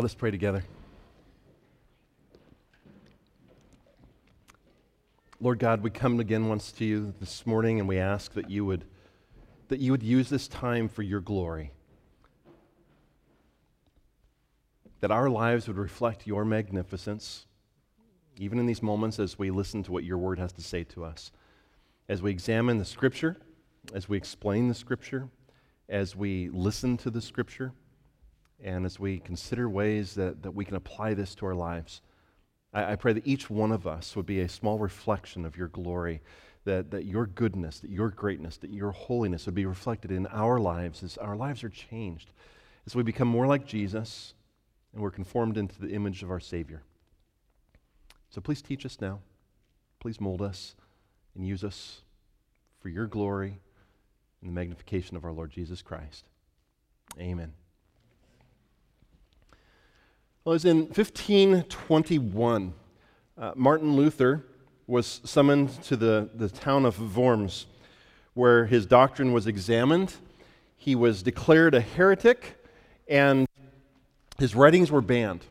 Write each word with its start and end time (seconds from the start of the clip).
Let 0.00 0.06
us 0.06 0.14
pray 0.14 0.30
together. 0.30 0.64
Lord 5.42 5.58
God, 5.58 5.82
we 5.82 5.90
come 5.90 6.18
again 6.20 6.48
once 6.48 6.72
to 6.72 6.86
you 6.86 7.12
this 7.20 7.46
morning 7.46 7.80
and 7.80 7.86
we 7.86 7.98
ask 7.98 8.32
that 8.32 8.48
you 8.48 8.64
would 8.64 8.86
that 9.68 9.78
you 9.78 9.90
would 9.92 10.02
use 10.02 10.30
this 10.30 10.48
time 10.48 10.88
for 10.88 11.02
your 11.02 11.20
glory. 11.20 11.72
That 15.00 15.10
our 15.10 15.28
lives 15.28 15.68
would 15.68 15.76
reflect 15.76 16.26
your 16.26 16.46
magnificence, 16.46 17.44
even 18.38 18.58
in 18.58 18.64
these 18.64 18.82
moments 18.82 19.18
as 19.18 19.38
we 19.38 19.50
listen 19.50 19.82
to 19.82 19.92
what 19.92 20.04
your 20.04 20.16
word 20.16 20.38
has 20.38 20.54
to 20.54 20.62
say 20.62 20.82
to 20.84 21.04
us. 21.04 21.30
As 22.08 22.22
we 22.22 22.30
examine 22.30 22.78
the 22.78 22.86
scripture, 22.86 23.36
as 23.92 24.08
we 24.08 24.16
explain 24.16 24.68
the 24.68 24.74
scripture, 24.74 25.28
as 25.90 26.16
we 26.16 26.48
listen 26.48 26.96
to 26.96 27.10
the 27.10 27.20
scripture, 27.20 27.74
and 28.62 28.84
as 28.84 28.98
we 28.98 29.18
consider 29.18 29.68
ways 29.68 30.14
that, 30.14 30.42
that 30.42 30.52
we 30.52 30.64
can 30.64 30.76
apply 30.76 31.14
this 31.14 31.34
to 31.36 31.46
our 31.46 31.54
lives. 31.54 32.02
I, 32.72 32.92
I 32.92 32.96
pray 32.96 33.12
that 33.12 33.26
each 33.26 33.50
one 33.50 33.72
of 33.72 33.86
us 33.86 34.16
would 34.16 34.26
be 34.26 34.40
a 34.40 34.48
small 34.48 34.78
reflection 34.78 35.44
of 35.44 35.56
your 35.56 35.68
glory, 35.68 36.20
that, 36.64 36.90
that 36.90 37.04
your 37.04 37.26
goodness, 37.26 37.80
that 37.80 37.90
your 37.90 38.10
greatness, 38.10 38.56
that 38.58 38.70
your 38.70 38.92
holiness 38.92 39.46
would 39.46 39.54
be 39.54 39.66
reflected 39.66 40.10
in 40.10 40.26
our 40.26 40.58
lives 40.58 41.02
as 41.02 41.16
our 41.18 41.36
lives 41.36 41.64
are 41.64 41.70
changed, 41.70 42.32
as 42.86 42.94
we 42.94 43.02
become 43.02 43.28
more 43.28 43.46
like 43.46 43.66
Jesus 43.66 44.34
and 44.92 45.02
we're 45.02 45.10
conformed 45.10 45.56
into 45.56 45.80
the 45.80 45.90
image 45.90 46.22
of 46.22 46.30
our 46.30 46.40
Savior. 46.40 46.82
So 48.30 48.40
please 48.40 48.62
teach 48.62 48.84
us 48.86 49.00
now. 49.00 49.20
Please 49.98 50.20
mold 50.20 50.42
us 50.42 50.74
and 51.34 51.46
use 51.46 51.64
us 51.64 52.02
for 52.80 52.88
your 52.88 53.06
glory 53.06 53.60
and 54.40 54.48
the 54.48 54.54
magnification 54.54 55.16
of 55.16 55.24
our 55.24 55.32
Lord 55.32 55.50
Jesus 55.50 55.82
Christ. 55.82 56.24
Amen. 57.18 57.59
Well, 60.42 60.52
it 60.52 60.54
was 60.54 60.64
in 60.64 60.86
1521. 60.86 62.72
Uh, 63.36 63.52
Martin 63.54 63.94
Luther 63.94 64.46
was 64.86 65.20
summoned 65.22 65.82
to 65.82 65.98
the, 65.98 66.30
the 66.34 66.48
town 66.48 66.86
of 66.86 67.14
Worms, 67.14 67.66
where 68.32 68.64
his 68.64 68.86
doctrine 68.86 69.34
was 69.34 69.46
examined. 69.46 70.14
He 70.78 70.94
was 70.94 71.22
declared 71.22 71.74
a 71.74 71.82
heretic, 71.82 72.56
and 73.06 73.46
his 74.38 74.54
writings 74.54 74.90
were 74.90 75.02
banned. 75.02 75.44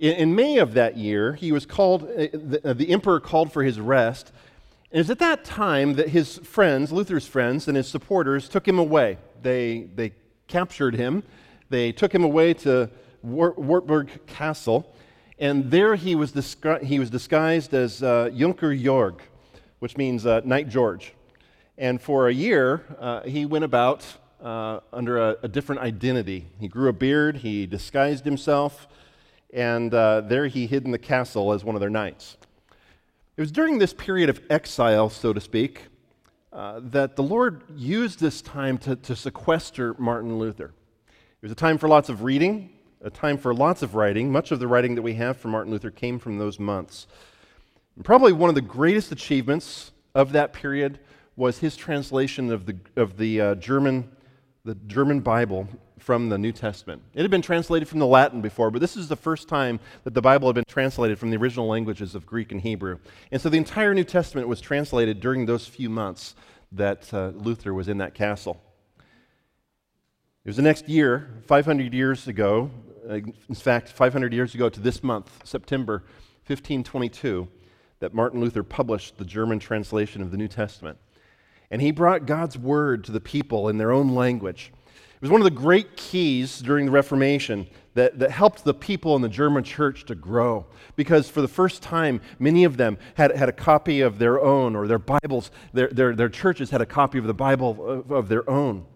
In, 0.00 0.16
in 0.16 0.34
May 0.34 0.58
of 0.58 0.74
that 0.74 0.96
year, 0.96 1.34
he 1.34 1.52
was 1.52 1.64
called, 1.64 2.02
uh, 2.02 2.26
the, 2.32 2.60
uh, 2.64 2.72
the 2.72 2.90
emperor 2.90 3.20
called 3.20 3.52
for 3.52 3.62
his 3.62 3.78
arrest. 3.78 4.32
And 4.90 4.98
it 4.98 5.02
was 5.02 5.10
at 5.10 5.20
that 5.20 5.44
time 5.44 5.94
that 5.94 6.08
his 6.08 6.38
friends, 6.38 6.90
Luther's 6.90 7.28
friends, 7.28 7.68
and 7.68 7.76
his 7.76 7.86
supporters 7.86 8.48
took 8.48 8.66
him 8.66 8.80
away. 8.80 9.18
They, 9.42 9.86
they 9.94 10.12
captured 10.48 10.96
him, 10.96 11.22
they 11.70 11.92
took 11.92 12.12
him 12.12 12.24
away 12.24 12.52
to 12.54 12.90
Wartburg 13.24 14.26
Castle, 14.26 14.94
and 15.38 15.70
there 15.70 15.94
he 15.94 16.14
was, 16.14 16.56
he 16.82 16.98
was 16.98 17.10
disguised 17.10 17.72
as 17.72 18.02
uh, 18.02 18.30
Junker 18.36 18.68
Jorg, 18.68 19.20
which 19.78 19.96
means 19.96 20.26
uh, 20.26 20.42
Knight 20.44 20.68
George. 20.68 21.14
And 21.78 22.00
for 22.00 22.28
a 22.28 22.32
year, 22.34 22.84
uh, 23.00 23.22
he 23.22 23.46
went 23.46 23.64
about 23.64 24.04
uh, 24.42 24.80
under 24.92 25.18
a, 25.18 25.36
a, 25.42 25.48
different 25.48 25.80
identity. 25.80 26.46
He 26.60 26.68
grew 26.68 26.90
a 26.90 26.92
beard, 26.92 27.38
he 27.38 27.66
disguised 27.66 28.26
himself, 28.26 28.86
and 29.52 29.92
uh, 29.94 30.20
there 30.20 30.46
he 30.46 30.66
hid 30.66 30.84
in 30.84 30.90
the 30.90 30.98
castle 30.98 31.52
as 31.52 31.64
one 31.64 31.74
of 31.74 31.80
their 31.80 31.90
knights. 31.90 32.36
It 33.36 33.40
was 33.40 33.50
during 33.50 33.78
this 33.78 33.94
period 33.94 34.28
of 34.28 34.42
exile, 34.50 35.08
so 35.08 35.32
to 35.32 35.40
speak, 35.40 35.80
uh, 36.52 36.80
that 36.84 37.16
the 37.16 37.22
Lord 37.22 37.62
used 37.74 38.20
this 38.20 38.42
time 38.42 38.76
to, 38.78 38.96
to 38.96 39.16
sequester 39.16 39.94
Martin 39.98 40.38
Luther. 40.38 40.74
It 41.06 41.42
was 41.42 41.50
a 41.50 41.56
time 41.56 41.78
for 41.78 41.88
lots 41.88 42.10
of 42.10 42.22
reading, 42.22 42.73
a 43.04 43.10
time 43.10 43.36
for 43.36 43.54
lots 43.54 43.82
of 43.82 43.94
writing. 43.94 44.32
Much 44.32 44.50
of 44.50 44.58
the 44.58 44.66
writing 44.66 44.94
that 44.94 45.02
we 45.02 45.14
have 45.14 45.36
from 45.36 45.50
Martin 45.50 45.70
Luther 45.70 45.90
came 45.90 46.18
from 46.18 46.38
those 46.38 46.58
months. 46.58 47.06
And 47.96 48.04
probably 48.04 48.32
one 48.32 48.48
of 48.48 48.54
the 48.54 48.62
greatest 48.62 49.12
achievements 49.12 49.92
of 50.14 50.32
that 50.32 50.52
period 50.54 50.98
was 51.36 51.58
his 51.58 51.76
translation 51.76 52.50
of 52.50 52.64
the, 52.64 52.76
of 52.96 53.18
the 53.18 53.40
uh, 53.40 53.54
German, 53.56 54.10
the 54.64 54.74
German 54.86 55.20
Bible 55.20 55.68
from 55.98 56.30
the 56.30 56.38
New 56.38 56.52
Testament. 56.52 57.02
It 57.14 57.22
had 57.22 57.30
been 57.30 57.42
translated 57.42 57.88
from 57.88 57.98
the 57.98 58.06
Latin 58.06 58.40
before, 58.40 58.70
but 58.70 58.80
this 58.80 58.96
is 58.96 59.08
the 59.08 59.16
first 59.16 59.48
time 59.48 59.80
that 60.04 60.14
the 60.14 60.22
Bible 60.22 60.48
had 60.48 60.54
been 60.54 60.64
translated 60.66 61.18
from 61.18 61.30
the 61.30 61.36
original 61.36 61.66
languages 61.66 62.14
of 62.14 62.24
Greek 62.24 62.52
and 62.52 62.60
Hebrew. 62.60 62.98
And 63.30 63.40
so 63.40 63.48
the 63.48 63.58
entire 63.58 63.94
New 63.94 64.04
Testament 64.04 64.48
was 64.48 64.60
translated 64.60 65.20
during 65.20 65.44
those 65.44 65.66
few 65.66 65.90
months 65.90 66.34
that 66.72 67.12
uh, 67.12 67.32
Luther 67.34 67.74
was 67.74 67.88
in 67.88 67.98
that 67.98 68.14
castle. 68.14 68.60
It 70.44 70.48
was 70.48 70.56
the 70.56 70.62
next 70.62 70.88
year, 70.88 71.30
500 71.46 71.94
years 71.94 72.28
ago, 72.28 72.70
Uh, 73.08 73.14
in 73.14 73.54
fact, 73.54 73.88
500 73.88 74.32
years 74.32 74.54
ago 74.54 74.68
to 74.68 74.80
this 74.80 75.02
month, 75.02 75.30
September 75.44 76.04
1522, 76.46 77.46
that 78.00 78.14
Martin 78.14 78.40
Luther 78.40 78.62
published 78.62 79.18
the 79.18 79.24
German 79.24 79.58
translation 79.58 80.22
of 80.22 80.30
the 80.30 80.36
New 80.36 80.48
Testament. 80.48 80.98
And 81.70 81.82
he 81.82 81.90
brought 81.90 82.26
God's 82.26 82.56
word 82.56 83.04
to 83.04 83.12
the 83.12 83.20
people 83.20 83.68
in 83.68 83.78
their 83.78 83.92
own 83.92 84.14
language. 84.14 84.72
It 84.86 85.20
was 85.20 85.30
one 85.30 85.40
of 85.40 85.44
the 85.44 85.50
great 85.50 85.96
keys 85.96 86.60
during 86.60 86.86
the 86.86 86.92
Reformation 86.92 87.66
that, 87.94 88.18
that 88.18 88.30
helped 88.30 88.64
the 88.64 88.74
people 88.74 89.16
in 89.16 89.22
the 89.22 89.28
German 89.28 89.64
church 89.64 90.04
to 90.06 90.14
grow. 90.14 90.66
Because 90.96 91.28
for 91.28 91.40
the 91.40 91.48
first 91.48 91.82
time, 91.82 92.20
many 92.38 92.64
of 92.64 92.76
them 92.76 92.98
had, 93.14 93.34
had 93.36 93.48
a 93.48 93.52
copy 93.52 94.00
of 94.00 94.18
their 94.18 94.40
own, 94.40 94.76
or 94.76 94.86
their 94.86 94.98
Bibles, 94.98 95.50
their, 95.72 95.88
their, 95.88 96.14
their 96.14 96.28
churches 96.28 96.70
had 96.70 96.80
a 96.80 96.86
copy 96.86 97.18
of 97.18 97.26
the 97.26 97.34
Bible 97.34 97.86
of, 97.86 98.10
of 98.10 98.28
their 98.28 98.48
own. 98.48 98.86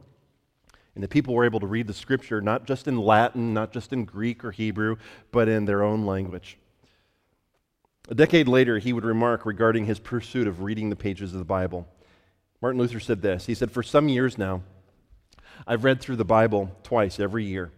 And 0.98 1.04
the 1.04 1.08
people 1.08 1.32
were 1.32 1.44
able 1.44 1.60
to 1.60 1.66
read 1.68 1.86
the 1.86 1.94
scripture 1.94 2.40
not 2.40 2.66
just 2.66 2.88
in 2.88 2.96
Latin, 2.96 3.54
not 3.54 3.72
just 3.72 3.92
in 3.92 4.04
Greek 4.04 4.44
or 4.44 4.50
Hebrew, 4.50 4.96
but 5.30 5.48
in 5.48 5.64
their 5.64 5.84
own 5.84 6.04
language. 6.04 6.58
A 8.08 8.16
decade 8.16 8.48
later, 8.48 8.80
he 8.80 8.92
would 8.92 9.04
remark 9.04 9.46
regarding 9.46 9.84
his 9.84 10.00
pursuit 10.00 10.48
of 10.48 10.60
reading 10.60 10.90
the 10.90 10.96
pages 10.96 11.32
of 11.32 11.38
the 11.38 11.44
Bible. 11.44 11.86
Martin 12.60 12.80
Luther 12.80 12.98
said 12.98 13.22
this 13.22 13.46
He 13.46 13.54
said, 13.54 13.70
For 13.70 13.84
some 13.84 14.08
years 14.08 14.36
now, 14.36 14.62
I've 15.68 15.84
read 15.84 16.00
through 16.00 16.16
the 16.16 16.24
Bible 16.24 16.76
twice 16.82 17.20
every 17.20 17.44
year. 17.44 17.70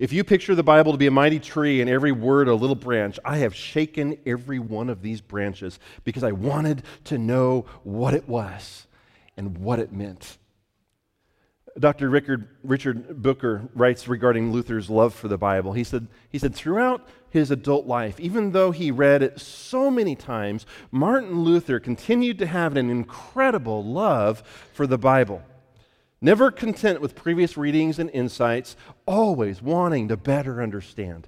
If 0.00 0.12
you 0.12 0.24
picture 0.24 0.56
the 0.56 0.64
Bible 0.64 0.90
to 0.90 0.98
be 0.98 1.06
a 1.06 1.12
mighty 1.12 1.38
tree 1.38 1.80
and 1.80 1.88
every 1.88 2.10
word 2.10 2.48
a 2.48 2.56
little 2.56 2.74
branch, 2.74 3.20
I 3.24 3.36
have 3.36 3.54
shaken 3.54 4.18
every 4.26 4.58
one 4.58 4.90
of 4.90 5.00
these 5.00 5.20
branches 5.20 5.78
because 6.02 6.24
I 6.24 6.32
wanted 6.32 6.82
to 7.04 7.18
know 7.18 7.66
what 7.84 8.14
it 8.14 8.28
was 8.28 8.88
and 9.36 9.58
what 9.58 9.78
it 9.78 9.92
meant. 9.92 10.38
Dr. 11.78 12.10
Richard, 12.10 12.48
Richard 12.62 13.22
Booker 13.22 13.68
writes 13.74 14.06
regarding 14.06 14.52
Luther's 14.52 14.90
love 14.90 15.14
for 15.14 15.28
the 15.28 15.38
Bible. 15.38 15.72
He 15.72 15.84
said, 15.84 16.06
he 16.28 16.38
said, 16.38 16.54
throughout 16.54 17.08
his 17.30 17.50
adult 17.50 17.86
life, 17.86 18.20
even 18.20 18.52
though 18.52 18.72
he 18.72 18.90
read 18.90 19.22
it 19.22 19.40
so 19.40 19.90
many 19.90 20.14
times, 20.14 20.66
Martin 20.90 21.40
Luther 21.44 21.80
continued 21.80 22.38
to 22.38 22.46
have 22.46 22.76
an 22.76 22.90
incredible 22.90 23.82
love 23.82 24.42
for 24.74 24.86
the 24.86 24.98
Bible. 24.98 25.42
Never 26.20 26.50
content 26.50 27.00
with 27.00 27.16
previous 27.16 27.56
readings 27.56 27.98
and 27.98 28.10
insights, 28.10 28.76
always 29.06 29.62
wanting 29.62 30.08
to 30.08 30.16
better 30.16 30.62
understand. 30.62 31.26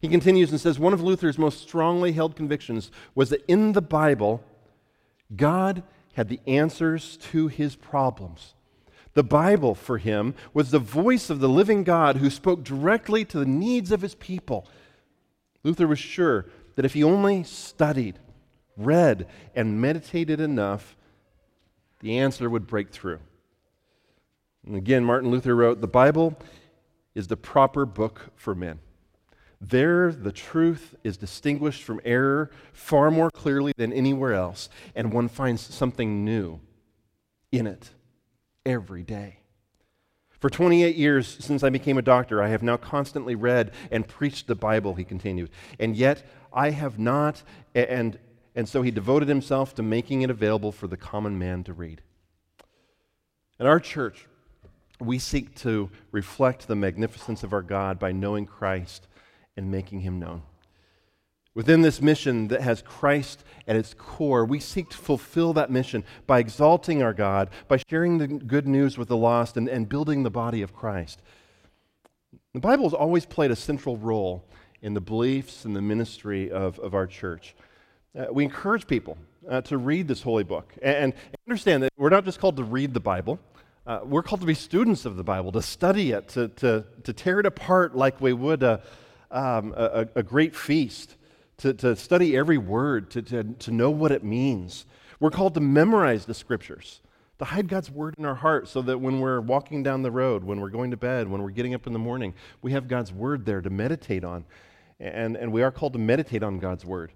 He 0.00 0.08
continues 0.08 0.50
and 0.50 0.60
says, 0.60 0.78
One 0.78 0.92
of 0.92 1.02
Luther's 1.02 1.38
most 1.38 1.60
strongly 1.60 2.12
held 2.12 2.34
convictions 2.34 2.90
was 3.14 3.30
that 3.30 3.44
in 3.46 3.72
the 3.72 3.82
Bible, 3.82 4.42
God 5.34 5.84
had 6.14 6.28
the 6.28 6.40
answers 6.46 7.16
to 7.18 7.48
his 7.48 7.76
problems. 7.76 8.54
The 9.14 9.22
Bible 9.24 9.74
for 9.74 9.98
him 9.98 10.34
was 10.54 10.70
the 10.70 10.78
voice 10.78 11.30
of 11.30 11.40
the 11.40 11.48
living 11.48 11.82
God 11.82 12.18
who 12.18 12.30
spoke 12.30 12.62
directly 12.62 13.24
to 13.26 13.38
the 13.38 13.46
needs 13.46 13.90
of 13.90 14.02
his 14.02 14.14
people. 14.14 14.68
Luther 15.64 15.86
was 15.86 15.98
sure 15.98 16.46
that 16.76 16.84
if 16.84 16.94
he 16.94 17.02
only 17.02 17.42
studied, 17.42 18.18
read, 18.76 19.26
and 19.54 19.80
meditated 19.80 20.40
enough, 20.40 20.96
the 22.00 22.18
answer 22.18 22.48
would 22.48 22.66
break 22.66 22.90
through. 22.90 23.18
And 24.64 24.76
again, 24.76 25.04
Martin 25.04 25.30
Luther 25.30 25.56
wrote 25.56 25.80
The 25.80 25.88
Bible 25.88 26.38
is 27.14 27.26
the 27.26 27.36
proper 27.36 27.84
book 27.84 28.30
for 28.36 28.54
men. 28.54 28.78
There, 29.60 30.12
the 30.12 30.32
truth 30.32 30.94
is 31.04 31.16
distinguished 31.16 31.82
from 31.82 32.00
error 32.04 32.50
far 32.72 33.10
more 33.10 33.30
clearly 33.30 33.72
than 33.76 33.92
anywhere 33.92 34.32
else, 34.32 34.70
and 34.94 35.12
one 35.12 35.28
finds 35.28 35.60
something 35.60 36.24
new 36.24 36.60
in 37.52 37.66
it 37.66 37.90
every 38.64 39.02
day. 39.02 39.38
For 40.40 40.48
28 40.48 40.96
years 40.96 41.36
since 41.40 41.62
I 41.62 41.68
became 41.68 41.98
a 41.98 42.02
doctor, 42.02 42.42
I 42.42 42.48
have 42.48 42.62
now 42.62 42.78
constantly 42.78 43.34
read 43.34 43.72
and 43.90 44.08
preached 44.08 44.46
the 44.46 44.54
Bible, 44.54 44.94
he 44.94 45.04
continued. 45.04 45.50
And 45.78 45.94
yet 45.94 46.26
I 46.52 46.70
have 46.70 46.98
not, 46.98 47.42
and, 47.74 48.18
and 48.54 48.66
so 48.66 48.80
he 48.80 48.90
devoted 48.90 49.28
himself 49.28 49.74
to 49.74 49.82
making 49.82 50.22
it 50.22 50.30
available 50.30 50.72
for 50.72 50.86
the 50.86 50.96
common 50.96 51.38
man 51.38 51.62
to 51.64 51.74
read. 51.74 52.00
In 53.58 53.66
our 53.66 53.80
church, 53.80 54.26
we 54.98 55.18
seek 55.18 55.54
to 55.56 55.90
reflect 56.10 56.66
the 56.66 56.76
magnificence 56.76 57.42
of 57.42 57.52
our 57.52 57.62
God 57.62 57.98
by 57.98 58.12
knowing 58.12 58.46
Christ 58.46 59.06
and 59.56 59.70
making 59.70 60.00
him 60.00 60.18
known. 60.18 60.42
Within 61.54 61.82
this 61.82 62.00
mission 62.00 62.48
that 62.48 62.60
has 62.60 62.80
Christ 62.82 63.42
at 63.66 63.74
its 63.74 63.92
core, 63.94 64.44
we 64.44 64.60
seek 64.60 64.90
to 64.90 64.96
fulfill 64.96 65.52
that 65.54 65.70
mission 65.70 66.04
by 66.26 66.38
exalting 66.38 67.02
our 67.02 67.12
God, 67.12 67.50
by 67.66 67.78
sharing 67.88 68.18
the 68.18 68.28
good 68.28 68.68
news 68.68 68.96
with 68.96 69.08
the 69.08 69.16
lost, 69.16 69.56
and, 69.56 69.68
and 69.68 69.88
building 69.88 70.22
the 70.22 70.30
body 70.30 70.62
of 70.62 70.72
Christ. 70.72 71.22
The 72.54 72.60
Bible 72.60 72.84
has 72.84 72.94
always 72.94 73.26
played 73.26 73.50
a 73.50 73.56
central 73.56 73.96
role 73.96 74.44
in 74.82 74.94
the 74.94 75.00
beliefs 75.00 75.64
and 75.64 75.74
the 75.74 75.82
ministry 75.82 76.50
of, 76.50 76.78
of 76.78 76.94
our 76.94 77.06
church. 77.06 77.54
Uh, 78.18 78.26
we 78.32 78.44
encourage 78.44 78.86
people 78.86 79.16
uh, 79.48 79.60
to 79.62 79.78
read 79.78 80.08
this 80.08 80.22
holy 80.22 80.44
book 80.44 80.72
and, 80.82 80.96
and, 80.96 81.14
understand 81.48 81.82
that 81.82 81.92
we're 81.96 82.10
not 82.10 82.24
just 82.24 82.38
called 82.38 82.56
to 82.56 82.64
read 82.64 82.94
the 82.94 83.00
Bible, 83.00 83.38
uh, 83.86 84.00
we're 84.04 84.22
called 84.22 84.40
to 84.40 84.46
be 84.46 84.54
students 84.54 85.04
of 85.04 85.16
the 85.16 85.24
Bible, 85.24 85.50
to 85.52 85.62
study 85.62 86.12
it, 86.12 86.28
to, 86.28 86.48
to, 86.48 86.84
to 87.02 87.12
tear 87.12 87.40
it 87.40 87.46
apart 87.46 87.96
like 87.96 88.20
we 88.20 88.32
would 88.32 88.62
a, 88.62 88.82
um, 89.30 89.74
a, 89.76 90.06
a, 90.14 90.22
great 90.22 90.54
feast, 90.54 91.16
to, 91.60 91.74
to 91.74 91.96
study 91.96 92.36
every 92.36 92.58
word, 92.58 93.10
to, 93.10 93.22
to, 93.22 93.44
to 93.44 93.70
know 93.70 93.90
what 93.90 94.12
it 94.12 94.24
means. 94.24 94.86
We're 95.18 95.30
called 95.30 95.54
to 95.54 95.60
memorize 95.60 96.24
the 96.24 96.34
scriptures, 96.34 97.00
to 97.38 97.44
hide 97.44 97.68
God's 97.68 97.90
word 97.90 98.14
in 98.18 98.24
our 98.24 98.34
heart 98.34 98.68
so 98.68 98.80
that 98.82 98.98
when 98.98 99.20
we're 99.20 99.40
walking 99.40 99.82
down 99.82 100.02
the 100.02 100.10
road, 100.10 100.42
when 100.42 100.60
we're 100.60 100.70
going 100.70 100.90
to 100.90 100.96
bed, 100.96 101.28
when 101.28 101.42
we're 101.42 101.50
getting 101.50 101.74
up 101.74 101.86
in 101.86 101.92
the 101.92 101.98
morning, 101.98 102.34
we 102.62 102.72
have 102.72 102.88
God's 102.88 103.12
word 103.12 103.44
there 103.44 103.60
to 103.60 103.70
meditate 103.70 104.24
on. 104.24 104.44
And, 104.98 105.36
and 105.36 105.52
we 105.52 105.62
are 105.62 105.70
called 105.70 105.92
to 105.92 105.98
meditate 105.98 106.42
on 106.42 106.58
God's 106.58 106.84
word. 106.84 107.12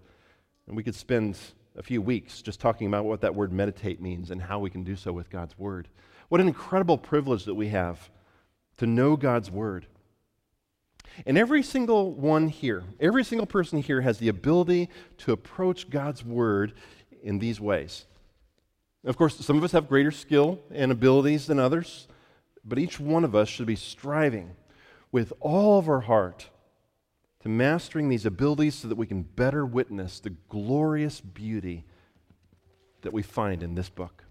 And 0.67 0.77
we 0.77 0.83
could 0.83 0.95
spend 0.95 1.39
a 1.77 1.83
few 1.83 2.03
weeks 2.03 2.43
just 2.43 2.61
talking 2.61 2.87
about 2.87 3.07
what 3.07 3.23
that 3.23 3.35
word 3.35 3.53
meditate 3.53 4.01
means 4.01 4.31
and 4.31 4.41
how 4.41 4.59
we 4.59 4.71
can 4.71 4.85
do 4.85 4.97
so 4.97 5.13
with 5.13 5.31
God's 5.31 5.59
word. 5.59 5.89
What 6.29 6.41
an 6.41 6.49
incredible 6.49 6.99
privilege 6.99 7.45
that 7.45 7.55
we 7.55 7.69
have 7.69 8.11
to 8.77 8.87
know 8.87 9.17
God's 9.17 9.51
word. 9.51 9.87
And 11.27 11.39
every 11.39 11.63
single 11.63 12.13
one 12.13 12.49
here, 12.49 12.85
every 13.01 13.25
single 13.25 13.47
person 13.47 13.81
here 13.81 14.01
has 14.01 14.19
the 14.19 14.29
ability 14.29 14.89
to 15.19 15.33
approach 15.33 15.91
God's 15.91 16.25
word 16.25 16.75
in 17.23 17.39
these 17.39 17.61
ways. 17.61 18.07
Of 19.05 19.17
course, 19.17 19.37
some 19.37 19.57
of 19.57 19.65
us 19.65 19.73
have 19.73 19.89
greater 19.89 20.11
skill 20.11 20.61
and 20.71 20.91
abilities 20.91 21.47
than 21.47 21.59
others, 21.59 22.09
but 22.65 22.79
each 22.79 22.99
one 22.99 23.25
of 23.25 23.35
us 23.35 23.49
should 23.49 23.67
be 23.67 23.77
striving 23.77 24.57
with 25.13 25.33
all 25.41 25.79
of 25.79 25.89
our 25.89 26.01
heart 26.01 26.49
to 27.41 27.49
mastering 27.49 28.09
these 28.09 28.25
abilities 28.25 28.75
so 28.75 28.89
that 28.89 28.97
we 28.97 29.07
can 29.07 29.23
better 29.23 29.67
witness 29.67 30.19
the 30.19 30.31
glorious 30.49 31.21
beauty 31.21 31.85
that 33.03 33.13
we 33.13 33.23
find 33.23 33.63
in 33.63 33.75
this 33.75 33.91
book. 33.91 34.25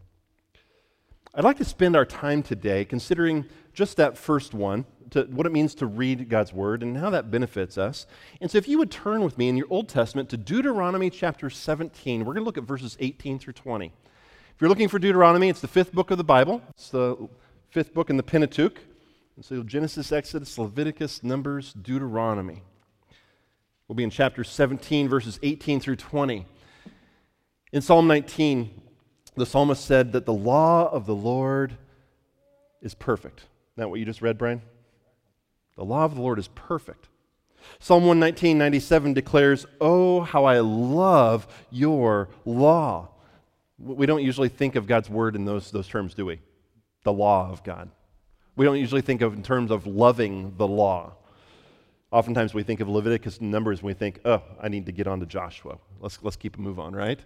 I'd 1.35 1.43
like 1.43 1.57
to 1.57 1.65
spend 1.65 1.95
our 1.95 2.05
time 2.05 2.43
today 2.43 2.85
considering 2.85 3.45
just 3.73 3.97
that 3.97 4.17
first 4.17 4.53
one, 4.53 4.85
to, 5.13 5.23
what 5.23 5.45
it 5.45 5.51
means 5.51 5.73
to 5.75 5.85
read 5.85 6.27
God's 6.29 6.51
Word 6.51 6.83
and 6.83 6.97
how 6.97 7.09
that 7.11 7.31
benefits 7.31 7.77
us. 7.77 8.05
And 8.41 8.51
so, 8.51 8.57
if 8.57 8.67
you 8.67 8.77
would 8.79 8.91
turn 8.91 9.23
with 9.23 9.37
me 9.37 9.47
in 9.47 9.55
your 9.55 9.67
Old 9.69 9.87
Testament 9.87 10.29
to 10.29 10.37
Deuteronomy 10.37 11.09
chapter 11.09 11.49
17, 11.49 12.19
we're 12.21 12.33
going 12.33 12.43
to 12.43 12.45
look 12.45 12.57
at 12.57 12.63
verses 12.63 12.97
18 12.99 13.39
through 13.39 13.53
20. 13.53 13.85
If 13.85 14.61
you're 14.61 14.69
looking 14.69 14.89
for 14.89 14.99
Deuteronomy, 14.99 15.49
it's 15.49 15.61
the 15.61 15.67
fifth 15.67 15.93
book 15.93 16.11
of 16.11 16.17
the 16.17 16.23
Bible, 16.23 16.61
it's 16.71 16.89
the 16.89 17.29
fifth 17.69 17.93
book 17.93 18.09
in 18.09 18.17
the 18.17 18.23
Pentateuch. 18.23 18.79
And 19.35 19.45
so, 19.45 19.63
Genesis, 19.63 20.11
Exodus, 20.11 20.57
Leviticus, 20.57 21.23
Numbers, 21.23 21.73
Deuteronomy. 21.73 22.61
We'll 23.87 23.95
be 23.95 24.03
in 24.03 24.09
chapter 24.09 24.43
17, 24.43 25.09
verses 25.09 25.39
18 25.43 25.79
through 25.79 25.97
20. 25.97 26.45
In 27.71 27.81
Psalm 27.81 28.07
19, 28.07 28.81
the 29.35 29.45
psalmist 29.45 29.85
said 29.85 30.11
that 30.13 30.25
the 30.25 30.33
law 30.33 30.89
of 30.91 31.05
the 31.05 31.15
Lord 31.15 31.77
is 32.81 32.93
perfect. 32.93 33.39
Isn't 33.39 33.47
that 33.77 33.89
what 33.89 33.99
you 33.99 34.05
just 34.05 34.21
read, 34.21 34.37
Brian? 34.37 34.61
The 35.75 35.85
law 35.85 36.05
of 36.05 36.15
the 36.15 36.21
Lord 36.21 36.39
is 36.39 36.47
perfect. 36.49 37.09
Psalm 37.79 38.05
119, 38.05 38.57
97 38.57 39.13
declares, 39.13 39.65
Oh, 39.79 40.21
how 40.21 40.45
I 40.45 40.59
love 40.59 41.47
your 41.71 42.29
law. 42.45 43.09
We 43.79 44.05
don't 44.05 44.23
usually 44.23 44.49
think 44.49 44.75
of 44.75 44.87
God's 44.87 45.09
word 45.09 45.35
in 45.35 45.45
those, 45.45 45.71
those 45.71 45.87
terms, 45.87 46.13
do 46.13 46.25
we? 46.25 46.39
The 47.03 47.13
law 47.13 47.49
of 47.49 47.63
God. 47.63 47.89
We 48.55 48.65
don't 48.65 48.77
usually 48.77 49.01
think 49.01 49.21
of 49.21 49.33
in 49.33 49.43
terms 49.43 49.71
of 49.71 49.87
loving 49.87 50.53
the 50.57 50.67
law. 50.67 51.13
Oftentimes 52.11 52.53
we 52.53 52.61
think 52.61 52.79
of 52.79 52.87
Leviticus 52.87 53.41
Numbers 53.41 53.79
and 53.79 53.87
we 53.87 53.95
think, 53.95 54.19
oh, 54.23 54.43
I 54.61 54.69
need 54.69 54.85
to 54.85 54.91
get 54.91 55.07
on 55.07 55.19
to 55.21 55.25
Joshua. 55.25 55.79
Let's, 55.99 56.19
let's 56.21 56.35
keep 56.35 56.57
a 56.57 56.61
move 56.61 56.79
on, 56.79 56.95
right? 56.95 57.19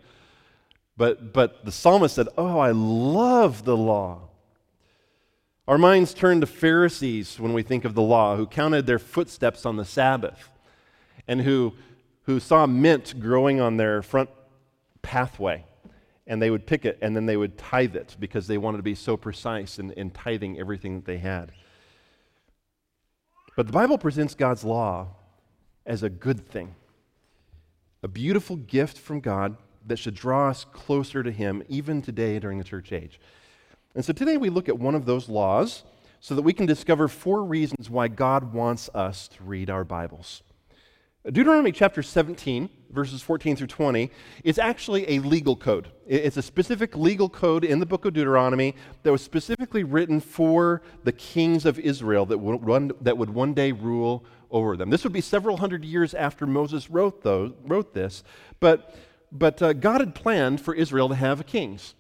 But, 0.95 1.33
but 1.33 1.65
the 1.65 1.71
psalmist 1.71 2.15
said, 2.15 2.29
oh, 2.38 2.57
I 2.57 2.71
love 2.71 3.65
the 3.65 3.75
law. 3.75 4.29
Our 5.67 5.77
minds 5.77 6.13
turn 6.13 6.39
to 6.39 6.47
Pharisees 6.47 7.41
when 7.41 7.51
we 7.51 7.61
think 7.61 7.83
of 7.83 7.93
the 7.93 8.01
law, 8.01 8.37
who 8.37 8.47
counted 8.47 8.85
their 8.85 8.99
footsteps 8.99 9.65
on 9.65 9.75
the 9.75 9.83
Sabbath 9.83 10.49
and 11.27 11.41
who, 11.41 11.73
who 12.23 12.39
saw 12.39 12.65
mint 12.65 13.19
growing 13.19 13.59
on 13.59 13.75
their 13.75 14.01
front 14.01 14.29
pathway. 15.01 15.65
And 16.25 16.41
they 16.41 16.49
would 16.49 16.65
pick 16.65 16.85
it 16.85 16.97
and 17.01 17.15
then 17.15 17.25
they 17.25 17.35
would 17.35 17.57
tithe 17.57 17.97
it 17.97 18.15
because 18.17 18.47
they 18.47 18.57
wanted 18.57 18.77
to 18.77 18.83
be 18.83 18.95
so 18.95 19.17
precise 19.17 19.77
in, 19.77 19.91
in 19.91 20.09
tithing 20.11 20.57
everything 20.57 20.95
that 20.95 21.05
they 21.05 21.17
had. 21.17 21.51
But 23.57 23.67
the 23.67 23.73
Bible 23.73 23.97
presents 23.97 24.35
God's 24.35 24.63
law 24.63 25.07
as 25.85 26.01
a 26.01 26.09
good 26.09 26.47
thing, 26.47 26.75
a 28.03 28.07
beautiful 28.07 28.55
gift 28.55 28.97
from 28.97 29.19
God 29.19 29.57
that 29.85 29.99
should 29.99 30.15
draw 30.15 30.49
us 30.49 30.65
closer 30.71 31.23
to 31.23 31.31
Him 31.31 31.63
even 31.67 32.01
today 32.01 32.39
during 32.39 32.57
the 32.57 32.63
church 32.63 32.93
age. 32.93 33.19
And 33.97 34.05
so 34.05 34.13
today 34.13 34.38
we 34.38 34.51
look 34.51 34.69
at 34.69 34.77
one 34.77 34.94
of 34.94 35.05
those 35.05 35.27
laws 35.27 35.81
so 36.19 36.35
that 36.35 36.44
we 36.44 36.53
can 36.53 36.67
discover 36.67 37.07
four 37.07 37.44
reasons 37.44 37.89
why 37.89 38.07
God 38.07 38.53
wants 38.53 38.91
us 38.94 39.27
to 39.29 39.44
read 39.44 39.71
our 39.71 39.83
Bibles. 39.83 40.44
Deuteronomy 41.25 41.71
chapter 41.71 42.03
17, 42.03 42.69
verses 42.91 43.23
14 43.23 43.55
through 43.55 43.65
20, 43.65 44.11
is 44.44 44.59
actually 44.59 45.09
a 45.09 45.19
legal 45.21 45.55
code. 45.55 45.88
It's 46.05 46.38
a 46.38 46.44
specific 46.44 46.95
legal 46.95 47.27
code 47.27 47.63
in 47.63 47.79
the 47.79 47.88
book 47.88 48.05
of 48.05 48.13
Deuteronomy 48.13 48.75
that 49.01 49.11
was 49.11 49.23
specifically 49.23 49.83
written 49.83 50.19
for 50.19 50.83
the 51.03 51.11
kings 51.11 51.65
of 51.65 51.79
Israel 51.79 52.27
that 52.27 52.38
would, 52.38 52.63
run, 52.63 52.91
that 53.01 53.17
would 53.17 53.31
one 53.31 53.55
day 53.55 53.71
rule 53.71 54.23
over 54.51 54.77
them. 54.77 54.91
This 54.91 55.05
would 55.05 55.11
be 55.11 55.21
several 55.21 55.57
hundred 55.57 55.83
years 55.83 56.13
after 56.13 56.45
Moses 56.45 56.91
wrote, 56.91 57.23
those, 57.23 57.51
wrote 57.63 57.95
this, 57.95 58.23
but, 58.59 58.95
but 59.31 59.59
uh, 59.59 59.73
God 59.73 60.01
had 60.01 60.13
planned 60.13 60.61
for 60.61 60.75
Israel 60.75 61.09
to 61.09 61.15
have 61.15 61.44
kings. 61.47 61.95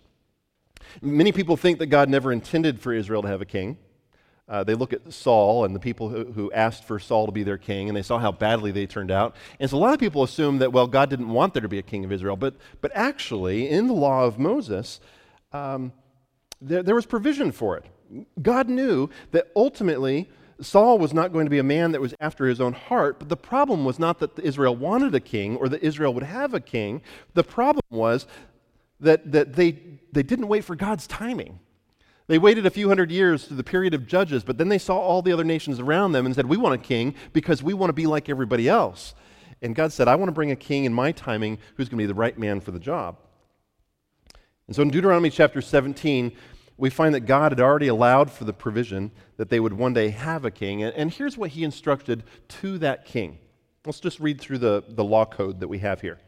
Many 1.01 1.31
people 1.31 1.57
think 1.57 1.79
that 1.79 1.87
God 1.87 2.09
never 2.09 2.31
intended 2.31 2.79
for 2.79 2.93
Israel 2.93 3.21
to 3.21 3.27
have 3.27 3.41
a 3.41 3.45
king. 3.45 3.77
Uh, 4.49 4.63
they 4.63 4.75
look 4.75 4.93
at 4.93 5.11
Saul 5.11 5.65
and 5.65 5.75
the 5.75 5.79
people 5.79 6.07
who, 6.07 6.31
who, 6.31 6.51
asked 6.53 6.85
for 6.85 6.99
Saul 6.99 7.25
to 7.25 7.33
be 7.33 7.43
their 7.43 7.57
king, 7.57 7.89
and 7.89 7.97
they 7.97 8.01
saw 8.01 8.17
how 8.17 8.31
badly 8.31 8.71
they 8.71 8.85
turned 8.85 9.11
out. 9.11 9.35
And 9.59 9.69
so 9.69 9.75
a 9.75 9.79
lot 9.79 9.93
of 9.93 9.99
people 9.99 10.23
assume 10.23 10.59
that, 10.59 10.71
well, 10.71 10.87
God 10.87 11.09
didn't 11.09 11.27
want 11.27 11.53
there 11.53 11.61
to 11.61 11.67
be 11.67 11.79
a 11.79 11.83
king 11.83 12.05
of 12.05 12.13
Israel. 12.13 12.37
But, 12.37 12.55
but 12.79 12.91
actually, 12.95 13.69
in 13.69 13.87
the 13.87 13.93
law 13.93 14.23
of 14.23 14.39
Moses, 14.39 15.01
um, 15.51 15.91
there, 16.61 16.81
there 16.81 16.95
was 16.95 17.05
provision 17.05 17.51
for 17.51 17.75
it. 17.75 17.85
God 18.41 18.69
knew 18.69 19.09
that 19.31 19.51
ultimately 19.53 20.29
Saul 20.61 20.97
was 20.97 21.13
not 21.13 21.33
going 21.33 21.45
to 21.45 21.49
be 21.49 21.59
a 21.59 21.63
man 21.63 21.91
that 21.91 22.01
was 22.01 22.15
after 22.19 22.45
his 22.45 22.61
own 22.61 22.73
heart, 22.73 23.19
but 23.19 23.29
the 23.29 23.37
problem 23.37 23.85
was 23.85 23.99
not 23.99 24.19
that 24.19 24.37
Israel 24.39 24.75
wanted 24.75 25.13
a 25.13 25.19
king 25.19 25.57
or 25.57 25.69
that 25.69 25.83
Israel 25.83 26.13
would 26.13 26.23
have 26.23 26.53
a 26.53 26.59
king. 26.59 27.01
The 27.33 27.43
problem 27.43 27.83
was 27.89 28.25
that, 28.99 29.31
that 29.31 29.53
they, 29.53 29.79
they 30.11 30.23
didn't 30.23 30.47
wait 30.47 30.63
for 30.63 30.75
God's 30.75 31.07
timing. 31.07 31.59
They 32.27 32.37
waited 32.37 32.65
a 32.65 32.69
few 32.69 32.89
hundred 32.89 33.09
years 33.09 33.45
through 33.45 33.57
the 33.57 33.63
period 33.63 33.93
of 33.93 34.05
judges, 34.05 34.43
but 34.43 34.57
then 34.57 34.67
they 34.67 34.77
saw 34.77 34.97
all 34.97 35.21
the 35.21 35.31
other 35.31 35.45
nations 35.45 35.79
around 35.79 36.11
them 36.11 36.25
and 36.25 36.35
said, 36.35 36.45
We 36.45 36.57
want 36.57 36.75
a 36.75 36.77
king 36.77 37.15
because 37.31 37.63
we 37.63 37.73
want 37.73 37.89
to 37.89 37.93
be 37.93 38.05
like 38.05 38.27
everybody 38.27 38.67
else. 38.67 39.15
And 39.61 39.73
God 39.73 39.93
said, 39.93 40.07
I 40.07 40.15
want 40.15 40.27
to 40.27 40.33
bring 40.33 40.51
a 40.51 40.55
king 40.55 40.85
in 40.85 40.93
my 40.93 41.11
timing 41.11 41.57
who's 41.75 41.89
going 41.89 41.97
to 41.97 42.03
be 42.03 42.05
the 42.05 42.13
right 42.13 42.37
man 42.37 42.59
for 42.59 42.71
the 42.71 42.79
job. 42.79 43.17
And 44.67 44.75
so 44.75 44.81
in 44.81 44.89
Deuteronomy 44.89 45.29
chapter 45.29 45.61
17, 45.61 46.33
we 46.77 46.89
find 46.89 47.15
that 47.15 47.21
God 47.21 47.53
had 47.53 47.61
already 47.61 47.87
allowed 47.87 48.29
for 48.29 48.43
the 48.43 48.53
provision 48.53 49.11
that 49.37 49.49
they 49.49 49.59
would 49.59 49.73
one 49.73 49.93
day 49.93 50.09
have 50.09 50.45
a 50.45 50.51
king. 50.51 50.83
And 50.83 51.11
here's 51.11 51.37
what 51.37 51.51
he 51.51 51.63
instructed 51.63 52.23
to 52.49 52.77
that 52.79 53.05
king. 53.05 53.39
Let's 53.85 53.99
just 53.99 54.19
read 54.19 54.39
through 54.39 54.59
the, 54.59 54.83
the 54.87 55.03
law 55.03 55.25
code 55.25 55.61
that 55.61 55.67
we 55.69 55.79
have 55.79 56.01
here. 56.01 56.19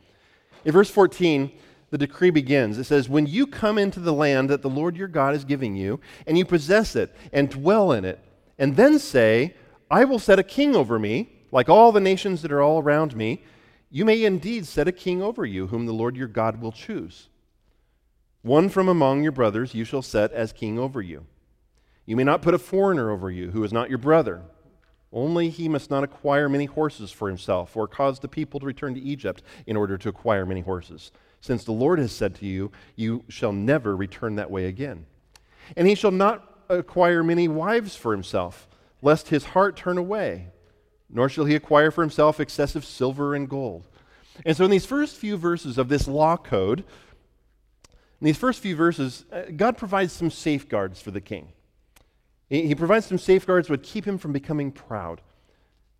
In 0.65 0.71
verse 0.71 0.89
14, 0.89 1.51
the 1.89 1.97
decree 1.97 2.29
begins. 2.29 2.77
It 2.77 2.83
says, 2.83 3.09
When 3.09 3.25
you 3.25 3.47
come 3.47 3.77
into 3.77 3.99
the 3.99 4.13
land 4.13 4.49
that 4.49 4.61
the 4.61 4.69
Lord 4.69 4.95
your 4.95 5.07
God 5.07 5.35
is 5.35 5.43
giving 5.43 5.75
you, 5.75 5.99
and 6.27 6.37
you 6.37 6.45
possess 6.45 6.95
it 6.95 7.15
and 7.33 7.49
dwell 7.49 7.91
in 7.91 8.05
it, 8.05 8.19
and 8.57 8.75
then 8.75 8.99
say, 8.99 9.55
I 9.89 10.05
will 10.05 10.19
set 10.19 10.39
a 10.39 10.43
king 10.43 10.75
over 10.75 10.99
me, 10.99 11.29
like 11.51 11.69
all 11.69 11.91
the 11.91 11.99
nations 11.99 12.41
that 12.41 12.51
are 12.51 12.61
all 12.61 12.81
around 12.81 13.15
me, 13.15 13.43
you 13.89 14.05
may 14.05 14.23
indeed 14.23 14.67
set 14.67 14.87
a 14.87 14.91
king 14.91 15.21
over 15.21 15.45
you, 15.45 15.67
whom 15.67 15.87
the 15.87 15.93
Lord 15.93 16.15
your 16.15 16.27
God 16.27 16.61
will 16.61 16.71
choose. 16.71 17.27
One 18.43 18.69
from 18.69 18.87
among 18.87 19.23
your 19.23 19.31
brothers 19.31 19.73
you 19.73 19.83
shall 19.83 20.03
set 20.03 20.31
as 20.31 20.53
king 20.53 20.77
over 20.77 21.01
you. 21.01 21.25
You 22.05 22.15
may 22.15 22.23
not 22.23 22.41
put 22.41 22.53
a 22.53 22.59
foreigner 22.59 23.09
over 23.09 23.31
you 23.31 23.51
who 23.51 23.63
is 23.63 23.73
not 23.73 23.89
your 23.89 23.97
brother. 23.97 24.43
Only 25.11 25.49
he 25.49 25.67
must 25.67 25.89
not 25.89 26.03
acquire 26.03 26.47
many 26.47 26.65
horses 26.65 27.11
for 27.11 27.27
himself, 27.27 27.75
or 27.75 27.87
cause 27.87 28.19
the 28.19 28.27
people 28.27 28.59
to 28.59 28.65
return 28.65 28.93
to 28.93 29.01
Egypt 29.01 29.41
in 29.65 29.75
order 29.75 29.97
to 29.97 30.09
acquire 30.09 30.45
many 30.45 30.61
horses 30.61 31.11
since 31.41 31.63
the 31.63 31.71
Lord 31.71 31.99
has 31.99 32.11
said 32.11 32.35
to 32.35 32.45
you, 32.45 32.71
You 32.95 33.23
shall 33.27 33.53
never 33.53 33.95
return 33.95 34.35
that 34.35 34.51
way 34.51 34.65
again. 34.65 35.05
And 35.75 35.87
he 35.87 35.95
shall 35.95 36.11
not 36.11 36.63
acquire 36.69 37.23
many 37.23 37.47
wives 37.47 37.95
for 37.95 38.11
himself, 38.11 38.67
lest 39.01 39.29
his 39.29 39.45
heart 39.45 39.75
turn 39.75 39.97
away, 39.97 40.47
nor 41.09 41.29
shall 41.29 41.45
he 41.45 41.55
acquire 41.55 41.91
for 41.91 42.01
himself 42.01 42.39
excessive 42.39 42.85
silver 42.85 43.33
and 43.33 43.49
gold. 43.49 43.87
And 44.45 44.55
so, 44.55 44.65
in 44.65 44.71
these 44.71 44.85
first 44.85 45.15
few 45.15 45.37
verses 45.37 45.77
of 45.77 45.89
this 45.89 46.07
law 46.07 46.37
code, 46.37 46.83
in 48.21 48.25
these 48.25 48.37
first 48.37 48.61
few 48.61 48.75
verses, 48.75 49.25
uh, 49.31 49.43
God 49.55 49.77
provides 49.77 50.13
some 50.13 50.29
safeguards 50.29 51.01
for 51.01 51.11
the 51.11 51.21
king. 51.21 51.49
He 52.49 52.73
provides 52.73 53.05
some 53.05 53.19
safeguards 53.19 53.67
that 53.67 53.73
would 53.73 53.83
keep 53.83 54.05
him 54.05 54.17
from 54.17 54.33
becoming 54.33 54.71
proud. 54.71 55.21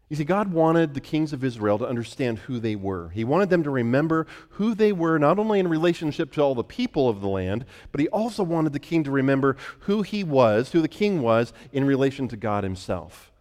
You 0.10 0.16
see, 0.16 0.24
God 0.24 0.52
wanted 0.52 0.96
the 0.96 1.00
kings 1.00 1.34
of 1.34 1.44
Israel 1.44 1.78
to 1.78 1.88
understand 1.88 2.40
who 2.40 2.60
they 2.60 2.76
were. 2.76 3.10
He 3.10 3.24
wanted 3.24 3.52
them 3.52 3.62
to 3.62 3.70
remember 3.70 4.26
who 4.50 4.74
they 4.74 4.92
were, 4.92 5.20
not 5.20 5.38
only 5.38 5.60
in 5.60 5.68
relationship 5.68 6.32
to 6.34 6.42
all 6.42 6.56
the 6.56 6.64
people 6.64 7.08
of 7.08 7.22
the 7.22 7.28
land, 7.28 7.64
but 7.92 8.02
he 8.02 8.08
also 8.08 8.42
wanted 8.42 8.74
the 8.74 8.80
king 8.80 9.04
to 9.04 9.12
remember 9.12 9.56
who 9.82 10.02
he 10.02 10.24
was, 10.24 10.72
who 10.72 10.82
the 10.82 10.88
king 10.88 11.22
was, 11.22 11.54
in 11.72 11.86
relation 11.86 12.28
to 12.28 12.38
God 12.38 12.64
himself. 12.64 13.32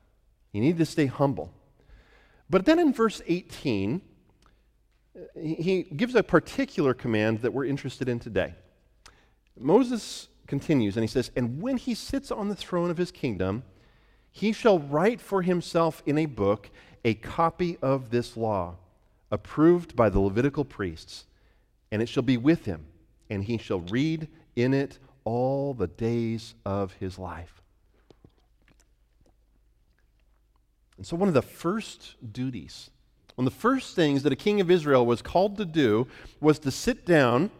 He 0.52 0.60
needed 0.60 0.78
to 0.78 0.87
stay 0.87 1.06
humble. 1.06 1.52
But 2.50 2.66
then 2.66 2.78
in 2.78 2.92
verse 2.92 3.22
18, 3.26 4.02
he 5.34 5.82
gives 5.82 6.14
a 6.14 6.22
particular 6.22 6.92
command 6.92 7.40
that 7.40 7.54
we're 7.54 7.64
interested 7.64 8.10
in 8.10 8.18
today. 8.18 8.54
Moses 9.58 10.28
continues 10.46 10.96
and 10.96 11.02
he 11.04 11.08
says, 11.08 11.30
And 11.34 11.62
when 11.62 11.78
he 11.78 11.94
sits 11.94 12.30
on 12.30 12.48
the 12.48 12.54
throne 12.54 12.90
of 12.90 12.98
his 12.98 13.10
kingdom, 13.10 13.62
he 14.38 14.52
shall 14.52 14.78
write 14.78 15.21
for 15.21 15.42
himself 15.42 16.00
in 16.07 16.16
a 16.16 16.26
book 16.26 16.71
a 17.04 17.14
copy 17.14 17.76
of 17.83 18.11
this 18.11 18.37
law, 18.37 18.76
approved 19.33 19.97
by 19.97 20.09
the 20.09 20.21
Levitical 20.21 20.64
priests, 20.64 21.26
and 21.90 22.00
it 22.00 22.09
shall 22.09 22.23
be 22.23 22.37
with 22.37 22.64
him, 22.64 22.87
and 23.28 23.42
he 23.42 23.59
shall 23.59 23.80
read 23.80 24.28
in 24.54 24.75
it 24.75 25.00
all 25.25 25.75
the 25.75 25.88
days 25.88 26.54
of 26.64 26.92
his 26.95 27.18
life. 27.18 27.62
And 30.97 31.04
so, 31.04 31.16
one 31.16 31.26
of 31.26 31.35
the 31.35 31.42
first 31.42 32.14
duties, 32.33 32.90
one 33.35 33.45
of 33.45 33.52
the 33.52 33.59
first 33.59 33.97
things 33.97 34.23
that 34.23 34.33
a 34.33 34.37
king 34.37 34.61
of 34.61 34.71
Israel 34.71 35.04
was 35.04 35.21
called 35.21 35.57
to 35.57 35.64
do 35.64 36.07
was 36.40 36.61
to 36.61 36.71
sit 36.71 37.04
down. 37.04 37.50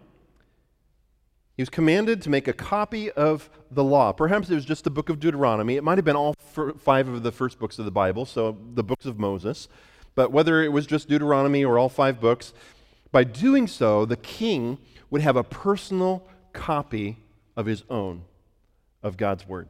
He 1.59 1.63
was 1.63 1.69
commanded 1.69 2.23
to 2.23 2.31
make 2.31 2.49
a 2.49 2.53
copy 2.55 3.11
of 3.11 3.51
the 3.71 3.85
law. 3.85 4.13
Perhaps 4.13 4.49
it 4.49 4.55
was 4.55 4.65
just 4.65 4.85
the 4.85 4.91
book 4.91 5.11
of 5.11 5.19
Deuteronomy. 5.19 5.75
It 5.77 5.83
might 5.83 5.99
have 5.99 6.05
been 6.05 6.17
all 6.17 6.35
five 6.79 7.09
of 7.09 7.25
the 7.25 7.33
first 7.33 7.59
books 7.59 7.81
of 7.81 7.85
the 7.85 7.91
Bible, 7.91 8.25
so 8.25 8.57
the 8.75 8.85
books 8.85 9.05
of 9.05 9.19
Moses. 9.19 9.69
But 10.15 10.33
whether 10.33 10.63
it 10.63 10.73
was 10.73 10.87
just 10.87 11.09
Deuteronomy 11.09 11.65
or 11.65 11.77
all 11.79 11.89
five 11.89 12.21
books, 12.21 12.55
by 13.13 13.25
doing 13.25 13.67
so, 13.67 14.07
the 14.07 14.17
king 14.17 14.79
would 15.11 15.21
have 15.21 15.37
a 15.37 15.45
personal 15.45 16.27
copy 16.55 17.19
of 17.57 17.67
his 17.67 17.83
own 17.91 18.23
of 19.03 19.19
God's 19.19 19.47
Word 19.47 19.69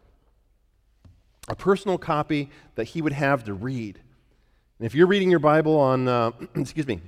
a 1.49 1.57
personal 1.57 1.97
copy 1.97 2.50
that 2.75 2.85
he 2.85 3.00
would 3.00 3.14
have 3.14 3.45
to 3.45 3.54
read. 3.54 3.99
And 4.78 4.87
if 4.87 4.95
you're 4.95 5.07
reading 5.07 5.30
your 5.30 5.40
Bible 5.40 5.80
on, 5.80 6.07
uh, 6.07 6.33
excuse 6.54 6.87
me, 6.87 7.00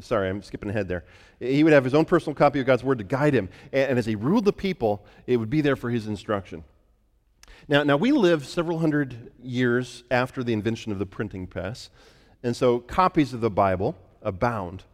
sorry, 0.00 0.28
I'm 0.28 0.42
skipping 0.42 0.70
ahead 0.70 0.88
there. 0.88 1.04
He 1.40 1.64
would 1.64 1.72
have 1.72 1.84
his 1.84 1.94
own 1.94 2.04
personal 2.04 2.34
copy 2.34 2.60
of 2.60 2.66
God's 2.66 2.84
Word 2.84 2.98
to 2.98 3.04
guide 3.04 3.34
him. 3.34 3.48
And, 3.72 3.98
as 3.98 4.06
he 4.06 4.14
ruled 4.14 4.44
the 4.44 4.52
people, 4.52 5.04
it 5.26 5.36
would 5.36 5.50
be 5.50 5.60
there 5.60 5.76
for 5.76 5.90
his 5.90 6.06
instruction. 6.06 6.64
Now, 7.68 7.82
now, 7.82 7.96
we 7.96 8.12
live 8.12 8.46
several 8.46 8.78
hundred 8.78 9.32
years 9.42 10.04
after 10.10 10.44
the 10.44 10.52
invention 10.52 10.92
of 10.92 10.98
the 10.98 11.06
printing 11.06 11.46
press, 11.46 11.90
and 12.42 12.54
so 12.54 12.78
copies 12.78 13.32
of 13.32 13.40
the 13.40 13.50
Bible 13.50 13.96
abound. 14.22 14.84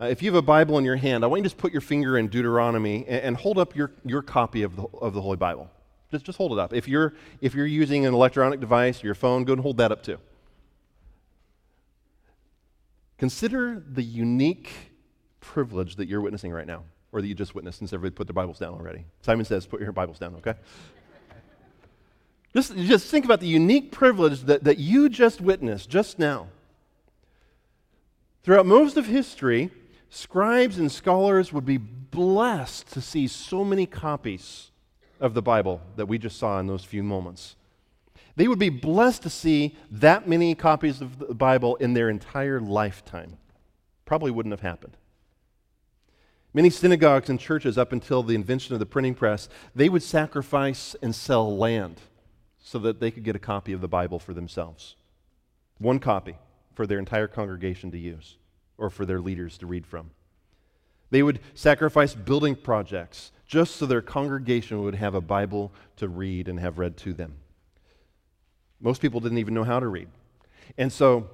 Uh, 0.00 0.06
if 0.06 0.22
you 0.22 0.30
have 0.30 0.38
a 0.38 0.42
Bible 0.42 0.78
in 0.78 0.84
your 0.84 0.96
hand, 0.96 1.24
I 1.24 1.26
want 1.26 1.40
you 1.40 1.42
to 1.44 1.50
just 1.50 1.58
put 1.58 1.72
your 1.72 1.82
finger 1.82 2.16
in 2.16 2.28
Deuteronomy 2.28 3.04
and, 3.06 3.22
and 3.22 3.36
hold 3.36 3.58
up 3.58 3.76
your, 3.76 3.92
your 4.04 4.22
copy 4.22 4.62
of 4.62 4.74
the, 4.76 4.84
of 5.00 5.12
the 5.12 5.20
Holy 5.20 5.36
Bible. 5.36 5.70
Just, 6.10 6.24
just 6.24 6.38
hold 6.38 6.52
it 6.52 6.58
up. 6.58 6.72
If 6.72 6.88
you're, 6.88 7.14
if 7.40 7.54
you're 7.54 7.66
using 7.66 8.06
an 8.06 8.14
electronic 8.14 8.60
device, 8.60 9.02
your 9.02 9.14
phone, 9.14 9.44
go 9.44 9.52
and 9.52 9.62
hold 9.62 9.76
that 9.76 9.92
up 9.92 10.02
too. 10.02 10.18
Consider 13.20 13.84
the 13.86 14.02
unique 14.02 14.70
privilege 15.40 15.96
that 15.96 16.08
you're 16.08 16.22
witnessing 16.22 16.52
right 16.52 16.66
now, 16.66 16.84
or 17.12 17.20
that 17.20 17.26
you 17.28 17.34
just 17.34 17.54
witnessed 17.54 17.78
since 17.78 17.92
everybody 17.92 18.16
put 18.16 18.26
their 18.26 18.32
Bibles 18.32 18.58
down 18.58 18.72
already. 18.72 19.04
Simon 19.20 19.44
says, 19.44 19.66
put 19.66 19.78
your 19.78 19.92
Bibles 19.92 20.18
down, 20.18 20.36
okay? 20.36 20.54
just, 22.54 22.74
just 22.74 23.10
think 23.10 23.26
about 23.26 23.40
the 23.40 23.46
unique 23.46 23.92
privilege 23.92 24.40
that, 24.44 24.64
that 24.64 24.78
you 24.78 25.10
just 25.10 25.42
witnessed 25.42 25.90
just 25.90 26.18
now. 26.18 26.48
Throughout 28.42 28.64
most 28.64 28.96
of 28.96 29.04
history, 29.04 29.70
scribes 30.08 30.78
and 30.78 30.90
scholars 30.90 31.52
would 31.52 31.66
be 31.66 31.76
blessed 31.76 32.90
to 32.94 33.02
see 33.02 33.26
so 33.28 33.64
many 33.64 33.84
copies 33.84 34.70
of 35.20 35.34
the 35.34 35.42
Bible 35.42 35.82
that 35.96 36.06
we 36.06 36.16
just 36.16 36.38
saw 36.38 36.58
in 36.58 36.66
those 36.66 36.84
few 36.84 37.02
moments. 37.02 37.56
They 38.36 38.48
would 38.48 38.58
be 38.58 38.68
blessed 38.68 39.22
to 39.22 39.30
see 39.30 39.76
that 39.90 40.28
many 40.28 40.54
copies 40.54 41.00
of 41.00 41.18
the 41.18 41.34
Bible 41.34 41.76
in 41.76 41.94
their 41.94 42.08
entire 42.08 42.60
lifetime. 42.60 43.38
Probably 44.04 44.30
wouldn't 44.30 44.52
have 44.52 44.60
happened. 44.60 44.96
Many 46.52 46.70
synagogues 46.70 47.30
and 47.30 47.38
churches, 47.38 47.78
up 47.78 47.92
until 47.92 48.22
the 48.22 48.34
invention 48.34 48.74
of 48.74 48.80
the 48.80 48.86
printing 48.86 49.14
press, 49.14 49.48
they 49.74 49.88
would 49.88 50.02
sacrifice 50.02 50.96
and 51.00 51.14
sell 51.14 51.56
land 51.56 52.00
so 52.58 52.78
that 52.80 53.00
they 53.00 53.10
could 53.10 53.22
get 53.22 53.36
a 53.36 53.40
copy 53.40 53.72
of 53.72 53.80
the 53.80 53.88
Bible 53.88 54.18
for 54.18 54.34
themselves. 54.34 54.96
One 55.78 55.98
copy 55.98 56.36
for 56.74 56.86
their 56.86 56.98
entire 56.98 57.28
congregation 57.28 57.90
to 57.92 57.98
use 57.98 58.36
or 58.78 58.90
for 58.90 59.06
their 59.06 59.20
leaders 59.20 59.58
to 59.58 59.66
read 59.66 59.86
from. 59.86 60.10
They 61.10 61.22
would 61.22 61.40
sacrifice 61.54 62.14
building 62.14 62.56
projects 62.56 63.32
just 63.46 63.76
so 63.76 63.86
their 63.86 64.02
congregation 64.02 64.82
would 64.82 64.94
have 64.94 65.14
a 65.14 65.20
Bible 65.20 65.72
to 65.96 66.08
read 66.08 66.48
and 66.48 66.58
have 66.60 66.78
read 66.78 66.96
to 66.98 67.12
them. 67.12 67.34
Most 68.80 69.00
people 69.00 69.20
didn't 69.20 69.38
even 69.38 69.54
know 69.54 69.64
how 69.64 69.80
to 69.80 69.86
read. 69.86 70.08
And 70.78 70.92
so 70.92 71.28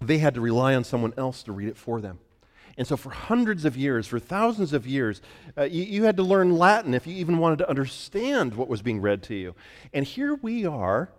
they 0.00 0.18
had 0.18 0.34
to 0.34 0.40
rely 0.40 0.74
on 0.74 0.84
someone 0.84 1.12
else 1.16 1.42
to 1.44 1.52
read 1.52 1.68
it 1.68 1.76
for 1.76 2.00
them. 2.00 2.18
And 2.76 2.86
so, 2.86 2.96
for 2.96 3.10
hundreds 3.10 3.64
of 3.64 3.76
years, 3.76 4.06
for 4.06 4.20
thousands 4.20 4.72
of 4.72 4.86
years, 4.86 5.20
uh, 5.56 5.64
you, 5.64 5.82
you, 5.82 6.04
had 6.04 6.16
to 6.16 6.22
learn 6.22 6.56
Latin 6.56 6.94
if 6.94 7.08
you 7.08 7.16
even 7.16 7.38
wanted 7.38 7.58
to 7.58 7.68
understand 7.68 8.54
what 8.54 8.68
was 8.68 8.82
being 8.82 9.00
read 9.00 9.24
to 9.24 9.34
you. 9.34 9.56
And 9.92 10.06
here 10.06 10.36
we 10.36 10.64
are, 10.64 11.10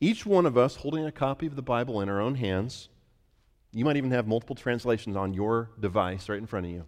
each 0.00 0.24
one 0.24 0.46
of 0.46 0.56
us 0.56 0.76
holding 0.76 1.04
a 1.04 1.10
copy 1.10 1.48
of 1.48 1.56
the 1.56 1.62
Bible 1.62 2.00
in 2.00 2.08
our 2.08 2.20
own 2.20 2.36
hands. 2.36 2.88
You 3.72 3.84
might 3.84 3.96
even 3.96 4.12
have 4.12 4.28
multiple 4.28 4.54
translations 4.54 5.16
on 5.16 5.34
your 5.34 5.70
device 5.80 6.28
right 6.28 6.38
in 6.38 6.46
front 6.46 6.66
of 6.66 6.72
you. 6.72 6.84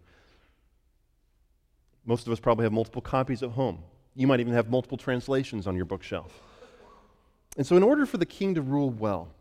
Most 2.05 2.29
of 2.29 2.33
us 2.33 2.39
probably 2.39 2.63
have 2.63 2.73
multiple 2.73 3.03
copies 3.03 3.43
at 3.43 3.51
home. 3.51 3.83
You 4.15 4.29
might 4.29 4.39
even 4.39 4.53
have 4.53 4.71
multiple 4.71 4.97
translations 4.97 5.67
on 5.67 5.75
your 5.75 5.85
bookshelf. 5.87 6.41
And 7.61 7.67
so, 7.67 7.77
in 7.77 7.83
order 7.83 8.07
for 8.07 8.17
the 8.17 8.25
king 8.25 8.55
to 8.55 8.63
rule 8.63 8.89
well, 8.89 9.35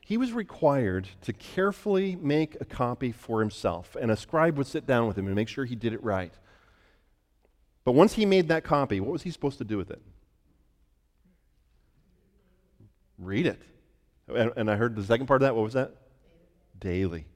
he 0.00 0.16
was 0.16 0.32
required 0.32 1.08
to 1.22 1.32
carefully 1.32 2.14
make 2.14 2.56
a 2.60 2.64
copy 2.64 3.10
for 3.10 3.40
himself, 3.40 3.96
and 4.00 4.08
a 4.12 4.16
scribe 4.16 4.56
would 4.56 4.68
sit 4.68 4.86
down 4.86 5.08
with 5.08 5.18
him 5.18 5.26
and 5.26 5.34
make 5.34 5.48
sure 5.48 5.64
he 5.64 5.74
did 5.74 5.92
it 5.92 6.00
right. 6.04 6.32
But 7.82 7.90
once 7.90 8.12
he 8.12 8.24
made 8.24 8.46
that 8.50 8.62
copy, 8.62 9.00
what 9.00 9.10
was 9.10 9.22
he 9.24 9.32
supposed 9.32 9.58
to 9.58 9.64
do 9.64 9.76
with 9.76 9.90
it? 9.90 10.00
Read 13.18 13.46
it. 13.46 13.60
And, 14.28 14.52
and 14.54 14.70
I 14.70 14.76
heard 14.76 14.94
the 14.94 15.02
second 15.02 15.26
part 15.26 15.42
of 15.42 15.46
that. 15.48 15.56
What 15.56 15.64
was 15.64 15.72
that? 15.72 15.90
Daily 16.78 17.26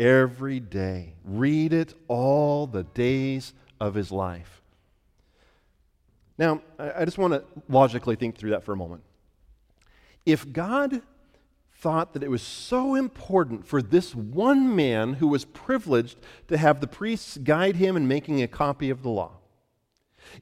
every 0.00 0.58
day. 0.58 1.14
Read 1.24 1.72
it 1.72 1.94
all 2.08 2.66
the 2.66 2.82
days 2.82 3.52
of 3.78 3.94
his 3.94 4.10
life. 4.10 4.62
Now, 6.38 6.60
I 6.76 7.04
just 7.04 7.18
want 7.18 7.34
to 7.34 7.44
logically 7.68 8.16
think 8.16 8.36
through 8.36 8.50
that 8.50 8.64
for 8.64 8.72
a 8.72 8.76
moment. 8.76 9.04
If 10.24 10.52
God 10.52 11.02
thought 11.74 12.12
that 12.12 12.22
it 12.22 12.30
was 12.30 12.42
so 12.42 12.94
important 12.94 13.66
for 13.66 13.82
this 13.82 14.14
one 14.14 14.76
man 14.76 15.14
who 15.14 15.26
was 15.26 15.44
privileged 15.44 16.16
to 16.48 16.56
have 16.56 16.80
the 16.80 16.86
priests 16.86 17.36
guide 17.38 17.76
him 17.76 17.96
in 17.96 18.06
making 18.06 18.40
a 18.42 18.48
copy 18.48 18.88
of 18.88 19.02
the 19.02 19.08
law, 19.08 19.32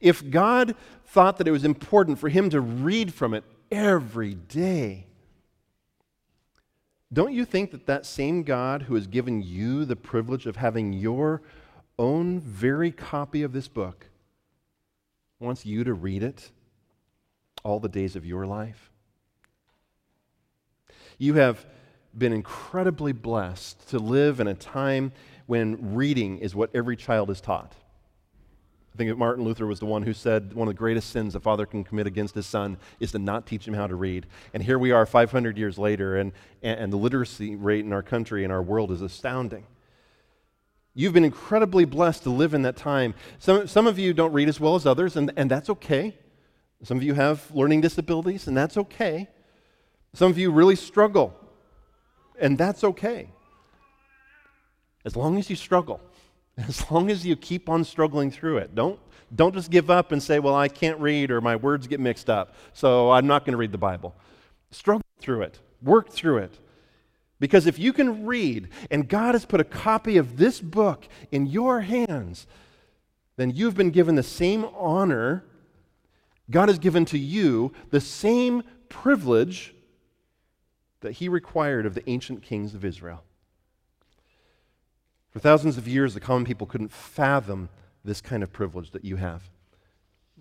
if 0.00 0.28
God 0.28 0.76
thought 1.06 1.38
that 1.38 1.49
it 1.49 1.52
was 1.52 1.64
important 1.64 2.18
for 2.18 2.28
him 2.28 2.50
to 2.50 2.60
read 2.60 3.14
from 3.14 3.32
it 3.34 3.44
every 3.70 4.34
day, 4.34 5.06
don't 7.12 7.32
you 7.32 7.44
think 7.44 7.72
that 7.72 7.87
that 7.87 8.06
same 8.06 8.42
God 8.44 8.82
who 8.82 8.94
has 8.94 9.06
given 9.06 9.42
you 9.42 9.84
the 9.84 9.96
privilege 9.96 10.46
of 10.46 10.56
having 10.56 10.92
your 10.92 11.42
own 11.99 12.40
very 12.40 12.92
copy 12.92 13.42
of 13.42 13.52
this 13.52 13.66
book 13.66 14.06
wants 15.40 15.66
you 15.66 15.82
to 15.84 15.92
read 15.92 16.22
it 16.22 16.50
all 17.64 17.80
the 17.80 17.88
days 17.88 18.14
of 18.14 18.25
your 18.25 18.46
life? 18.46 18.89
You 21.21 21.35
have 21.35 21.67
been 22.17 22.33
incredibly 22.33 23.12
blessed 23.12 23.91
to 23.91 23.99
live 23.99 24.41
in 24.41 24.49
a 24.49 24.55
time 24.55 25.12
when 25.45 25.95
reading 25.95 26.39
is 26.39 26.55
what 26.55 26.71
every 26.73 26.97
child 26.97 27.29
is 27.29 27.43
taught. 27.43 27.75
I 28.95 28.97
think 28.97 29.11
that 29.11 29.19
Martin 29.19 29.45
Luther 29.45 29.67
was 29.67 29.81
the 29.81 29.87
one 29.87 30.03
who 30.03 30.15
said 30.15 30.55
one 30.55 30.67
of 30.67 30.73
the 30.75 30.79
greatest 30.79 31.11
sins 31.11 31.35
a 31.35 31.41
father 31.41 31.67
can 31.67 31.85
commit 31.85 32.07
against 32.07 32.35
his 32.35 32.47
son 32.47 32.79
is 33.00 33.12
to 33.12 33.19
not 33.19 33.47
teach 33.47 33.69
him 33.69 33.75
how 33.75 33.87
to 33.87 33.95
read. 33.95 34.29
And 34.55 34.62
here 34.62 34.79
we 34.79 34.93
are 34.93 35.05
500 35.05 35.59
years 35.59 35.77
later, 35.77 36.17
and, 36.17 36.33
and 36.62 36.91
the 36.91 36.97
literacy 36.97 37.55
rate 37.55 37.85
in 37.85 37.93
our 37.93 38.03
country 38.03 38.43
and 38.43 38.50
our 38.50 38.62
world 38.62 38.91
is 38.91 39.03
astounding. 39.03 39.67
You've 40.95 41.12
been 41.12 41.27
incredibly 41.27 41.85
blessed 41.85 42.23
to 42.23 42.31
live 42.31 42.55
in 42.55 42.62
that 42.62 42.77
time. 42.77 43.12
Some, 43.39 43.67
some 43.67 43.87
of 43.87 43.99
you 43.99 44.15
don't 44.15 44.33
read 44.33 44.49
as 44.49 44.59
well 44.59 44.75
as 44.75 44.87
others, 44.87 45.19
and, 45.19 45.31
and 45.37 45.50
that's 45.50 45.69
okay. 45.69 46.17
Some 46.83 46.97
of 46.97 47.03
you 47.03 47.12
have 47.12 47.50
learning 47.55 47.83
disabilities, 47.83 48.47
and 48.47 48.57
that's 48.57 48.79
okay. 48.79 49.29
Some 50.14 50.31
of 50.31 50.38
you 50.38 50.50
really 50.50 50.76
struggle, 50.76 51.35
and 52.40 52.59
that's 52.59 52.85
okay. 52.85 53.29
As 55.05 55.17
long 55.17 55.38
as 55.38 55.49
you 55.49 55.57
struggle. 55.57 56.00
As 56.69 56.90
long 56.90 57.11
as 57.11 57.25
you 57.25 57.37
keep 57.37 57.69
on 57.69 57.85
struggling 57.85 58.31
through 58.31 58.59
it. 58.59 58.75
Don't, 58.75 58.99
don't 59.35 59.55
just 59.55 59.71
give 59.71 59.88
up 59.88 60.12
and 60.12 60.23
say, 60.23 60.38
well, 60.38 60.55
I 60.55 60.69
can't 60.69 60.99
read 61.00 61.31
or 61.31 61.40
my 61.40 61.57
words 61.57 61.87
get 61.87 62.00
mixed 62.00 62.29
up, 62.29 62.55
so 62.73 63.11
I'm 63.11 63.26
not 63.26 63.45
going 63.45 63.52
to 63.52 63.57
read 63.57 63.73
the 63.73 63.79
Bible. 63.79 64.14
Struggle 64.71 65.02
through 65.21 65.43
it. 65.43 65.59
Work 65.83 66.11
through 66.11 66.38
it. 66.38 66.59
Because 67.38 67.67
if 67.67 67.79
you 67.79 67.93
can 67.93 68.26
read 68.26 68.69
and 68.90 69.09
God 69.09 69.35
has 69.35 69.47
put 69.47 69.61
a 69.61 69.64
copy 69.64 70.19
of 70.19 70.37
this 70.37 70.61
book 70.61 71.09
in 71.31 71.47
your 71.47 71.81
hands, 71.81 72.47
then 73.37 73.50
you've 73.50 73.76
been 73.76 73.90
given 73.90 74.17
the 74.17 74.23
same 74.23 74.67
honor. 74.76 75.45
God 76.50 76.69
has 76.69 76.79
given 76.79 77.07
to 77.07 77.19
you 77.19 77.73
the 77.90 78.00
same 78.00 78.62
privilege 78.90 79.75
that 81.00 81.12
He 81.12 81.28
required 81.28 81.87
of 81.87 81.95
the 81.95 82.09
ancient 82.09 82.42
kings 82.42 82.75
of 82.75 82.85
Israel. 82.85 83.25
For 85.30 85.38
thousands 85.38 85.78
of 85.78 85.87
years, 85.87 86.14
the 86.14 86.21
common 86.21 86.45
people 86.45 86.66
couldn't 86.66 86.92
fathom 86.92 87.69
this 88.04 88.21
kind 88.21 88.42
of 88.42 88.52
privilege 88.52 88.90
that 88.90 89.04
you 89.04 89.16
have. 89.16 89.49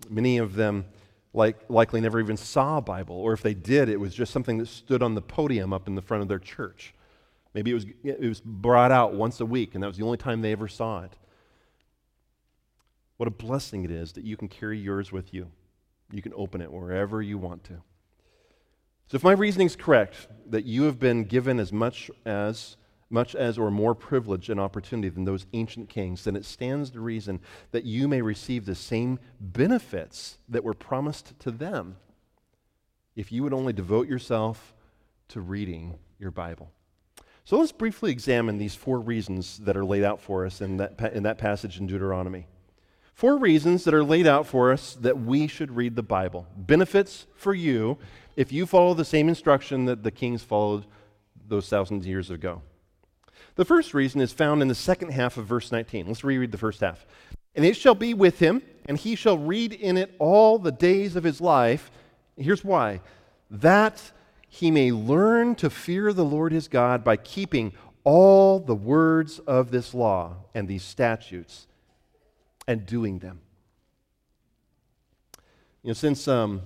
Many 0.08 0.38
of 0.38 0.54
them 0.54 0.86
like, 1.32 1.56
likely 1.68 2.00
never 2.00 2.18
even 2.18 2.36
saw 2.36 2.78
a 2.78 2.82
Bible, 2.82 3.14
or 3.16 3.32
if 3.32 3.42
they 3.42 3.54
did, 3.54 3.88
it 3.88 4.00
was 4.00 4.14
just 4.14 4.32
something 4.32 4.58
that 4.58 4.66
stood 4.66 5.02
on 5.02 5.14
the 5.14 5.22
podium 5.22 5.72
up 5.72 5.86
in 5.86 5.94
the 5.94 6.02
front 6.02 6.22
of 6.22 6.28
their 6.28 6.38
church. 6.40 6.92
Maybe 7.54 7.70
it 7.70 7.74
was, 7.74 7.86
it 8.02 8.20
was 8.20 8.40
brought 8.40 8.90
out 8.90 9.14
once 9.14 9.40
a 9.40 9.46
week, 9.46 9.74
and 9.74 9.82
that 9.82 9.86
was 9.86 9.96
the 9.96 10.04
only 10.04 10.18
time 10.18 10.42
they 10.42 10.52
ever 10.52 10.68
saw 10.68 11.02
it. 11.04 11.16
What 13.16 13.28
a 13.28 13.32
blessing 13.32 13.84
it 13.84 13.90
is 13.90 14.12
that 14.12 14.24
you 14.24 14.36
can 14.36 14.48
carry 14.48 14.78
yours 14.78 15.12
with 15.12 15.34
you. 15.34 15.50
You 16.10 16.22
can 16.22 16.32
open 16.34 16.60
it 16.60 16.72
wherever 16.72 17.22
you 17.22 17.38
want 17.38 17.64
to. 17.64 17.82
So, 19.10 19.16
if 19.16 19.24
my 19.24 19.32
reasoning 19.32 19.66
is 19.66 19.74
correct, 19.74 20.28
that 20.50 20.66
you 20.66 20.84
have 20.84 21.00
been 21.00 21.24
given 21.24 21.58
as 21.58 21.72
much 21.72 22.12
as 22.24 22.76
much 23.12 23.34
as 23.34 23.58
or 23.58 23.68
more 23.68 23.92
privilege 23.92 24.48
and 24.48 24.60
opportunity 24.60 25.08
than 25.08 25.24
those 25.24 25.46
ancient 25.52 25.88
kings, 25.88 26.22
then 26.22 26.36
it 26.36 26.44
stands 26.44 26.90
to 26.90 27.00
reason 27.00 27.40
that 27.72 27.84
you 27.84 28.06
may 28.06 28.22
receive 28.22 28.66
the 28.66 28.74
same 28.76 29.18
benefits 29.40 30.38
that 30.48 30.62
were 30.62 30.74
promised 30.74 31.36
to 31.40 31.50
them 31.50 31.96
if 33.16 33.32
you 33.32 33.42
would 33.42 33.52
only 33.52 33.72
devote 33.72 34.06
yourself 34.06 34.76
to 35.26 35.40
reading 35.40 35.98
your 36.20 36.30
Bible. 36.30 36.70
So 37.44 37.58
let's 37.58 37.72
briefly 37.72 38.12
examine 38.12 38.58
these 38.58 38.76
four 38.76 39.00
reasons 39.00 39.58
that 39.64 39.76
are 39.76 39.84
laid 39.84 40.04
out 40.04 40.20
for 40.20 40.46
us 40.46 40.60
in 40.60 40.76
that, 40.76 41.00
in 41.12 41.24
that 41.24 41.36
passage 41.36 41.80
in 41.80 41.88
Deuteronomy. 41.88 42.46
Four 43.20 43.38
reasons 43.38 43.84
that 43.84 43.92
are 43.92 44.04
laid 44.04 44.26
out 44.26 44.46
for 44.46 44.72
us 44.72 44.94
that 44.94 45.18
we 45.18 45.46
should 45.46 45.72
read 45.72 45.96
the 45.96 46.02
Bible. 46.02 46.46
Benefits 46.56 47.26
for 47.34 47.52
you 47.52 47.98
if 48.40 48.50
you 48.50 48.64
follow 48.64 48.94
the 48.94 49.04
same 49.04 49.28
instruction 49.28 49.84
that 49.84 50.02
the 50.02 50.10
kings 50.10 50.42
followed 50.42 50.86
those 51.46 51.68
thousands 51.68 52.06
of 52.06 52.08
years 52.08 52.30
ago. 52.30 52.62
The 53.56 53.66
first 53.66 53.92
reason 53.92 54.22
is 54.22 54.32
found 54.32 54.62
in 54.62 54.68
the 54.68 54.74
second 54.74 55.10
half 55.10 55.36
of 55.36 55.44
verse 55.44 55.70
19. 55.70 56.06
Let's 56.06 56.24
reread 56.24 56.50
the 56.50 56.56
first 56.56 56.80
half. 56.80 57.04
And 57.54 57.66
it 57.66 57.76
shall 57.76 57.94
be 57.94 58.14
with 58.14 58.38
him, 58.38 58.62
and 58.86 58.96
he 58.96 59.14
shall 59.14 59.36
read 59.36 59.74
in 59.74 59.98
it 59.98 60.14
all 60.18 60.58
the 60.58 60.72
days 60.72 61.16
of 61.16 61.22
his 61.22 61.42
life. 61.42 61.90
Here's 62.38 62.64
why 62.64 63.02
that 63.50 64.10
he 64.48 64.70
may 64.70 64.90
learn 64.90 65.54
to 65.56 65.68
fear 65.68 66.10
the 66.14 66.24
Lord 66.24 66.52
his 66.52 66.66
God 66.66 67.04
by 67.04 67.18
keeping 67.18 67.74
all 68.04 68.58
the 68.58 68.74
words 68.74 69.38
of 69.40 69.70
this 69.70 69.92
law 69.92 70.36
and 70.54 70.66
these 70.66 70.82
statutes 70.82 71.66
and 72.66 72.86
doing 72.86 73.18
them. 73.18 73.42
You 75.82 75.88
know, 75.88 75.92
since, 75.92 76.26
um, 76.26 76.62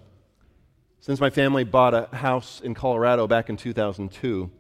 since 1.05 1.21
my 1.21 1.29
family 1.29 1.65
bought 1.65 1.93
a 1.93 2.09
house 2.17 2.63
in 2.65 2.73
Colorado 2.73 3.27
back 3.27 3.51
in 3.51 3.59
2002, 3.59 4.51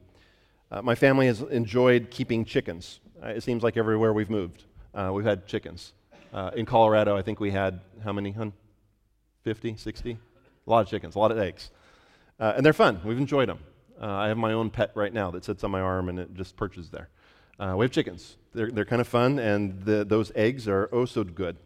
uh, 0.70 0.82
my 0.82 0.94
family 0.94 1.26
has 1.26 1.40
enjoyed 1.40 2.10
keeping 2.10 2.44
chickens. 2.44 3.00
Uh, 3.22 3.28
it 3.28 3.42
seems 3.42 3.62
like 3.62 3.78
everywhere 3.78 4.12
we've 4.12 4.28
moved, 4.28 4.64
uh, 4.92 5.10
we've 5.10 5.24
had 5.24 5.46
chickens. 5.46 5.94
Uh, 6.34 6.50
in 6.54 6.66
Colorado, 6.66 7.16
I 7.16 7.22
think 7.22 7.40
we 7.40 7.50
had 7.50 7.80
how 8.04 8.12
many, 8.12 8.30
hun? 8.32 8.52
50, 9.44 9.78
60? 9.78 10.10
A 10.66 10.70
lot 10.70 10.80
of 10.80 10.88
chickens, 10.88 11.14
a 11.14 11.18
lot 11.18 11.30
of 11.30 11.38
eggs. 11.38 11.70
Uh, 12.38 12.52
and 12.58 12.66
they're 12.66 12.74
fun. 12.74 13.00
We've 13.06 13.16
enjoyed 13.16 13.48
them. 13.48 13.60
Uh, 13.98 14.04
I 14.04 14.28
have 14.28 14.36
my 14.36 14.52
own 14.52 14.68
pet 14.68 14.90
right 14.94 15.14
now 15.14 15.30
that 15.30 15.46
sits 15.46 15.64
on 15.64 15.70
my 15.70 15.80
arm 15.80 16.10
and 16.10 16.18
it 16.18 16.34
just 16.34 16.58
perches 16.58 16.90
there. 16.90 17.08
we 17.74 17.86
have 17.86 17.90
chickens. 17.90 18.36
They're, 18.52 18.70
they're 18.70 18.84
kind 18.84 19.00
of 19.00 19.08
fun, 19.08 19.38
and 19.38 19.82
the, 19.82 20.04
those 20.04 20.30
eggs 20.34 20.68
are 20.68 20.90
oh 20.92 21.06
so 21.06 21.24
good. 21.24 21.56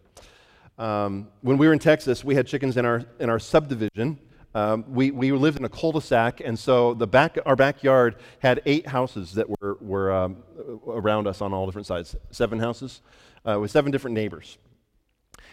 Um, 0.78 1.26
when 1.40 1.58
we 1.58 1.66
were 1.66 1.72
in 1.72 1.80
Texas, 1.80 2.22
we 2.22 2.36
had 2.36 2.46
chickens 2.46 2.76
in 2.76 2.86
our, 2.86 3.04
in 3.18 3.28
our 3.28 3.40
subdivision 3.40 4.20
um, 4.58 4.84
we, 4.88 5.12
we 5.12 5.30
lived 5.30 5.56
in 5.56 5.64
a 5.64 5.68
cul-de-sac, 5.68 6.40
and 6.44 6.58
so 6.58 6.92
the 6.92 7.06
back, 7.06 7.38
our 7.46 7.54
backyard 7.54 8.16
had 8.40 8.60
eight 8.66 8.88
houses 8.88 9.34
that 9.34 9.48
were, 9.48 9.78
were 9.80 10.10
um, 10.12 10.42
around 10.88 11.28
us 11.28 11.40
on 11.40 11.52
all 11.52 11.64
different 11.64 11.86
sides. 11.86 12.16
Seven 12.32 12.58
houses 12.58 13.00
uh, 13.48 13.60
with 13.60 13.70
seven 13.70 13.92
different 13.92 14.14
neighbors. 14.14 14.58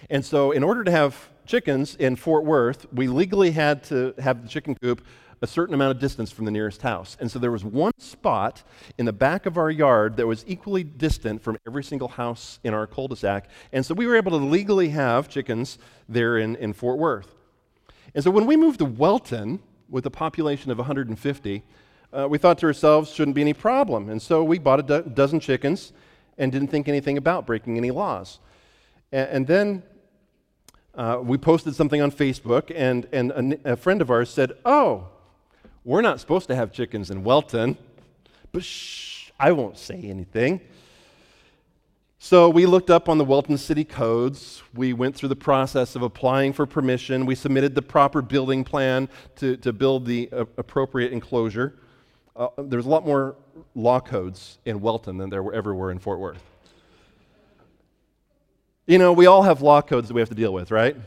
And 0.10 0.26
so, 0.26 0.52
in 0.52 0.63
order 0.63 0.84
to 0.84 0.89
have 0.89 1.30
chickens 1.46 1.96
in 1.96 2.15
Fort 2.15 2.46
Worth, 2.46 2.88
we 2.91 3.08
legally 3.08 3.52
had 3.52 3.84
to 3.86 4.15
have 4.18 4.41
the 4.41 4.50
chicken 4.50 4.74
coop 4.74 5.06
a 5.41 5.48
certain 5.48 5.76
amount 5.76 5.91
of 5.91 6.00
distance 6.00 6.32
from 6.32 6.46
the 6.46 6.52
nearest 6.52 6.82
house. 6.82 7.15
And 7.20 7.30
so 7.30 7.38
there 7.38 7.52
was 7.52 7.63
one 7.63 7.91
spot 8.00 8.63
in 8.98 9.06
the 9.06 9.13
back 9.13 9.46
of 9.46 9.58
our 9.58 9.70
yard 9.70 10.18
that 10.18 10.26
was 10.26 10.44
equally 10.48 10.84
distant 10.84 11.44
from 11.44 11.58
every 11.68 11.84
single 11.84 12.08
house 12.08 12.60
in 12.63 12.74
our 12.74 12.88
cul 12.88 13.08
de 13.10 13.15
sac. 13.15 13.50
And 13.72 13.86
so 13.86 13.94
we 13.94 14.08
were 14.08 14.15
able 14.15 14.32
to 14.32 14.44
legally 14.44 14.89
have 14.89 15.30
chickens 15.30 15.78
there 16.10 16.38
in, 16.38 16.56
in 16.56 16.74
Fort 16.74 16.98
Worth. 16.98 17.36
And 18.15 18.23
so 18.23 18.32
when 18.32 18.45
we 18.45 18.56
moved 18.56 18.80
to 18.80 18.86
Welton 18.86 19.60
with 19.89 20.06
a 20.06 20.10
population 20.10 20.71
of 20.71 20.78
150, 20.78 21.63
uh, 22.13 22.28
we 22.30 22.38
thought 22.38 22.58
to 22.60 22.65
ourselves, 22.65 23.12
shouldn't 23.12 23.36
be 23.36 23.41
any 23.41 23.54
problem. 23.54 24.10
And 24.10 24.21
so 24.21 24.41
we 24.41 24.58
bought 24.58 24.80
a 24.80 24.84
do- 24.84 25.10
dozen 25.13 25.41
chickens 25.41 25.91
and 26.38 26.49
didn't 26.49 26.69
think 26.69 26.88
anything 26.88 27.17
about 27.17 27.45
breaking 27.45 27.78
any 27.78 27.91
laws. 27.91 28.39
And, 29.12 29.30
and 29.30 29.47
then 29.47 29.84
uh, 30.95 31.19
we 31.21 31.38
posted 31.38 31.75
something 31.75 32.01
on 32.01 32.10
Facebook, 32.10 32.71
and, 32.73 33.06
and 33.12 33.60
a, 33.65 33.73
a, 33.73 33.75
friend 33.75 34.01
of 34.01 34.10
ours 34.10 34.30
said, 34.30 34.54
Oh, 34.63 35.10
we're 35.84 36.01
not 36.01 36.21
supposed 36.21 36.47
to 36.47 36.56
have 36.56 36.71
chickens 36.71 37.12
in 37.12 37.25
Welton, 37.25 37.78
but 38.54 38.63
shh, 38.63 39.30
I 39.38 39.51
won't 39.51 39.78
say 39.78 40.01
anything. 40.04 40.62
So 42.25 42.49
we 42.49 42.65
looked 42.65 42.89
up 42.89 43.07
on 43.07 43.19
the 43.19 43.23
Welton 43.23 43.55
City 43.55 43.83
codes. 43.83 44.63
We 44.73 44.93
went 44.93 45.15
through 45.15 45.29
the 45.29 45.35
process 45.35 45.95
of 45.95 46.01
applying 46.01 46.53
for 46.53 46.65
permission. 46.65 47.27
We 47.27 47.35
submitted 47.35 47.75
the 47.75 47.83
proper 47.83 48.23
building 48.23 48.63
plan 48.63 49.09
to, 49.35 49.57
to 49.57 49.71
build 49.71 50.07
the 50.07 50.29
uh, 50.31 50.45
appropriate 50.57 51.13
enclosure. 51.13 51.75
Uh, 52.35 52.47
there's 52.57 52.88
a 52.88 52.89
lot 52.89 53.05
more 53.05 53.35
law 53.75 53.99
codes 53.99 54.57
in 54.65 54.81
Welton 54.81 55.19
than 55.19 55.29
there 55.29 55.53
ever 55.53 55.75
were 55.75 55.91
in 55.91 55.99
Fort 55.99 56.19
Worth. 56.19 56.41
You 58.88 58.97
know, 58.97 59.13
we 59.13 59.27
all 59.27 59.43
have 59.43 59.61
law 59.61 59.83
codes 59.83 60.07
that 60.07 60.15
we 60.15 60.21
have 60.21 60.29
to 60.29 60.35
deal 60.35 60.51
with, 60.51 60.71
right? 60.71 60.97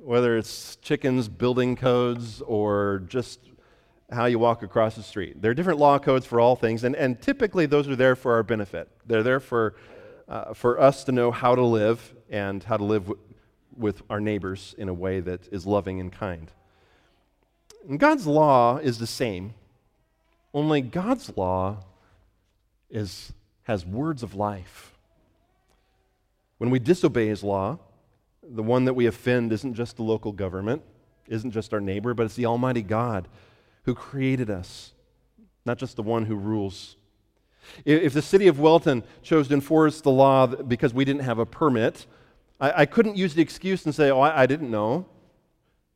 Whether 0.00 0.38
it's 0.38 0.76
chickens, 0.76 1.28
building 1.28 1.76
codes, 1.76 2.40
or 2.40 3.02
just 3.08 3.40
how 4.10 4.24
you 4.24 4.38
walk 4.38 4.62
across 4.62 4.94
the 4.96 5.02
street. 5.02 5.42
There 5.42 5.50
are 5.50 5.54
different 5.54 5.78
law 5.78 5.98
codes 5.98 6.24
for 6.24 6.40
all 6.40 6.56
things, 6.56 6.84
and, 6.84 6.96
and 6.96 7.20
typically 7.20 7.66
those 7.66 7.88
are 7.88 7.96
there 7.96 8.16
for 8.16 8.32
our 8.32 8.42
benefit. 8.42 8.88
They're 9.04 9.22
there 9.22 9.40
for 9.40 9.74
uh, 10.28 10.54
for 10.54 10.80
us 10.80 11.04
to 11.04 11.12
know 11.12 11.30
how 11.30 11.54
to 11.54 11.62
live 11.62 12.14
and 12.30 12.62
how 12.64 12.76
to 12.76 12.84
live 12.84 13.04
w- 13.04 13.20
with 13.76 14.02
our 14.10 14.20
neighbors 14.20 14.74
in 14.78 14.88
a 14.88 14.94
way 14.94 15.20
that 15.20 15.48
is 15.52 15.66
loving 15.66 16.00
and 16.00 16.12
kind. 16.12 16.50
And 17.88 17.98
God's 17.98 18.26
law 18.26 18.78
is 18.78 18.98
the 18.98 19.06
same, 19.06 19.54
only 20.54 20.80
God's 20.80 21.36
law 21.36 21.84
is, 22.90 23.32
has 23.64 23.86
words 23.86 24.22
of 24.22 24.34
life. 24.34 24.92
When 26.58 26.70
we 26.70 26.78
disobey 26.78 27.26
His 27.26 27.42
law, 27.42 27.78
the 28.42 28.62
one 28.62 28.84
that 28.84 28.94
we 28.94 29.06
offend 29.06 29.52
isn't 29.52 29.74
just 29.74 29.96
the 29.96 30.02
local 30.02 30.32
government, 30.32 30.82
isn't 31.28 31.52
just 31.52 31.72
our 31.72 31.80
neighbor, 31.80 32.14
but 32.14 32.26
it's 32.26 32.36
the 32.36 32.46
Almighty 32.46 32.82
God 32.82 33.28
who 33.84 33.94
created 33.94 34.50
us, 34.50 34.92
not 35.64 35.78
just 35.78 35.96
the 35.96 36.02
one 36.02 36.26
who 36.26 36.36
rules 36.36 36.96
if 37.84 38.12
the 38.12 38.22
city 38.22 38.48
of 38.48 38.60
Welton 38.60 39.02
chose 39.22 39.48
to 39.48 39.54
enforce 39.54 40.00
the 40.00 40.10
law 40.10 40.46
because 40.46 40.92
we 40.94 41.04
didn't 41.04 41.22
have 41.22 41.38
a 41.38 41.46
permit, 41.46 42.06
I, 42.60 42.82
I 42.82 42.86
couldn't 42.86 43.16
use 43.16 43.34
the 43.34 43.42
excuse 43.42 43.84
and 43.84 43.94
say, 43.94 44.10
oh, 44.10 44.20
I, 44.20 44.42
I 44.42 44.46
didn't 44.46 44.70
know, 44.70 45.06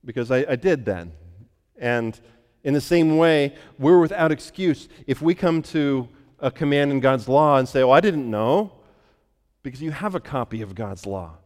because 0.04 0.30
I, 0.30 0.44
I 0.48 0.56
did 0.56 0.84
then. 0.84 1.12
And 1.78 2.18
in 2.64 2.74
the 2.74 2.80
same 2.80 3.16
way, 3.16 3.54
we're 3.78 4.00
without 4.00 4.32
excuse 4.32 4.88
if 5.06 5.22
we 5.22 5.34
come 5.34 5.62
to 5.62 6.08
a 6.38 6.50
command 6.50 6.90
in 6.90 7.00
God's 7.00 7.28
law 7.28 7.58
and 7.58 7.68
say, 7.68 7.82
oh, 7.82 7.90
I 7.90 8.00
didn't 8.00 8.30
know, 8.30 8.72
because 9.62 9.82
you 9.82 9.90
have 9.90 10.14
a 10.14 10.20
copy 10.20 10.62
of 10.62 10.74
God's 10.74 11.06
law. 11.06 11.38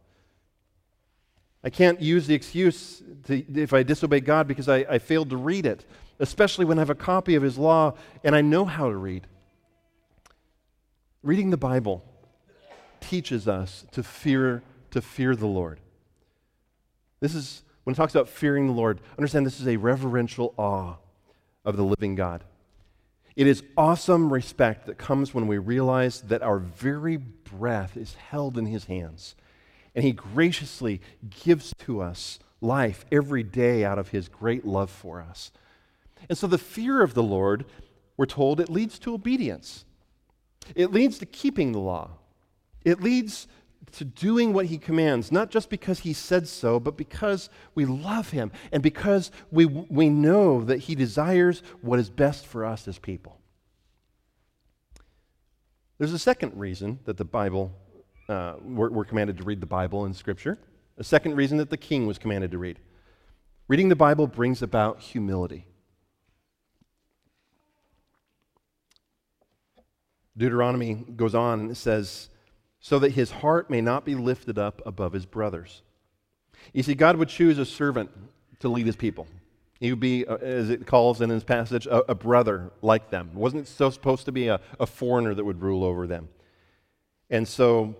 I 1.63 1.69
can't 1.69 2.01
use 2.01 2.27
the 2.27 2.33
excuse 2.33 3.03
to, 3.27 3.37
if 3.59 3.73
I 3.73 3.83
disobey 3.83 4.21
God 4.21 4.47
because 4.47 4.67
I, 4.67 4.77
I 4.89 4.99
failed 4.99 5.29
to 5.29 5.37
read 5.37 5.65
it, 5.65 5.85
especially 6.19 6.65
when 6.65 6.79
I 6.79 6.81
have 6.81 6.89
a 6.89 6.95
copy 6.95 7.35
of 7.35 7.43
His 7.43 7.57
law 7.57 7.93
and 8.23 8.35
I 8.35 8.41
know 8.41 8.65
how 8.65 8.89
to 8.89 8.95
read. 8.95 9.27
Reading 11.23 11.51
the 11.51 11.57
Bible 11.57 12.03
teaches 12.99 13.47
us 13.47 13.85
to 13.91 14.01
fear, 14.01 14.63
to 14.89 15.01
fear 15.01 15.35
the 15.35 15.47
Lord. 15.47 15.79
This 17.19 17.35
is, 17.35 17.61
when 17.83 17.93
it 17.93 17.97
talks 17.97 18.15
about 18.15 18.27
fearing 18.27 18.65
the 18.65 18.73
Lord, 18.73 19.01
understand 19.17 19.45
this 19.45 19.59
is 19.59 19.67
a 19.67 19.77
reverential 19.77 20.53
awe 20.57 20.95
of 21.63 21.77
the 21.77 21.83
living 21.83 22.15
God. 22.15 22.43
It 23.35 23.45
is 23.45 23.63
awesome 23.77 24.33
respect 24.33 24.87
that 24.87 24.97
comes 24.97 25.33
when 25.33 25.45
we 25.45 25.59
realize 25.59 26.21
that 26.21 26.41
our 26.41 26.57
very 26.57 27.17
breath 27.17 27.95
is 27.95 28.15
held 28.15 28.57
in 28.57 28.65
His 28.65 28.85
hands. 28.85 29.35
And 29.93 30.03
He 30.03 30.13
graciously 30.13 31.01
gives 31.43 31.73
to 31.79 32.01
us 32.01 32.39
life 32.61 33.05
every 33.11 33.43
day 33.43 33.85
out 33.85 33.99
of 33.99 34.09
His 34.09 34.27
great 34.27 34.65
love 34.65 34.89
for 34.89 35.21
us. 35.21 35.51
And 36.29 36.37
so 36.37 36.47
the 36.47 36.57
fear 36.57 37.03
of 37.03 37.13
the 37.13 37.23
Lord, 37.23 37.65
we're 38.17 38.25
told, 38.25 38.59
it 38.59 38.69
leads 38.69 38.97
to 38.99 39.13
obedience. 39.13 39.85
It 40.75 40.91
leads 40.91 41.17
to 41.19 41.25
keeping 41.25 41.71
the 41.71 41.79
law. 41.79 42.11
It 42.83 43.01
leads 43.01 43.47
to 43.93 44.05
doing 44.05 44.53
what 44.53 44.67
he 44.67 44.77
commands, 44.77 45.31
not 45.31 45.49
just 45.49 45.69
because 45.69 45.99
he 45.99 46.13
said 46.13 46.47
so, 46.47 46.79
but 46.79 46.95
because 46.95 47.49
we 47.75 47.85
love 47.85 48.29
him 48.29 48.51
and 48.71 48.81
because 48.81 49.31
we, 49.51 49.65
we 49.65 50.09
know 50.09 50.63
that 50.63 50.77
he 50.79 50.95
desires 50.95 51.61
what 51.81 51.99
is 51.99 52.09
best 52.09 52.45
for 52.45 52.65
us 52.65 52.87
as 52.87 52.97
people. 52.97 53.37
There's 55.97 56.13
a 56.13 56.19
second 56.19 56.57
reason 56.57 56.99
that 57.05 57.17
the 57.17 57.25
Bible, 57.25 57.71
uh, 58.29 58.55
we're, 58.63 58.89
we're 58.89 59.05
commanded 59.05 59.37
to 59.37 59.43
read 59.43 59.61
the 59.61 59.67
Bible 59.67 60.05
in 60.05 60.13
Scripture. 60.13 60.57
A 60.97 61.03
second 61.03 61.35
reason 61.35 61.57
that 61.57 61.69
the 61.69 61.77
king 61.77 62.07
was 62.07 62.17
commanded 62.17 62.51
to 62.51 62.57
read. 62.57 62.79
Reading 63.67 63.89
the 63.89 63.95
Bible 63.95 64.27
brings 64.27 64.61
about 64.61 64.99
humility. 64.99 65.65
Deuteronomy 70.37 71.05
goes 71.15 71.35
on 71.35 71.59
and 71.59 71.71
it 71.71 71.75
says, 71.75 72.29
so 72.79 72.97
that 72.99 73.11
his 73.11 73.31
heart 73.31 73.69
may 73.69 73.81
not 73.81 74.05
be 74.05 74.15
lifted 74.15 74.57
up 74.57 74.81
above 74.85 75.13
his 75.13 75.25
brothers. 75.25 75.83
You 76.73 76.83
see, 76.83 76.95
God 76.95 77.15
would 77.17 77.29
choose 77.29 77.57
a 77.57 77.65
servant 77.65 78.09
to 78.59 78.69
lead 78.69 78.85
his 78.85 78.95
people. 78.95 79.27
He 79.79 79.91
would 79.91 79.99
be, 79.99 80.25
uh, 80.25 80.35
as 80.37 80.69
it 80.69 80.85
calls 80.85 81.21
in 81.21 81.29
his 81.29 81.43
passage, 81.43 81.87
a, 81.87 82.11
a 82.11 82.15
brother 82.15 82.71
like 82.81 83.09
them. 83.09 83.31
It 83.33 83.37
wasn't 83.37 83.67
so 83.67 83.89
supposed 83.89 84.25
to 84.25 84.31
be 84.31 84.47
a, 84.47 84.59
a, 84.79 84.85
foreigner 84.85 85.33
that 85.33 85.43
would 85.43 85.61
rule 85.61 85.83
over 85.83 86.05
them. 86.05 86.29
And 87.31 87.47
so 87.47 87.95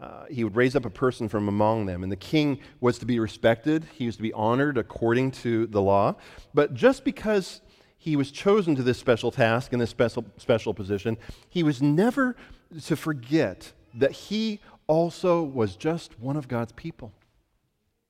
uh, 0.00 0.24
he 0.28 0.42
would 0.42 0.56
raise 0.56 0.74
up 0.74 0.84
a 0.84 0.90
person 0.90 1.28
from 1.28 1.46
among 1.46 1.86
them. 1.86 2.02
And 2.02 2.10
the 2.10 2.16
king 2.16 2.58
was 2.80 2.98
to 2.98 3.06
be 3.06 3.20
respected, 3.20 3.86
he 3.94 4.06
was 4.06 4.16
to 4.16 4.22
be 4.22 4.32
honored 4.32 4.76
according 4.76 5.30
to 5.32 5.66
the 5.68 5.80
law. 5.80 6.16
But 6.52 6.74
just 6.74 7.04
because 7.04 7.60
he 8.02 8.16
was 8.16 8.30
chosen 8.30 8.74
to 8.76 8.82
this 8.82 8.96
special 8.96 9.30
task 9.30 9.74
and 9.74 9.80
this 9.80 9.90
special, 9.90 10.24
special 10.38 10.72
position, 10.72 11.18
he 11.50 11.62
was 11.62 11.82
never 11.82 12.34
to 12.86 12.96
forget 12.96 13.72
that 13.92 14.12
he 14.12 14.58
also 14.86 15.42
was 15.42 15.76
just 15.76 16.18
one 16.18 16.38
of 16.38 16.48
God's 16.48 16.72
people. 16.72 17.12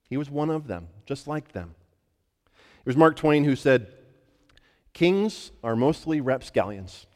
He 0.09 0.17
was 0.17 0.31
one 0.31 0.49
of 0.49 0.69
them, 0.69 0.87
just 1.07 1.27
like 1.27 1.51
them. 1.51 1.75
It 2.55 2.87
was 2.87 2.97
Mark 2.97 3.17
Twain 3.17 3.43
who 3.43 3.57
said, 3.57 3.89
Kings 4.93 5.51
are 5.65 5.75
mostly 5.75 6.21
rapscallions. 6.21 7.07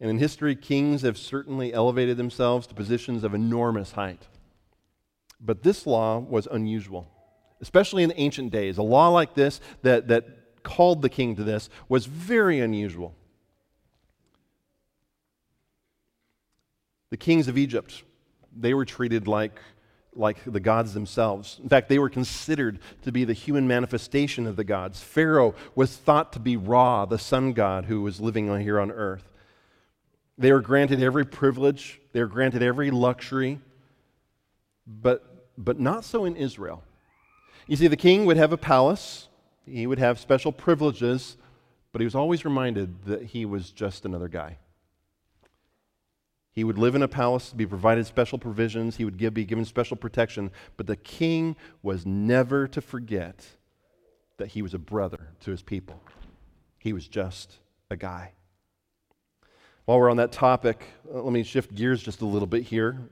And 0.00 0.10
in 0.10 0.18
history, 0.18 0.56
kings 0.56 1.02
have 1.02 1.16
certainly 1.16 1.72
elevated 1.72 2.16
themselves 2.16 2.66
to 2.66 2.74
positions 2.74 3.22
of 3.22 3.34
enormous 3.34 3.92
height. 3.92 4.26
But 5.40 5.62
this 5.62 5.86
law 5.86 6.18
was 6.18 6.48
unusual, 6.50 7.08
especially 7.60 8.02
in 8.02 8.08
the 8.08 8.20
ancient 8.20 8.50
days. 8.50 8.78
A 8.78 8.82
law 8.82 9.10
like 9.10 9.34
this 9.34 9.60
that, 9.82 10.08
that 10.08 10.43
called 10.64 11.02
the 11.02 11.08
king 11.08 11.36
to 11.36 11.44
this 11.44 11.70
was 11.88 12.06
very 12.06 12.58
unusual. 12.58 13.14
The 17.10 17.16
kings 17.16 17.46
of 17.46 17.56
Egypt, 17.56 18.02
they 18.56 18.74
were 18.74 18.84
treated 18.84 19.28
like, 19.28 19.60
like 20.16 20.38
the 20.44 20.58
gods 20.58 20.94
themselves. 20.94 21.60
In 21.62 21.68
fact, 21.68 21.88
they 21.88 22.00
were 22.00 22.10
considered 22.10 22.80
to 23.02 23.12
be 23.12 23.22
the 23.22 23.32
human 23.32 23.68
manifestation 23.68 24.48
of 24.48 24.56
the 24.56 24.64
gods. 24.64 25.00
Pharaoh 25.00 25.54
was 25.76 25.96
thought 25.96 26.32
to 26.32 26.40
be 26.40 26.56
Ra, 26.56 27.04
the 27.04 27.18
sun 27.18 27.52
god 27.52 27.84
who 27.84 28.02
was 28.02 28.20
living 28.20 28.58
here 28.60 28.80
on 28.80 28.90
earth. 28.90 29.30
They 30.36 30.50
were 30.50 30.60
granted 30.60 31.00
every 31.00 31.24
privilege, 31.24 32.00
they 32.12 32.20
were 32.20 32.26
granted 32.26 32.62
every 32.62 32.90
luxury, 32.90 33.60
but, 34.84 35.52
but 35.56 35.78
not 35.78 36.04
so 36.04 36.24
in 36.24 36.34
Israel. 36.34 36.82
You 37.68 37.76
see, 37.76 37.86
the 37.86 37.96
king 37.96 38.24
would 38.24 38.36
have 38.36 38.52
a 38.52 38.56
palace, 38.56 39.28
he 39.66 39.86
would 39.86 39.98
have 39.98 40.18
special 40.18 40.52
privileges, 40.52 41.36
but 41.92 42.00
he 42.00 42.04
was 42.04 42.14
always 42.14 42.44
reminded 42.44 43.04
that 43.04 43.22
he 43.22 43.44
was 43.44 43.70
just 43.70 44.04
another 44.04 44.28
guy. 44.28 44.58
He 46.52 46.64
would 46.64 46.78
live 46.78 46.94
in 46.94 47.02
a 47.02 47.08
palace, 47.08 47.52
be 47.52 47.66
provided 47.66 48.06
special 48.06 48.38
provisions, 48.38 48.96
he 48.96 49.04
would 49.04 49.16
give, 49.16 49.34
be 49.34 49.44
given 49.44 49.64
special 49.64 49.96
protection, 49.96 50.52
but 50.76 50.86
the 50.86 50.96
king 50.96 51.56
was 51.82 52.06
never 52.06 52.68
to 52.68 52.80
forget 52.80 53.44
that 54.36 54.48
he 54.48 54.62
was 54.62 54.74
a 54.74 54.78
brother 54.78 55.30
to 55.40 55.50
his 55.50 55.62
people. 55.62 56.00
He 56.78 56.92
was 56.92 57.08
just 57.08 57.58
a 57.90 57.96
guy. 57.96 58.32
While 59.84 59.98
we're 59.98 60.10
on 60.10 60.16
that 60.18 60.32
topic, 60.32 60.86
uh, 61.12 61.22
let 61.22 61.32
me 61.32 61.42
shift 61.42 61.74
gears 61.74 62.02
just 62.02 62.22
a 62.22 62.26
little 62.26 62.46
bit 62.46 62.62
here. 62.62 63.10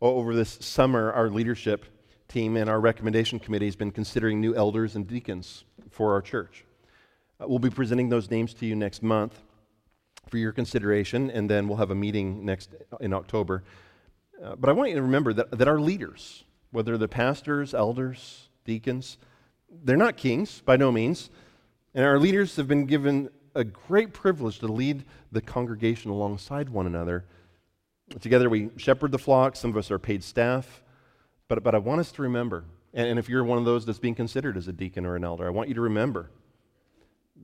Over 0.00 0.34
this 0.34 0.58
summer, 0.60 1.12
our 1.12 1.30
leadership 1.30 1.86
team 2.28 2.56
and 2.56 2.70
our 2.70 2.80
recommendation 2.80 3.38
committee 3.38 3.66
has 3.66 3.76
been 3.76 3.90
considering 3.90 4.40
new 4.40 4.54
elders 4.54 4.96
and 4.96 5.06
deacons 5.06 5.64
for 5.94 6.12
our 6.12 6.20
church. 6.20 6.64
Uh, 7.40 7.46
we'll 7.48 7.58
be 7.58 7.70
presenting 7.70 8.08
those 8.08 8.30
names 8.30 8.52
to 8.54 8.66
you 8.66 8.74
next 8.74 9.02
month 9.02 9.40
for 10.28 10.38
your 10.38 10.52
consideration, 10.52 11.30
and 11.30 11.48
then 11.48 11.68
we'll 11.68 11.78
have 11.78 11.90
a 11.90 11.94
meeting 11.94 12.44
next 12.44 12.74
in 13.00 13.12
October. 13.12 13.62
Uh, 14.42 14.56
but 14.56 14.68
I 14.68 14.72
want 14.72 14.90
you 14.90 14.96
to 14.96 15.02
remember 15.02 15.32
that, 15.32 15.50
that 15.52 15.68
our 15.68 15.78
leaders, 15.78 16.44
whether 16.72 16.98
the 16.98 17.08
pastors, 17.08 17.72
elders, 17.72 18.48
deacons, 18.64 19.18
they're 19.84 19.96
not 19.96 20.16
kings 20.16 20.60
by 20.64 20.76
no 20.76 20.90
means. 20.90 21.30
And 21.94 22.04
our 22.04 22.18
leaders 22.18 22.56
have 22.56 22.66
been 22.66 22.86
given 22.86 23.28
a 23.54 23.62
great 23.62 24.12
privilege 24.12 24.58
to 24.58 24.66
lead 24.66 25.04
the 25.30 25.40
congregation 25.40 26.10
alongside 26.10 26.68
one 26.68 26.86
another. 26.86 27.24
Together 28.20 28.50
we 28.50 28.70
shepherd 28.76 29.12
the 29.12 29.18
flock. 29.18 29.54
Some 29.54 29.70
of 29.70 29.76
us 29.76 29.90
are 29.90 29.98
paid 29.98 30.24
staff. 30.24 30.82
But, 31.46 31.62
but 31.62 31.74
I 31.74 31.78
want 31.78 32.00
us 32.00 32.10
to 32.12 32.22
remember, 32.22 32.64
and, 32.94 33.08
and 33.08 33.18
if 33.18 33.28
you're 33.28 33.44
one 33.44 33.58
of 33.58 33.64
those 33.64 33.84
that's 33.84 33.98
being 33.98 34.14
considered 34.14 34.56
as 34.56 34.68
a 34.68 34.72
deacon 34.72 35.04
or 35.04 35.16
an 35.16 35.24
elder, 35.24 35.46
I 35.46 35.50
want 35.50 35.68
you 35.68 35.74
to 35.74 35.82
remember 35.82 36.30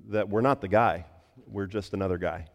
that 0.09 0.29
we're 0.29 0.41
not 0.41 0.61
the 0.61 0.69
guy, 0.69 1.05
we're 1.47 1.67
just 1.67 1.93
another 1.93 2.17
guy. 2.17 2.47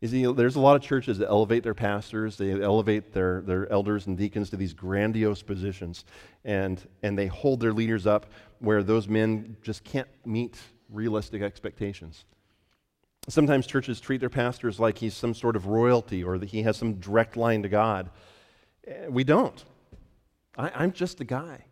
You 0.00 0.08
see, 0.08 0.26
there's 0.32 0.56
a 0.56 0.60
lot 0.60 0.74
of 0.74 0.82
churches 0.82 1.18
that 1.18 1.28
elevate 1.28 1.62
their 1.62 1.74
pastors, 1.74 2.36
they 2.36 2.60
elevate 2.60 3.12
their, 3.12 3.40
their 3.42 3.70
elders 3.70 4.08
and 4.08 4.18
deacons 4.18 4.50
to 4.50 4.56
these 4.56 4.74
grandiose 4.74 5.42
positions, 5.42 6.04
and, 6.44 6.84
and 7.04 7.16
they 7.16 7.28
hold 7.28 7.60
their 7.60 7.72
leaders 7.72 8.04
up 8.04 8.26
where 8.58 8.82
those 8.82 9.06
men 9.06 9.56
just 9.62 9.84
can't 9.84 10.08
meet 10.26 10.58
realistic 10.90 11.40
expectations. 11.40 12.24
Sometimes 13.28 13.64
churches 13.64 14.00
treat 14.00 14.18
their 14.18 14.28
pastors 14.28 14.80
like 14.80 14.98
he's 14.98 15.14
some 15.14 15.34
sort 15.34 15.54
of 15.54 15.66
royalty 15.66 16.24
or 16.24 16.36
that 16.38 16.48
he 16.48 16.64
has 16.64 16.76
some 16.76 16.94
direct 16.94 17.36
line 17.36 17.62
to 17.62 17.68
God. 17.68 18.10
Eh, 18.84 19.06
we 19.08 19.22
don't. 19.22 19.64
I, 20.56 20.84
am 20.84 20.92
just 20.92 21.20
a 21.20 21.24
guy. 21.24 21.64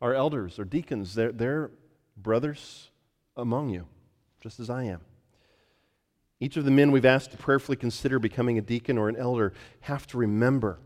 Our 0.00 0.14
elders, 0.14 0.58
our 0.58 0.64
deacons, 0.64 1.14
they're, 1.14 1.32
they're 1.32 1.70
brothers 2.16 2.90
among 3.36 3.70
you, 3.70 3.86
just 4.40 4.60
as 4.60 4.68
I 4.70 4.84
am. 4.84 5.00
Each 6.38 6.56
of 6.56 6.64
the 6.64 6.70
men 6.70 6.92
we've 6.92 7.06
asked 7.06 7.30
to 7.30 7.38
prayerfully 7.38 7.76
consider 7.76 8.18
becoming 8.18 8.58
a 8.58 8.62
deacon 8.62 8.98
or 8.98 9.08
an 9.08 9.16
elder 9.16 9.54
have 9.80 10.06
to 10.08 10.18
remember, 10.18 10.78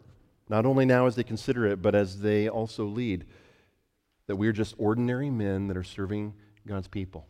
not 0.49 0.65
only 0.65 0.85
now 0.85 1.07
as 1.07 1.17
they 1.17 1.25
consider 1.25 1.67
it, 1.67 1.83
but 1.83 1.95
as 1.95 2.21
they 2.21 2.49
also 2.49 2.85
lead, 2.85 3.27
that 4.27 4.37
we're 4.37 4.53
just 4.53 4.77
ordinary 4.79 5.29
men 5.29 5.67
that 5.67 5.77
are 5.77 5.83
serving 5.83 6.35
God's 6.67 6.87
people. 6.87 7.27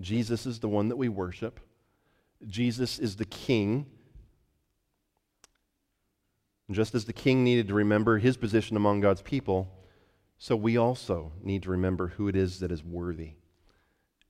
Jesus 0.00 0.46
is 0.46 0.58
the 0.58 0.68
one 0.68 0.88
that 0.88 0.96
we 0.96 1.08
worship. 1.08 1.60
Jesus 2.46 2.98
is 2.98 3.16
the 3.16 3.24
king. 3.24 3.86
And 6.68 6.76
just 6.76 6.94
as 6.94 7.06
the 7.06 7.12
king 7.12 7.42
needed 7.42 7.68
to 7.68 7.74
remember 7.74 8.18
his 8.18 8.36
position 8.36 8.76
among 8.76 9.00
God's 9.00 9.22
people, 9.22 9.68
so 10.38 10.54
we 10.54 10.76
also 10.76 11.32
need 11.42 11.64
to 11.64 11.70
remember 11.70 12.08
who 12.08 12.28
it 12.28 12.36
is 12.36 12.60
that 12.60 12.70
is 12.70 12.84
worthy. 12.84 13.32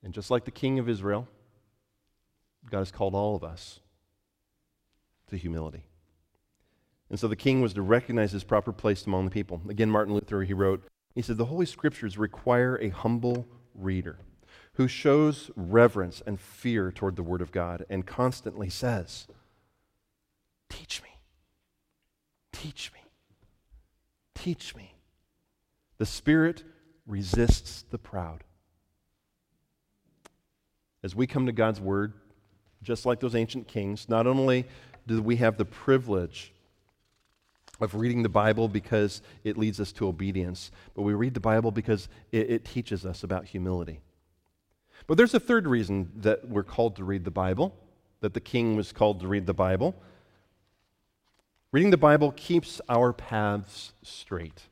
And 0.03 0.15
just 0.15 0.31
like 0.31 0.45
the 0.45 0.51
king 0.51 0.79
of 0.79 0.89
Israel, 0.89 1.29
God 2.71 2.79
has 2.79 2.93
called 2.93 3.15
all 3.15 3.37
of 3.37 3.45
us 3.45 3.81
to 5.29 5.37
humility. 5.37 5.85
And 7.11 7.19
so 7.19 7.29
the 7.29 7.37
king 7.37 7.61
was 7.61 7.75
to 7.75 7.83
recognize 7.83 8.33
his 8.33 8.45
proper 8.45 8.73
place 8.73 9.07
among 9.07 9.25
the 9.25 9.31
people. 9.31 9.61
Again, 9.69 9.91
Martin 9.91 10.15
Luther, 10.15 10.43
he 10.43 10.53
wrote, 10.53 10.87
he 11.15 11.23
said, 11.23 11.37
The 11.37 11.47
Holy 11.47 11.67
Scriptures 11.67 12.19
require 12.19 12.77
a 12.77 12.91
humble 12.91 13.47
reader 13.75 14.21
who 14.75 14.87
shows 14.87 15.51
reverence 15.57 16.23
and 16.27 16.39
fear 16.39 16.93
toward 16.93 17.17
the 17.17 17.23
Word 17.23 17.43
of 17.43 17.51
God 17.51 17.85
and 17.91 18.07
constantly 18.07 18.69
says, 18.69 19.27
Teach 20.69 21.03
me, 21.03 21.18
teach 22.53 22.93
me, 22.93 23.01
teach 24.35 24.75
me. 24.75 24.95
The 25.99 26.07
Spirit 26.07 26.65
resists 27.07 27.85
the 27.91 27.99
proud. 27.99 28.45
As 31.03 31.15
we 31.15 31.27
come 31.27 31.47
to 31.47 31.53
God's 31.53 31.81
Word, 31.81 32.13
just 32.83 33.07
like 33.07 33.21
those 33.21 33.35
ancient 33.35 33.69
kings, 33.69 34.09
not 34.09 34.27
only 34.27 34.67
do 35.07 35.23
we 35.23 35.37
have 35.37 35.57
the 35.57 35.65
privilege 35.65 36.53
of 37.81 37.95
reading 37.95 38.23
the 38.23 38.29
Bible 38.29 38.69
because 38.69 39.23
it 39.45 39.57
leads 39.57 39.81
us 39.81 39.93
to 39.93 40.09
obedience, 40.09 40.71
but 40.95 41.03
we 41.03 41.15
read 41.15 41.35
the 41.35 41.41
Bible 41.41 41.71
because 41.71 42.09
it, 42.33 42.51
it, 42.51 42.65
teaches 42.65 43.07
us 43.07 43.23
about 43.23 43.47
humility. 43.47 44.01
But 45.07 45.17
there's 45.17 45.35
a 45.35 45.41
third 45.41 45.67
reason 45.67 46.11
that 46.17 46.49
we're 46.49 46.65
called 46.65 46.97
to 46.97 47.05
read 47.05 47.25
the 47.25 47.31
Bible, 47.31 47.75
that 48.21 48.35
the 48.35 48.41
king 48.41 48.77
was 48.77 48.93
called 48.93 49.21
to 49.21 49.29
read 49.29 49.47
the 49.47 49.55
Bible. 49.55 49.95
Reading 51.71 51.91
the 51.91 51.99
Bible 51.99 52.33
keeps 52.33 52.81
our 52.89 53.13
paths 53.13 53.93
straight. 54.03 54.63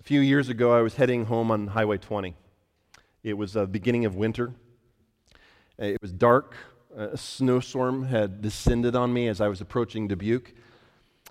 A 0.00 0.02
few 0.02 0.18
years 0.18 0.48
ago, 0.48 0.76
I 0.76 0.82
was 0.82 0.96
heading 0.96 1.26
home 1.26 1.52
on 1.52 1.68
Highway 1.68 1.98
20. 1.98 2.34
It 3.22 3.34
was 3.34 3.52
the 3.52 3.68
beginning 3.68 4.04
of 4.04 4.16
winter. 4.16 4.52
Uh, 5.80 5.84
it 5.84 6.02
was 6.02 6.10
dark. 6.10 6.56
Uh, 6.92 7.10
a 7.10 7.16
snowstorm 7.16 8.06
had 8.06 8.42
descended 8.42 8.96
on 8.96 9.12
me 9.12 9.28
as 9.28 9.40
I 9.40 9.46
was 9.46 9.60
approaching 9.60 10.08
Dubuque. 10.08 10.54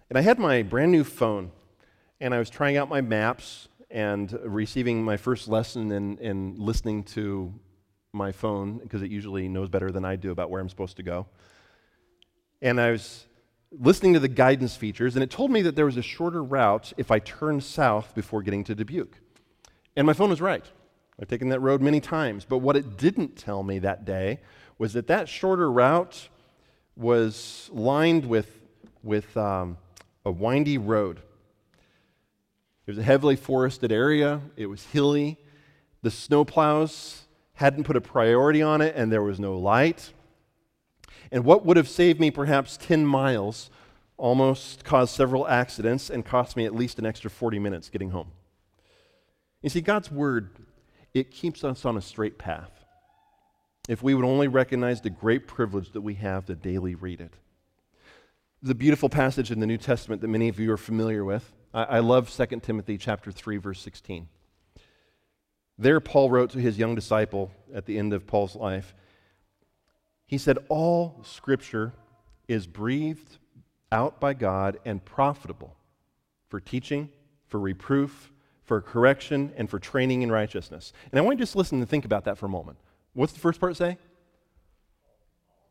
And 0.09 0.17
I 0.17 0.21
had 0.21 0.39
my 0.39 0.63
brand 0.63 0.93
new 0.93 1.03
phone, 1.03 1.51
and 2.21 2.33
I 2.33 2.39
was 2.39 2.49
trying 2.49 2.77
out 2.77 2.87
my 2.87 3.01
maps 3.01 3.67
and 3.91 4.31
receiving 4.45 5.03
my 5.03 5.17
first 5.17 5.49
lesson 5.49 5.91
in, 5.91 6.17
in 6.19 6.55
listening 6.57 7.03
to 7.03 7.53
my 8.13 8.31
phone 8.31 8.77
because 8.77 9.01
it 9.01 9.11
usually 9.11 9.49
knows 9.49 9.67
better 9.67 9.91
than 9.91 10.05
I 10.05 10.15
do 10.15 10.31
about 10.31 10.49
where 10.49 10.61
I'm 10.61 10.69
supposed 10.69 10.95
to 10.95 11.03
go. 11.03 11.27
And 12.61 12.81
I 12.81 12.91
was 12.91 13.25
listening 13.71 14.13
to 14.13 14.19
the 14.19 14.27
guidance 14.27 14.75
features, 14.75 15.15
and 15.15 15.23
it 15.23 15.29
told 15.29 15.51
me 15.51 15.61
that 15.63 15.75
there 15.75 15.85
was 15.85 15.97
a 15.97 16.01
shorter 16.01 16.43
route 16.43 16.93
if 16.97 17.11
I 17.11 17.19
turned 17.19 17.63
south 17.63 18.15
before 18.15 18.41
getting 18.41 18.63
to 18.65 18.75
Dubuque. 18.75 19.19
And 19.95 20.07
my 20.07 20.13
phone 20.13 20.29
was 20.29 20.41
right. 20.41 20.65
I've 21.19 21.27
taken 21.27 21.49
that 21.49 21.59
road 21.59 21.81
many 21.81 21.99
times. 21.99 22.45
But 22.45 22.59
what 22.59 22.75
it 22.75 22.97
didn't 22.97 23.35
tell 23.35 23.63
me 23.63 23.79
that 23.79 24.05
day 24.05 24.39
was 24.77 24.93
that 24.93 25.07
that 25.07 25.27
shorter 25.27 25.71
route 25.71 26.29
was 26.95 27.69
lined 27.73 28.25
with, 28.25 28.49
with 29.03 29.35
um, 29.35 29.77
a 30.25 30.31
windy 30.31 30.77
road. 30.77 31.19
It 32.85 32.91
was 32.91 32.97
a 32.97 33.03
heavily 33.03 33.35
forested 33.35 33.91
area, 33.91 34.41
it 34.55 34.67
was 34.67 34.85
hilly. 34.85 35.37
The 36.03 36.09
snowplows 36.09 37.21
hadn't 37.53 37.85
put 37.85 37.95
a 37.95 38.01
priority 38.01 38.61
on 38.61 38.81
it, 38.81 38.95
and 38.95 39.11
there 39.11 39.23
was 39.23 39.39
no 39.39 39.57
light. 39.57 40.13
And 41.31 41.43
what 41.43 41.65
would 41.65 41.77
have 41.77 41.89
saved 41.89 42.19
me 42.19 42.31
perhaps 42.31 42.77
10 42.77 43.05
miles 43.05 43.69
almost 44.17 44.83
caused 44.83 45.13
several 45.13 45.47
accidents 45.47 46.09
and 46.09 46.25
cost 46.25 46.57
me 46.57 46.65
at 46.65 46.75
least 46.75 46.99
an 46.99 47.05
extra 47.05 47.29
40 47.29 47.59
minutes 47.59 47.89
getting 47.89 48.09
home. 48.09 48.31
You 49.61 49.69
see, 49.69 49.81
God's 49.81 50.11
Word, 50.11 50.49
it 51.13 51.31
keeps 51.31 51.63
us 51.63 51.85
on 51.85 51.97
a 51.97 52.01
straight 52.01 52.37
path. 52.37 52.71
If 53.87 54.03
we 54.03 54.13
would 54.13 54.25
only 54.25 54.47
recognize 54.47 55.01
the 55.01 55.09
great 55.09 55.47
privilege 55.47 55.91
that 55.93 56.01
we 56.01 56.15
have 56.15 56.45
to 56.45 56.55
daily 56.55 56.95
read 56.95 57.21
it. 57.21 57.33
The 58.61 58.75
beautiful 58.75 59.07
passage 59.07 59.51
in 59.51 59.59
the 59.59 59.67
New 59.67 59.77
Testament 59.77 60.21
that 60.21 60.27
many 60.27 60.49
of 60.49 60.59
you 60.59 60.71
are 60.71 60.77
familiar 60.77 61.23
with. 61.23 61.53
I, 61.73 61.83
I 61.83 61.99
love 61.99 62.29
2 62.29 62.59
Timothy 62.59 62.97
chapter 62.97 63.31
3, 63.31 63.57
verse 63.57 63.79
16. 63.81 64.27
There, 65.77 65.99
Paul 65.99 66.31
wrote 66.31 66.49
to 66.51 66.59
his 66.59 66.79
young 66.79 66.95
disciple 66.95 67.51
at 67.73 67.85
the 67.85 67.99
end 67.99 68.11
of 68.13 68.25
Paul's 68.25 68.55
life. 68.55 68.95
He 70.27 70.37
said, 70.37 70.57
All 70.69 71.19
scripture 71.23 71.93
is 72.47 72.67
breathed 72.67 73.37
out 73.91 74.19
by 74.19 74.33
God 74.33 74.77
and 74.85 75.03
profitable 75.03 75.75
for 76.49 76.59
teaching, 76.59 77.09
for 77.47 77.59
reproof, 77.59 78.31
for 78.63 78.81
correction, 78.81 79.53
and 79.55 79.69
for 79.69 79.79
training 79.79 80.21
in 80.21 80.31
righteousness. 80.31 80.91
And 81.11 81.17
I 81.17 81.21
want 81.21 81.35
you 81.35 81.37
to 81.39 81.43
just 81.43 81.55
listen 81.55 81.79
and 81.79 81.89
think 81.89 82.05
about 82.05 82.25
that 82.25 82.37
for 82.37 82.45
a 82.45 82.49
moment. 82.49 82.77
What's 83.13 83.33
the 83.33 83.39
first 83.39 83.59
part 83.59 83.75
say? 83.77 83.97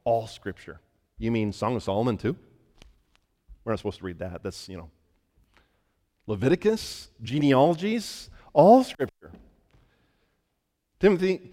All 0.04 0.26
scripture. 0.26 0.80
You 1.18 1.30
mean 1.30 1.52
Song 1.52 1.76
of 1.76 1.82
Solomon 1.82 2.16
too? 2.16 2.36
We're 3.64 3.72
not 3.72 3.78
supposed 3.78 3.98
to 3.98 4.04
read 4.04 4.18
that. 4.20 4.42
That's, 4.42 4.68
you 4.68 4.76
know, 4.76 4.90
Leviticus, 6.26 7.10
genealogies, 7.22 8.30
all 8.52 8.82
scripture. 8.82 9.32
Timothy, 10.98 11.52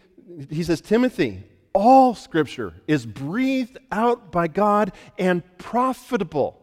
he 0.50 0.64
says, 0.64 0.80
Timothy, 0.80 1.44
all 1.74 2.16
scripture 2.16 2.74
is 2.88 3.06
breathed 3.06 3.78
out 3.92 4.32
by 4.32 4.48
God 4.48 4.94
and 5.18 5.44
profitable. 5.58 6.60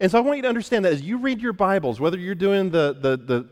And 0.00 0.10
so 0.10 0.18
I 0.18 0.20
want 0.20 0.36
you 0.36 0.42
to 0.42 0.48
understand 0.48 0.84
that 0.84 0.92
as 0.92 1.02
you 1.02 1.18
read 1.18 1.40
your 1.40 1.52
Bibles, 1.52 2.00
whether 2.00 2.18
you're 2.18 2.34
doing 2.34 2.70
the, 2.70 2.96
the, 3.00 3.16
the, 3.16 3.48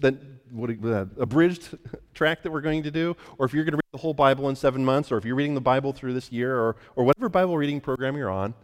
the 0.00 0.18
what, 0.50 0.70
uh, 0.70 1.06
abridged 1.18 1.76
track 2.14 2.42
that 2.42 2.50
we're 2.50 2.60
going 2.60 2.82
to 2.82 2.90
do, 2.90 3.16
or 3.38 3.46
if 3.46 3.52
you're 3.52 3.64
going 3.64 3.72
to 3.72 3.76
read 3.76 3.92
the 3.92 3.98
whole 3.98 4.14
Bible 4.14 4.48
in 4.48 4.56
seven 4.56 4.84
months, 4.84 5.12
or 5.12 5.18
if 5.18 5.24
you're 5.24 5.34
reading 5.34 5.54
the 5.54 5.60
Bible 5.60 5.92
through 5.92 6.14
this 6.14 6.32
year, 6.32 6.56
or, 6.56 6.76
or 6.96 7.04
whatever 7.04 7.28
Bible 7.28 7.56
reading 7.56 7.80
program 7.80 8.16
you're 8.16 8.30
on, 8.30 8.54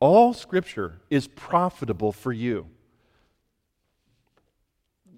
all 0.00 0.34
scripture 0.34 1.00
is 1.10 1.28
profitable 1.28 2.10
for 2.10 2.32
you 2.32 2.66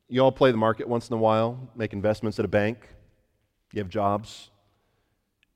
you 0.09 0.21
all 0.21 0.33
play 0.33 0.51
the 0.51 0.57
market 0.57 0.89
once 0.89 1.09
in 1.09 1.15
a 1.15 1.19
while, 1.19 1.59
make 1.75 1.93
investments 1.93 2.39
at 2.39 2.45
a 2.45 2.49
bank, 2.49 2.89
you 3.73 3.81
have 3.81 3.89
jobs. 3.89 4.51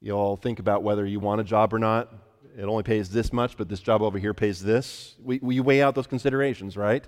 You 0.00 0.12
all 0.12 0.37
think 0.37 0.58
about 0.58 0.82
whether 0.82 1.04
you 1.04 1.20
want 1.20 1.40
a 1.40 1.44
job 1.44 1.74
or 1.74 1.78
not. 1.78 2.12
It 2.56 2.64
only 2.64 2.82
pays 2.82 3.11
this 3.11 3.32
much, 3.32 3.56
but 3.56 3.68
this 3.68 3.80
job 3.80 4.02
over 4.02 4.18
here 4.18 4.34
pays 4.34 4.62
this. 4.62 5.14
We, 5.22 5.38
we 5.40 5.61
weigh 5.61 5.82
out 5.82 5.94
those 5.94 6.06
considerations, 6.06 6.76
right? 6.76 7.04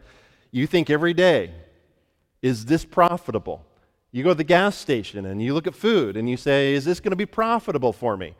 You 0.51 0.67
think 0.67 0.91
every 0.91 1.15
day, 1.15 1.53
is 2.43 2.65
this 2.67 2.85
profitable? 2.85 3.65
You 4.13 4.25
go 4.25 4.31
to 4.31 4.35
the 4.35 4.45
gas 4.45 4.77
station 4.77 5.27
and 5.27 5.43
you 5.43 5.55
look 5.55 5.67
at 5.67 5.75
food 5.75 6.17
and 6.17 6.29
you 6.29 6.37
say, 6.37 6.75
is 6.75 6.85
this 6.85 7.01
going 7.01 7.11
to 7.11 7.17
be 7.17 7.27
profitable 7.27 7.93
for 7.93 8.17
me? 8.17 8.35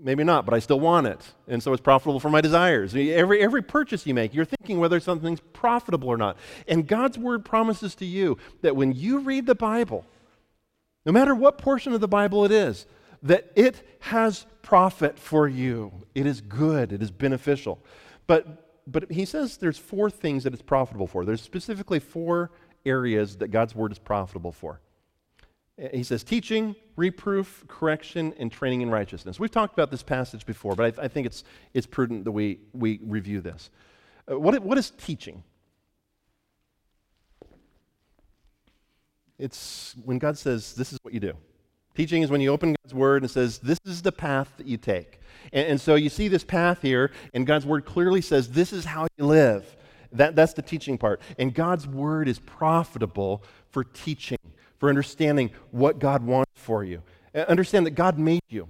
maybe 0.00 0.24
not, 0.24 0.44
but 0.44 0.54
I 0.54 0.58
still 0.58 0.80
want 0.80 1.06
it. 1.06 1.34
And 1.48 1.62
so 1.62 1.72
it's 1.72 1.82
profitable 1.82 2.20
for 2.20 2.30
my 2.30 2.40
desires. 2.40 2.94
Every, 2.94 3.40
every 3.40 3.62
purchase 3.62 4.06
you 4.06 4.14
make, 4.14 4.34
you're 4.34 4.44
thinking 4.44 4.78
whether 4.78 5.00
something's 5.00 5.40
profitable 5.52 6.08
or 6.08 6.16
not. 6.16 6.36
And 6.68 6.86
God's 6.86 7.18
word 7.18 7.44
promises 7.44 7.94
to 7.96 8.04
you 8.04 8.38
that 8.62 8.76
when 8.76 8.92
you 8.92 9.20
read 9.20 9.46
the 9.46 9.54
Bible, 9.54 10.04
no 11.04 11.12
matter 11.12 11.34
what 11.34 11.58
portion 11.58 11.92
of 11.92 12.00
the 12.00 12.08
Bible 12.08 12.44
it 12.44 12.52
is, 12.52 12.86
that 13.26 13.50
it 13.54 13.86
has 14.00 14.46
profit 14.62 15.18
for 15.18 15.48
you. 15.48 15.92
It 16.14 16.26
is 16.26 16.40
good, 16.40 16.92
it 16.92 17.02
is 17.02 17.10
beneficial. 17.10 17.78
But, 18.26 18.80
but 18.86 19.10
he 19.10 19.24
says 19.24 19.56
there's 19.56 19.78
four 19.78 20.10
things 20.10 20.44
that 20.44 20.52
it's 20.52 20.62
profitable 20.62 21.06
for. 21.06 21.24
There's 21.24 21.42
specifically 21.42 22.00
four 22.00 22.50
areas 22.84 23.36
that 23.38 23.48
God's 23.48 23.74
word 23.74 23.92
is 23.92 23.98
profitable 23.98 24.52
for. 24.52 24.80
He 25.92 26.04
says 26.04 26.24
teaching, 26.24 26.74
reproof, 26.96 27.64
correction, 27.68 28.32
and 28.38 28.50
training 28.50 28.80
in 28.80 28.90
righteousness. 28.90 29.38
We've 29.38 29.50
talked 29.50 29.74
about 29.74 29.90
this 29.90 30.02
passage 30.02 30.46
before, 30.46 30.74
but 30.74 30.98
I, 30.98 31.04
I 31.04 31.08
think 31.08 31.26
it's, 31.26 31.44
it's 31.74 31.86
prudent 31.86 32.24
that 32.24 32.32
we, 32.32 32.60
we 32.72 32.98
review 33.02 33.42
this. 33.42 33.70
Uh, 34.30 34.38
what, 34.38 34.58
what 34.62 34.78
is 34.78 34.90
teaching? 34.90 35.42
It's 39.38 39.94
when 40.02 40.18
God 40.18 40.38
says, 40.38 40.72
This 40.72 40.94
is 40.94 40.98
what 41.02 41.12
you 41.12 41.20
do. 41.20 41.34
Teaching 41.96 42.22
is 42.22 42.30
when 42.30 42.42
you 42.42 42.50
open 42.52 42.76
God's 42.82 42.94
word 42.94 43.22
and 43.22 43.30
says, 43.30 43.58
This 43.58 43.78
is 43.86 44.02
the 44.02 44.12
path 44.12 44.52
that 44.58 44.66
you 44.66 44.76
take. 44.76 45.18
And, 45.52 45.66
and 45.66 45.80
so 45.80 45.94
you 45.94 46.10
see 46.10 46.28
this 46.28 46.44
path 46.44 46.82
here, 46.82 47.10
and 47.32 47.46
God's 47.46 47.64
word 47.64 47.86
clearly 47.86 48.20
says, 48.20 48.50
This 48.50 48.72
is 48.72 48.84
how 48.84 49.06
you 49.16 49.24
live. 49.24 49.76
That, 50.12 50.36
that's 50.36 50.52
the 50.52 50.62
teaching 50.62 50.98
part. 50.98 51.20
And 51.38 51.54
God's 51.54 51.86
word 51.86 52.28
is 52.28 52.38
profitable 52.38 53.42
for 53.70 53.82
teaching 53.82 54.38
for 54.78 54.90
understanding 54.90 55.50
what 55.70 55.98
God 55.98 56.22
wants 56.22 56.52
for 56.54 56.84
you. 56.84 57.02
Understand 57.34 57.86
that 57.86 57.92
God 57.92 58.18
made 58.18 58.42
you, 58.48 58.68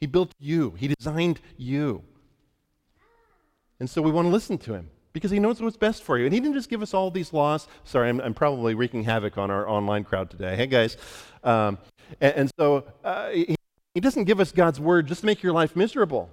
He 0.00 0.06
built 0.06 0.32
you, 0.38 0.74
He 0.78 0.88
designed 0.88 1.40
you. 1.56 2.02
And 3.78 3.90
so 3.90 4.00
we 4.00 4.10
want 4.10 4.26
to 4.26 4.30
listen 4.30 4.56
to 4.58 4.74
Him 4.74 4.88
because 5.12 5.32
He 5.32 5.40
knows 5.40 5.60
what's 5.60 5.76
best 5.76 6.04
for 6.04 6.16
you. 6.16 6.26
And 6.26 6.32
He 6.32 6.38
didn't 6.38 6.54
just 6.54 6.70
give 6.70 6.82
us 6.82 6.94
all 6.94 7.10
these 7.10 7.32
laws. 7.32 7.66
Sorry, 7.82 8.08
I'm, 8.08 8.20
I'm 8.20 8.34
probably 8.34 8.74
wreaking 8.74 9.02
havoc 9.02 9.36
on 9.36 9.50
our 9.50 9.68
online 9.68 10.04
crowd 10.04 10.30
today. 10.30 10.54
Hey, 10.54 10.66
guys. 10.66 10.96
Um, 11.42 11.78
and, 12.20 12.34
and, 12.34 12.52
so 12.58 12.84
uh, 13.04 13.30
he, 13.30 13.56
he 13.94 14.00
doesn't 14.00 14.24
give 14.24 14.40
us 14.40 14.52
God's 14.52 14.78
word 14.78 15.06
just 15.06 15.20
to 15.20 15.26
make 15.26 15.42
your 15.42 15.52
life 15.52 15.74
miserable. 15.74 16.30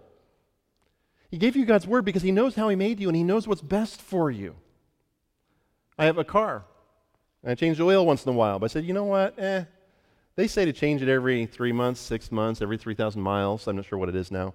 He 1.32 1.38
gave 1.38 1.56
you 1.56 1.66
God's 1.66 1.88
word 1.88 2.06
because 2.06 2.22
He 2.22 2.32
knows 2.32 2.56
how 2.56 2.70
He 2.70 2.76
made 2.76 3.00
you 3.00 3.10
and 3.10 3.16
He 3.16 3.24
knows 3.24 3.48
what's 3.48 3.62
best 3.62 4.02
for 4.02 4.30
you. 4.30 4.56
I 5.98 6.06
have 6.06 6.18
a 6.18 6.24
car. 6.24 6.64
And 7.42 7.52
I 7.52 7.56
change 7.56 7.78
the 7.78 7.86
oil 7.86 8.06
once 8.06 8.26
in 8.26 8.30
a 8.30 8.36
while. 8.36 8.60
But 8.60 8.70
I 8.70 8.74
said, 8.74 8.86
you 8.86 8.94
know 8.94 9.06
what? 9.06 9.38
Eh. 9.40 9.64
They 10.36 10.48
say 10.48 10.66
to 10.66 10.74
change 10.74 11.02
it 11.02 11.10
every 11.10 11.46
three 11.46 11.72
months, 11.72 12.00
six 12.00 12.32
months, 12.32 12.62
every 12.62 12.78
3,000 12.78 13.22
miles. 13.22 13.68
I'm 13.68 13.76
not 13.76 13.86
sure 13.86 13.98
what 13.98 14.10
it 14.10 14.16
is 14.16 14.32
now. 14.32 14.54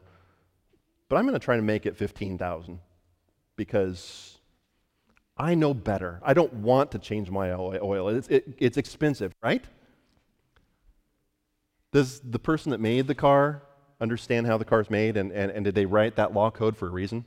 But 1.09 1.17
I'm 1.17 1.25
going 1.25 1.35
to 1.35 1.45
try 1.45 1.57
to 1.57 1.63
make 1.63 1.87
it 1.87 1.97
15,000 1.97 2.79
because 3.57 4.39
I 5.37 5.55
know 5.55 5.75
better. 5.75 6.21
I 6.23 6.35
don't 6.35 6.53
want 6.55 6.93
to 6.93 6.99
change 6.99 7.31
my 7.31 7.53
oil. 7.53 8.09
It's, 8.09 8.29
it, 8.29 8.55
it's 8.59 8.77
expensive, 8.77 9.33
right? 9.43 9.65
Does 11.93 12.21
the 12.21 12.39
person 12.39 12.71
that 12.71 12.81
made 12.81 13.07
the 13.07 13.15
car 13.15 13.63
understand 14.01 14.47
how 14.47 14.59
the 14.59 14.65
car 14.65 14.81
is 14.81 14.91
made 14.91 15.17
and, 15.17 15.33
and, 15.33 15.51
and 15.51 15.65
did 15.65 15.75
they 15.75 15.87
write 15.87 16.17
that 16.17 16.33
law 16.33 16.51
code 16.51 16.77
for 16.77 16.87
a 16.87 16.91
reason? 16.91 17.25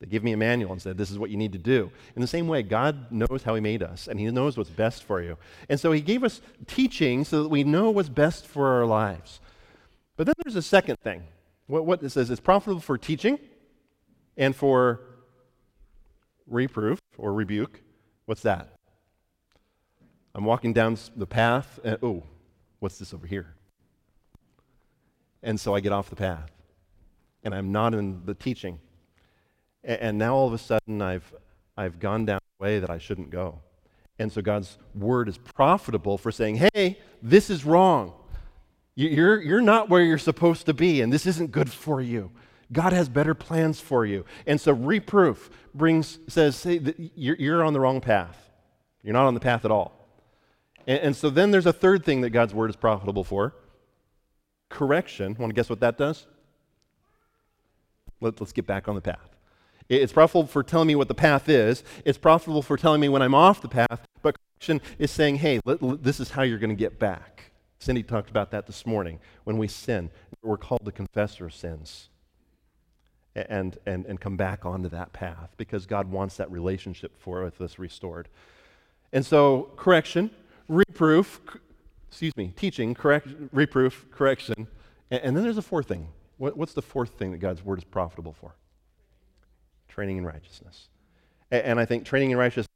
They 0.00 0.06
give 0.06 0.24
me 0.24 0.32
a 0.32 0.36
manual 0.36 0.72
and 0.72 0.80
said, 0.80 0.96
This 0.96 1.10
is 1.10 1.18
what 1.18 1.30
you 1.30 1.36
need 1.36 1.52
to 1.52 1.58
do. 1.58 1.90
In 2.16 2.22
the 2.22 2.26
same 2.26 2.48
way, 2.48 2.62
God 2.62 3.12
knows 3.12 3.42
how 3.44 3.54
He 3.54 3.60
made 3.60 3.82
us, 3.82 4.08
and 4.08 4.18
He 4.18 4.30
knows 4.30 4.56
what's 4.56 4.70
best 4.70 5.04
for 5.04 5.22
you. 5.22 5.36
And 5.68 5.78
so 5.78 5.92
He 5.92 6.00
gave 6.00 6.24
us 6.24 6.40
teaching 6.66 7.24
so 7.24 7.42
that 7.42 7.50
we 7.50 7.64
know 7.64 7.90
what's 7.90 8.08
best 8.08 8.46
for 8.46 8.68
our 8.68 8.86
lives. 8.86 9.40
But 10.16 10.26
then 10.26 10.34
there's 10.42 10.56
a 10.56 10.62
second 10.62 10.98
thing. 11.00 11.22
What, 11.66 11.84
what 11.84 12.02
it 12.02 12.10
says 12.10 12.30
is 12.30 12.40
profitable 12.40 12.80
for 12.80 12.96
teaching 12.96 13.38
and 14.36 14.56
for 14.56 15.00
reproof 16.46 16.98
or 17.18 17.34
rebuke. 17.34 17.82
What's 18.24 18.42
that? 18.42 18.68
I'm 20.34 20.44
walking 20.44 20.72
down 20.72 20.96
the 21.14 21.26
path, 21.26 21.78
and 21.84 21.98
oh, 22.02 22.22
what's 22.78 22.98
this 22.98 23.12
over 23.12 23.26
here? 23.26 23.54
And 25.42 25.58
so 25.58 25.74
I 25.74 25.80
get 25.80 25.92
off 25.92 26.10
the 26.10 26.16
path, 26.16 26.50
and 27.42 27.54
I'm 27.54 27.72
not 27.72 27.94
in 27.94 28.22
the 28.26 28.34
teaching. 28.34 28.78
And 29.82 30.18
now 30.18 30.34
all 30.34 30.46
of 30.46 30.52
a 30.52 30.58
sudden, 30.58 31.00
I've, 31.00 31.32
I've 31.76 31.98
gone 31.98 32.26
down 32.26 32.40
a 32.60 32.62
way 32.62 32.78
that 32.78 32.90
I 32.90 32.98
shouldn't 32.98 33.30
go. 33.30 33.60
And 34.18 34.30
so 34.30 34.42
God's 34.42 34.76
word 34.94 35.28
is 35.30 35.38
profitable 35.38 36.18
for 36.18 36.30
saying, 36.30 36.60
hey, 36.74 36.98
this 37.22 37.48
is 37.48 37.64
wrong. 37.64 38.12
You're, 38.94 39.40
you're 39.40 39.62
not 39.62 39.88
where 39.88 40.02
you're 40.02 40.18
supposed 40.18 40.66
to 40.66 40.74
be, 40.74 41.00
and 41.00 41.10
this 41.10 41.24
isn't 41.24 41.52
good 41.52 41.72
for 41.72 42.02
you. 42.02 42.30
God 42.70 42.92
has 42.92 43.08
better 43.08 43.34
plans 43.34 43.80
for 43.80 44.04
you. 44.04 44.26
And 44.46 44.60
so 44.60 44.72
reproof 44.72 45.48
brings, 45.74 46.18
says, 46.28 46.66
you're 46.66 47.64
on 47.64 47.72
the 47.72 47.80
wrong 47.80 48.02
path. 48.02 48.50
You're 49.02 49.14
not 49.14 49.26
on 49.26 49.32
the 49.32 49.40
path 49.40 49.64
at 49.64 49.70
all. 49.70 50.06
And, 50.86 50.98
and 51.00 51.16
so 51.16 51.30
then 51.30 51.50
there's 51.50 51.66
a 51.66 51.72
third 51.72 52.04
thing 52.04 52.20
that 52.20 52.30
God's 52.30 52.52
word 52.52 52.68
is 52.68 52.76
profitable 52.76 53.24
for 53.24 53.54
correction. 54.70 55.36
Want 55.38 55.50
to 55.50 55.54
guess 55.54 55.68
what 55.68 55.80
that 55.80 55.98
does? 55.98 56.26
Let, 58.20 58.40
us 58.40 58.52
get 58.52 58.66
back 58.66 58.88
on 58.88 58.94
the 58.94 59.00
path. 59.02 59.36
It's 59.88 60.12
profitable 60.12 60.46
for 60.46 60.62
telling 60.62 60.86
me 60.86 60.94
what 60.94 61.08
the 61.08 61.14
path 61.14 61.48
is. 61.48 61.82
It's 62.04 62.16
profitable 62.16 62.62
for 62.62 62.76
telling 62.76 63.00
me 63.00 63.08
when 63.08 63.22
I'm 63.22 63.34
off 63.34 63.60
the 63.60 63.68
path. 63.68 64.06
But 64.22 64.36
correction 64.54 64.80
is 64.98 65.10
saying, 65.10 65.36
hey, 65.36 65.60
this 65.64 66.20
is 66.20 66.30
how 66.30 66.42
you're 66.42 66.58
going 66.58 66.70
to 66.70 66.76
get 66.76 66.98
back. 66.98 67.50
Cindy 67.80 68.02
talked 68.02 68.30
about 68.30 68.50
that 68.52 68.66
this 68.66 68.86
morning. 68.86 69.18
When 69.44 69.58
we 69.58 69.66
sin, 69.66 70.10
we're 70.42 70.58
called 70.58 70.84
to 70.84 70.92
confess 70.92 71.40
our 71.40 71.50
sins 71.50 72.08
and, 73.34 73.78
and, 73.86 74.06
and 74.06 74.20
come 74.20 74.36
back 74.36 74.64
onto 74.64 74.88
that 74.90 75.12
path 75.12 75.50
because 75.56 75.86
God 75.86 76.10
wants 76.10 76.36
that 76.36 76.50
relationship 76.50 77.18
for 77.18 77.50
us 77.60 77.78
restored. 77.78 78.28
And 79.12 79.24
so, 79.26 79.72
correction, 79.76 80.30
reproof, 80.68 81.40
excuse 82.10 82.36
me, 82.36 82.52
teaching, 82.56 82.92
correct, 82.92 83.28
reproof, 83.52 84.04
correction. 84.10 84.66
And, 85.10 85.20
and 85.22 85.36
then 85.36 85.44
there's 85.44 85.58
a 85.58 85.62
fourth 85.62 85.86
thing. 85.86 86.08
What, 86.38 86.56
what's 86.56 86.74
the 86.74 86.82
fourth 86.82 87.10
thing 87.10 87.30
that 87.30 87.38
God's 87.38 87.64
word 87.64 87.78
is 87.78 87.84
profitable 87.84 88.32
for? 88.32 88.56
Training 89.88 90.16
in 90.16 90.26
righteousness. 90.26 90.88
And, 91.50 91.62
and 91.62 91.80
I 91.80 91.84
think 91.84 92.04
training 92.04 92.32
in 92.32 92.36
righteousness 92.36 92.66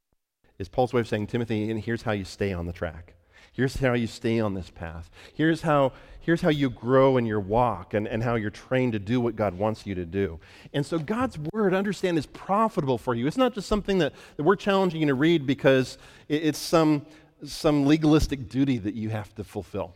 is 0.59 0.69
Paul's 0.69 0.93
way 0.93 1.01
of 1.01 1.09
saying, 1.09 1.27
Timothy, 1.27 1.69
and 1.71 1.81
here's 1.81 2.03
how 2.03 2.13
you 2.13 2.25
stay 2.25 2.53
on 2.53 2.67
the 2.67 2.73
track. 2.73 3.15
Here's 3.53 3.77
how 3.77 3.95
you 3.95 4.07
stay 4.07 4.41
on 4.41 4.55
this 4.55 4.71
path. 4.71 5.11
Here's 5.33 5.63
how, 5.63 5.93
here's 6.21 6.41
how 6.41 6.49
you 6.49 6.71
grow 6.71 7.17
in 7.17 7.25
your 7.25 7.39
walk 7.39 7.95
and, 7.95 8.07
and 8.09 8.23
how 8.23 8.35
you're 8.35 8.51
trained 8.51 8.95
to 8.95 8.99
do 8.99 9.21
what 9.21 9.37
God 9.37 9.55
wants 9.55 9.87
you 9.87 9.95
to 9.95 10.05
do. 10.05 10.41
And 10.73 10.85
so 10.85 10.99
God's 10.99 11.39
word, 11.53 11.73
understand, 11.73 12.19
is 12.19 12.27
profitable 12.27 12.99
for 12.99 13.15
you. 13.15 13.29
It's 13.29 13.37
not 13.37 13.55
just 13.55 13.69
something 13.69 13.99
that, 13.99 14.13
that 14.37 14.43
we're 14.43 14.57
challenging 14.57 15.01
you 15.01 15.07
to 15.07 15.15
read 15.15 15.47
because 15.47 15.99
it, 16.29 16.43
it's 16.45 16.59
some, 16.59 17.07
some 17.47 17.87
legalistic 17.87 18.49
duty 18.49 18.79
that 18.79 18.95
you 18.95 19.11
have 19.11 19.35
to 19.35 19.45
fulfill. 19.45 19.95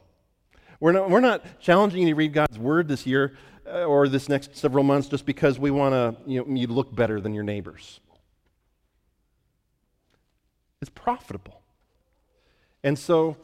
We're 0.80 0.92
not, 0.92 1.10
we're 1.10 1.20
not 1.20 1.60
challenging 1.60 2.02
you 2.02 2.08
to 2.08 2.14
read 2.14 2.32
God's 2.32 2.58
word 2.58 2.88
this 2.88 3.06
year 3.06 3.36
uh, 3.66 3.84
or 3.84 4.08
this 4.08 4.28
next 4.28 4.56
several 4.56 4.84
months 4.84 5.08
just 5.08 5.26
because 5.26 5.58
we 5.58 5.70
want 5.70 5.92
to, 5.92 6.30
you 6.30 6.44
know, 6.44 6.54
you 6.54 6.66
look 6.68 6.94
better 6.94 7.20
than 7.20 7.34
your 7.34 7.44
neighbors. 7.44 8.00
It's 10.80 10.90
profitable. 10.90 11.60
And 12.84 12.98
so 12.98 13.36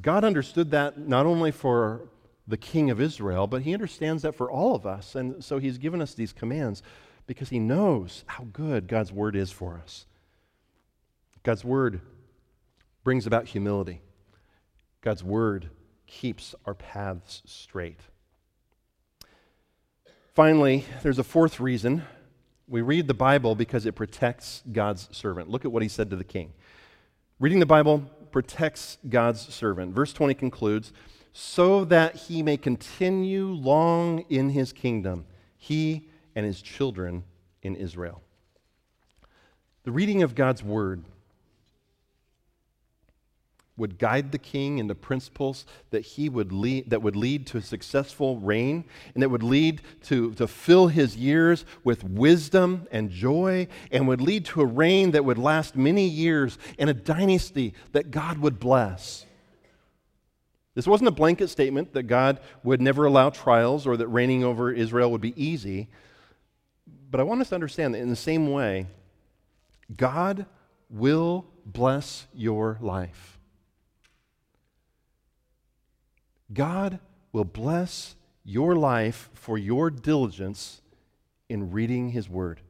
God 0.00 0.24
understood 0.24 0.72
that 0.72 0.98
not 0.98 1.26
only 1.26 1.52
for 1.52 2.08
the 2.46 2.56
king 2.56 2.90
of 2.90 3.00
Israel, 3.00 3.46
but 3.46 3.62
he 3.62 3.74
understands 3.74 4.22
that 4.22 4.34
for 4.34 4.50
all 4.50 4.74
of 4.74 4.86
us. 4.86 5.14
And 5.14 5.44
so 5.44 5.58
he's 5.58 5.78
given 5.78 6.00
us 6.00 6.14
these 6.14 6.32
commands 6.32 6.82
because 7.26 7.50
he 7.50 7.58
knows 7.58 8.24
how 8.26 8.44
good 8.52 8.88
God's 8.88 9.12
word 9.12 9.36
is 9.36 9.52
for 9.52 9.80
us. 9.82 10.06
God's 11.42 11.64
word 11.64 12.00
brings 13.04 13.26
about 13.26 13.46
humility. 13.46 14.00
God's 15.00 15.24
word 15.24 15.70
keeps 16.06 16.54
our 16.64 16.74
paths 16.74 17.42
straight. 17.44 18.00
Finally, 20.34 20.84
there's 21.02 21.18
a 21.18 21.24
fourth 21.24 21.60
reason. 21.60 22.02
We 22.68 22.80
read 22.80 23.06
the 23.06 23.14
Bible 23.14 23.54
because 23.54 23.86
it 23.86 23.94
protects 23.94 24.62
God's 24.70 25.08
servant. 25.16 25.48
Look 25.48 25.64
at 25.64 25.72
what 25.72 25.82
he 25.82 25.88
said 25.88 26.10
to 26.10 26.16
the 26.16 26.24
king. 26.24 26.52
Reading 27.40 27.60
the 27.60 27.66
Bible 27.66 28.04
protects 28.30 28.98
God's 29.08 29.40
servant. 29.52 29.94
Verse 29.94 30.12
20 30.12 30.34
concludes 30.34 30.92
so 31.32 31.84
that 31.84 32.16
he 32.16 32.42
may 32.42 32.56
continue 32.56 33.46
long 33.46 34.24
in 34.28 34.50
his 34.50 34.72
kingdom, 34.72 35.24
he 35.56 36.08
and 36.34 36.44
his 36.44 36.60
children 36.60 37.24
in 37.62 37.76
Israel. 37.76 38.22
The 39.84 39.92
reading 39.92 40.22
of 40.22 40.34
God's 40.34 40.62
word 40.62 41.04
would 43.78 43.98
guide 43.98 44.32
the 44.32 44.38
king 44.38 44.78
into 44.78 44.94
principles 44.94 45.64
that 45.90 46.00
he 46.00 46.28
would 46.28 46.52
lead 46.52 46.90
that 46.90 47.00
would 47.00 47.16
lead 47.16 47.46
to 47.46 47.56
a 47.56 47.62
successful 47.62 48.36
reign 48.38 48.84
and 49.14 49.22
that 49.22 49.30
would 49.30 49.42
lead 49.42 49.80
to, 50.02 50.34
to 50.34 50.46
fill 50.46 50.88
his 50.88 51.16
years 51.16 51.64
with 51.84 52.04
wisdom 52.04 52.86
and 52.90 53.10
joy 53.10 53.66
and 53.90 54.06
would 54.08 54.20
lead 54.20 54.44
to 54.44 54.60
a 54.60 54.66
reign 54.66 55.12
that 55.12 55.24
would 55.24 55.38
last 55.38 55.76
many 55.76 56.06
years 56.06 56.58
and 56.78 56.90
a 56.90 56.94
dynasty 56.94 57.72
that 57.92 58.10
God 58.10 58.38
would 58.38 58.58
bless. 58.58 59.24
This 60.74 60.86
wasn't 60.86 61.08
a 61.08 61.12
blanket 61.12 61.48
statement 61.48 61.92
that 61.94 62.04
God 62.04 62.40
would 62.62 62.80
never 62.80 63.04
allow 63.04 63.30
trials 63.30 63.86
or 63.86 63.96
that 63.96 64.06
reigning 64.08 64.44
over 64.44 64.70
Israel 64.70 65.10
would 65.10 65.20
be 65.20 65.34
easy. 65.42 65.88
But 67.10 67.20
I 67.20 67.24
want 67.24 67.40
us 67.40 67.48
to 67.48 67.54
understand 67.54 67.94
that 67.94 67.98
in 67.98 68.10
the 68.10 68.16
same 68.16 68.52
way, 68.52 68.86
God 69.96 70.46
will 70.90 71.46
bless 71.64 72.26
your 72.34 72.78
life. 72.80 73.37
God 76.52 76.98
will 77.32 77.44
bless 77.44 78.16
your 78.44 78.74
life 78.74 79.28
for 79.34 79.58
your 79.58 79.90
diligence 79.90 80.80
in 81.48 81.70
reading 81.70 82.10
His 82.10 82.28
Word. 82.28 82.60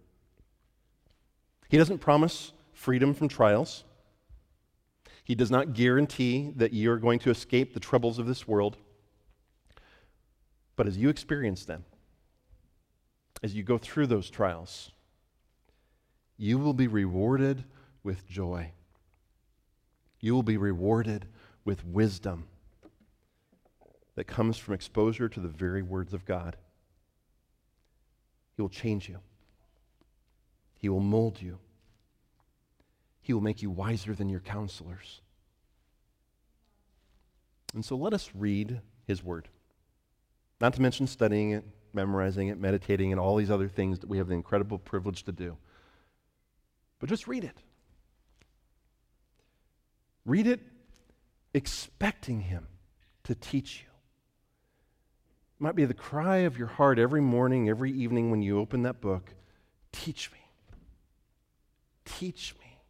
He 1.68 1.78
doesn't 1.78 1.98
promise 1.98 2.52
freedom 2.72 3.14
from 3.14 3.28
trials. 3.28 3.84
He 5.22 5.34
does 5.34 5.50
not 5.50 5.74
guarantee 5.74 6.52
that 6.56 6.72
you're 6.72 6.96
going 6.96 7.18
to 7.20 7.30
escape 7.30 7.74
the 7.74 7.80
troubles 7.80 8.18
of 8.18 8.26
this 8.26 8.48
world. 8.48 8.76
But 10.74 10.86
as 10.86 10.96
you 10.96 11.08
experience 11.08 11.64
them, 11.64 11.84
as 13.42 13.54
you 13.54 13.62
go 13.62 13.78
through 13.78 14.06
those 14.06 14.30
trials, 14.30 14.90
you 16.36 16.58
will 16.58 16.72
be 16.72 16.86
rewarded 16.86 17.64
with 18.02 18.26
joy. 18.26 18.72
You 20.20 20.34
will 20.34 20.42
be 20.42 20.56
rewarded 20.56 21.26
with 21.64 21.84
wisdom 21.84 22.46
that 24.18 24.26
comes 24.26 24.58
from 24.58 24.74
exposure 24.74 25.28
to 25.28 25.38
the 25.38 25.46
very 25.46 25.80
words 25.80 26.12
of 26.12 26.24
God. 26.24 26.56
He 28.56 28.60
will 28.60 28.68
change 28.68 29.08
you, 29.08 29.18
He 30.74 30.88
will 30.88 30.98
mold 30.98 31.40
you, 31.40 31.60
He 33.20 33.32
will 33.32 33.40
make 33.40 33.62
you 33.62 33.70
wiser 33.70 34.16
than 34.16 34.28
your 34.28 34.40
counselors. 34.40 35.20
And 37.72 37.84
so 37.84 37.94
let 37.94 38.12
us 38.12 38.30
read 38.34 38.80
His 39.06 39.22
Word. 39.22 39.46
Not 40.60 40.74
to 40.74 40.82
mention 40.82 41.06
studying 41.06 41.52
it, 41.52 41.64
memorizing 41.92 42.48
it, 42.48 42.58
meditating, 42.58 43.12
and 43.12 43.20
all 43.20 43.36
these 43.36 43.52
other 43.52 43.68
things 43.68 44.00
that 44.00 44.08
we 44.08 44.18
have 44.18 44.26
the 44.26 44.34
incredible 44.34 44.78
privilege 44.78 45.22
to 45.26 45.32
do. 45.32 45.56
But 46.98 47.08
just 47.08 47.28
read 47.28 47.44
it. 47.44 47.62
Read 50.26 50.48
it 50.48 50.58
expecting 51.54 52.40
Him 52.40 52.66
to 53.22 53.36
teach 53.36 53.84
you 53.84 53.88
might 55.58 55.74
be 55.74 55.84
the 55.84 55.94
cry 55.94 56.38
of 56.38 56.58
your 56.58 56.68
heart 56.68 56.98
every 56.98 57.20
morning, 57.20 57.68
every 57.68 57.90
evening 57.92 58.30
when 58.30 58.42
you 58.42 58.58
open 58.58 58.82
that 58.82 59.00
book 59.00 59.34
teach 59.92 60.30
me. 60.32 60.38
Teach 62.04 62.54
me. 62.60 62.80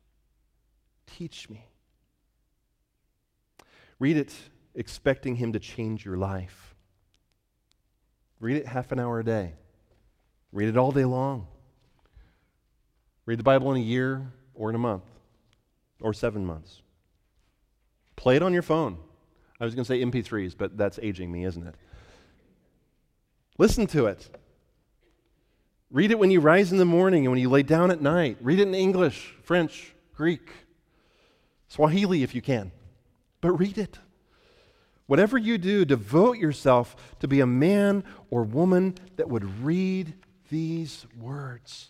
Teach 1.07 1.49
me. 1.49 1.67
Read 3.99 4.17
it 4.17 4.35
expecting 4.75 5.37
Him 5.37 5.53
to 5.53 5.59
change 5.59 6.05
your 6.05 6.17
life. 6.17 6.75
Read 8.41 8.57
it 8.57 8.66
half 8.66 8.93
an 8.93 9.01
hour 9.01 9.19
a 9.19 9.25
day. 9.25 9.55
Read 10.53 10.69
it 10.69 10.77
all 10.77 10.93
day 10.93 11.05
long. 11.05 11.49
Read 13.27 13.39
the 13.39 13.45
Bible 13.45 13.73
in 13.73 13.79
a 13.79 13.85
year 13.85 14.33
or 14.55 14.71
in 14.71 14.77
a 14.77 14.79
month 14.79 15.05
or 16.01 16.14
seven 16.14 16.47
months. 16.47 16.83
Play 18.16 18.37
it 18.37 18.43
on 18.43 18.53
your 18.53 18.62
phone. 18.62 18.99
I 19.61 19.64
was 19.64 19.75
going 19.75 19.85
to 19.85 19.89
say 19.89 20.01
MP3s, 20.03 20.57
but 20.57 20.79
that's 20.79 20.99
aging 21.03 21.33
me, 21.33 21.45
isn't 21.45 21.66
it? 21.66 21.75
Listen 23.59 23.89
to 23.89 24.07
it. 24.07 24.31
Read 25.91 26.11
it 26.11 26.19
when 26.19 26.31
you 26.31 26.41
rise 26.41 26.71
in 26.71 26.79
the 26.79 26.85
morning 26.85 27.25
and 27.25 27.33
when 27.33 27.41
you 27.41 27.49
lay 27.49 27.63
down 27.63 27.91
at 27.91 28.01
night. 28.01 28.37
Read 28.41 28.61
it 28.61 28.69
in 28.69 28.75
English, 28.75 29.35
French, 29.43 29.95
Greek, 30.15 30.51
Swahili 31.67 32.23
if 32.23 32.35
you 32.35 32.43
can. 32.43 32.71
But 33.41 33.53
read 33.53 33.79
it. 33.79 33.99
Whatever 35.07 35.39
you 35.39 35.57
do, 35.57 35.85
devote 35.85 36.37
yourself 36.37 36.95
to 37.21 37.27
be 37.27 37.41
a 37.41 37.47
man 37.47 38.05
or 38.31 38.43
woman 38.45 38.95
that 39.17 39.29
would 39.29 39.65
read 39.65 40.13
these 40.51 41.07
words. 41.19 41.89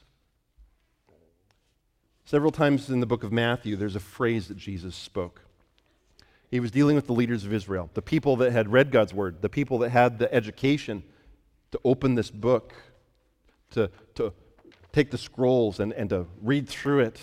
Several 2.24 2.52
times 2.52 2.88
in 2.90 3.00
the 3.00 3.06
book 3.06 3.24
of 3.24 3.32
Matthew, 3.32 3.74
there's 3.74 3.96
a 3.96 4.00
phrase 4.00 4.48
that 4.48 4.56
Jesus 4.56 4.94
spoke. 4.94 5.42
He 6.50 6.60
was 6.60 6.70
dealing 6.70 6.94
with 6.94 7.06
the 7.06 7.12
leaders 7.12 7.44
of 7.44 7.52
Israel, 7.52 7.90
the 7.94 8.02
people 8.02 8.36
that 8.36 8.52
had 8.52 8.70
read 8.70 8.92
God's 8.92 9.12
word, 9.12 9.42
the 9.42 9.48
people 9.48 9.78
that 9.78 9.90
had 9.90 10.18
the 10.18 10.32
education 10.32 11.02
to 11.70 11.80
open 11.84 12.14
this 12.14 12.30
book, 12.30 12.74
to, 13.70 13.90
to 14.14 14.32
take 14.92 15.10
the 15.10 15.18
scrolls 15.18 15.80
and, 15.80 15.92
and 15.92 16.10
to 16.10 16.26
read 16.40 16.68
through 16.68 17.00
it 17.00 17.20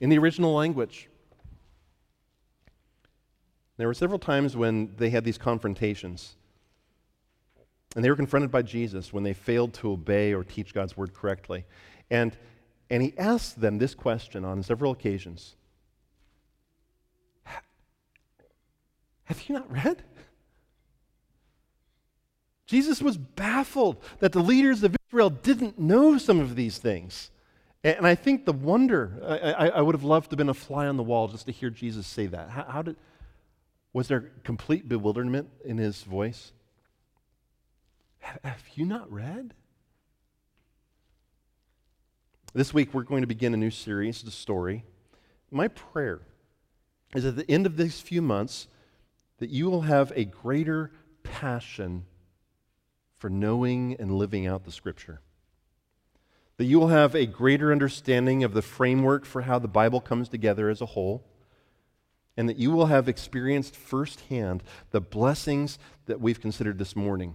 in 0.00 0.10
the 0.10 0.18
original 0.18 0.54
language. 0.54 1.08
There 3.76 3.88
were 3.88 3.94
several 3.94 4.18
times 4.18 4.56
when 4.56 4.94
they 4.96 5.10
had 5.10 5.24
these 5.24 5.38
confrontations. 5.38 6.36
And 7.94 8.04
they 8.04 8.10
were 8.10 8.16
confronted 8.16 8.50
by 8.50 8.62
Jesus 8.62 9.12
when 9.12 9.22
they 9.22 9.32
failed 9.32 9.74
to 9.74 9.90
obey 9.92 10.32
or 10.32 10.42
teach 10.44 10.74
God's 10.74 10.96
word 10.96 11.14
correctly. 11.14 11.64
And, 12.10 12.36
and 12.90 13.02
he 13.02 13.14
asked 13.18 13.60
them 13.60 13.78
this 13.78 13.94
question 13.94 14.44
on 14.44 14.62
several 14.62 14.92
occasions 14.92 15.56
Have 19.24 19.48
you 19.48 19.54
not 19.54 19.70
read? 19.70 20.02
Jesus 22.66 23.02
was 23.02 23.16
baffled 23.16 24.02
that 24.20 24.32
the 24.32 24.40
leaders 24.40 24.82
of 24.82 24.96
Israel 25.08 25.30
didn't 25.30 25.78
know 25.78 26.18
some 26.18 26.40
of 26.40 26.56
these 26.56 26.78
things. 26.78 27.30
And 27.82 28.06
I 28.06 28.14
think 28.14 28.46
the 28.46 28.52
wonder, 28.52 29.20
I, 29.22 29.68
I, 29.68 29.80
would 29.82 29.94
have 29.94 30.04
loved 30.04 30.30
to 30.30 30.30
have 30.32 30.38
been 30.38 30.48
a 30.48 30.54
fly 30.54 30.86
on 30.86 30.96
the 30.96 31.02
wall 31.02 31.28
just 31.28 31.44
to 31.46 31.52
hear 31.52 31.68
Jesus 31.68 32.06
say 32.06 32.26
that. 32.28 32.48
How, 32.48 32.64
how 32.64 32.82
did, 32.82 32.96
was 33.92 34.08
there 34.08 34.32
complete 34.42 34.88
bewilderment 34.88 35.50
in 35.66 35.76
his 35.76 36.02
voice? 36.02 36.52
Have 38.20 38.62
you 38.74 38.86
not 38.86 39.12
read? 39.12 39.52
This 42.54 42.72
week 42.72 42.94
we're 42.94 43.02
going 43.02 43.20
to 43.20 43.26
begin 43.26 43.52
a 43.52 43.58
new 43.58 43.70
series, 43.70 44.22
The 44.22 44.30
Story. 44.30 44.84
My 45.50 45.68
prayer 45.68 46.22
is 47.14 47.26
at 47.26 47.36
the 47.36 47.50
end 47.50 47.66
of 47.66 47.76
these 47.76 48.00
few 48.00 48.22
months 48.22 48.66
that 49.38 49.50
you 49.50 49.68
will 49.68 49.82
have 49.82 50.10
a 50.16 50.24
greater 50.24 50.90
passion 51.22 52.06
for 53.24 53.30
knowing 53.30 53.96
and 53.98 54.12
living 54.12 54.46
out 54.46 54.64
the 54.64 54.70
Scripture. 54.70 55.22
That 56.58 56.66
you 56.66 56.78
will 56.78 56.88
have 56.88 57.14
a 57.14 57.24
greater 57.24 57.72
understanding 57.72 58.44
of 58.44 58.52
the 58.52 58.60
framework 58.60 59.24
for 59.24 59.40
how 59.40 59.58
the 59.58 59.66
Bible 59.66 60.02
comes 60.02 60.28
together 60.28 60.68
as 60.68 60.82
a 60.82 60.92
whole. 60.92 61.24
And 62.36 62.50
that 62.50 62.58
you 62.58 62.70
will 62.70 62.84
have 62.84 63.08
experienced 63.08 63.76
firsthand 63.76 64.62
the 64.90 65.00
blessings 65.00 65.78
that 66.04 66.20
we've 66.20 66.38
considered 66.38 66.76
this 66.76 66.94
morning 66.94 67.34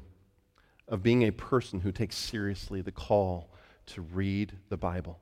of 0.87 1.01
being 1.01 1.23
a 1.23 1.31
person 1.31 1.79
who 1.79 1.91
takes 1.91 2.17
seriously 2.17 2.81
the 2.81 2.91
call 2.91 3.49
to 3.87 4.03
read 4.03 4.57
the 4.69 4.77
Bible. 4.77 5.19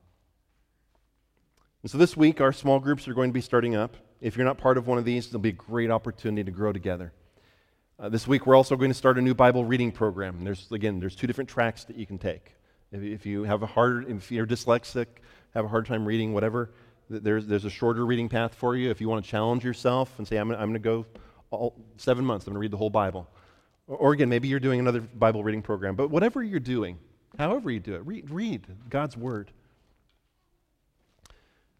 And 1.80 1.90
so 1.90 1.96
this 1.96 2.14
week, 2.14 2.42
our 2.42 2.52
small 2.52 2.78
groups 2.78 3.08
are 3.08 3.14
going 3.14 3.30
to 3.30 3.34
be 3.34 3.40
starting 3.40 3.74
up. 3.74 3.96
If 4.20 4.36
you're 4.36 4.44
not 4.44 4.58
part 4.58 4.76
of 4.76 4.86
one 4.86 4.98
of 4.98 5.06
these, 5.06 5.30
there'll 5.30 5.40
be 5.40 5.48
a 5.48 5.52
great 5.52 5.90
opportunity 5.90 6.44
to 6.44 6.50
grow 6.50 6.74
together. 6.74 7.14
Uh, 8.00 8.08
this 8.08 8.28
week, 8.28 8.46
we're 8.46 8.54
also 8.54 8.76
going 8.76 8.92
to 8.92 8.94
start 8.94 9.18
a 9.18 9.20
new 9.20 9.34
Bible 9.34 9.64
reading 9.64 9.90
program. 9.90 10.44
There's, 10.44 10.70
again, 10.70 11.00
there's 11.00 11.16
two 11.16 11.26
different 11.26 11.50
tracks 11.50 11.82
that 11.86 11.96
you 11.96 12.06
can 12.06 12.16
take. 12.16 12.54
If, 12.92 13.02
if 13.02 13.26
you 13.26 13.42
have 13.42 13.64
a 13.64 13.66
hard, 13.66 14.08
if 14.08 14.30
you're 14.30 14.46
dyslexic, 14.46 15.06
have 15.52 15.64
a 15.64 15.68
hard 15.68 15.86
time 15.86 16.06
reading, 16.06 16.32
whatever, 16.32 16.70
there's, 17.10 17.48
there's 17.48 17.64
a 17.64 17.70
shorter 17.70 18.06
reading 18.06 18.28
path 18.28 18.54
for 18.54 18.76
you. 18.76 18.88
If 18.88 19.00
you 19.00 19.08
want 19.08 19.24
to 19.24 19.28
challenge 19.28 19.64
yourself 19.64 20.16
and 20.18 20.28
say, 20.28 20.36
I'm, 20.36 20.48
I'm 20.52 20.58
going 20.58 20.74
to 20.74 20.78
go 20.78 21.06
all, 21.50 21.74
seven 21.96 22.24
months, 22.24 22.46
I'm 22.46 22.52
going 22.52 22.58
to 22.58 22.60
read 22.60 22.70
the 22.70 22.76
whole 22.76 22.88
Bible. 22.88 23.28
Or, 23.88 23.96
or 23.96 24.12
again, 24.12 24.28
maybe 24.28 24.46
you're 24.46 24.60
doing 24.60 24.78
another 24.78 25.00
Bible 25.00 25.42
reading 25.42 25.62
program. 25.62 25.96
But 25.96 26.08
whatever 26.08 26.40
you're 26.40 26.60
doing, 26.60 27.00
however 27.36 27.68
you 27.68 27.80
do 27.80 27.96
it, 27.96 28.06
read, 28.06 28.30
read 28.30 28.64
God's 28.88 29.16
Word. 29.16 29.50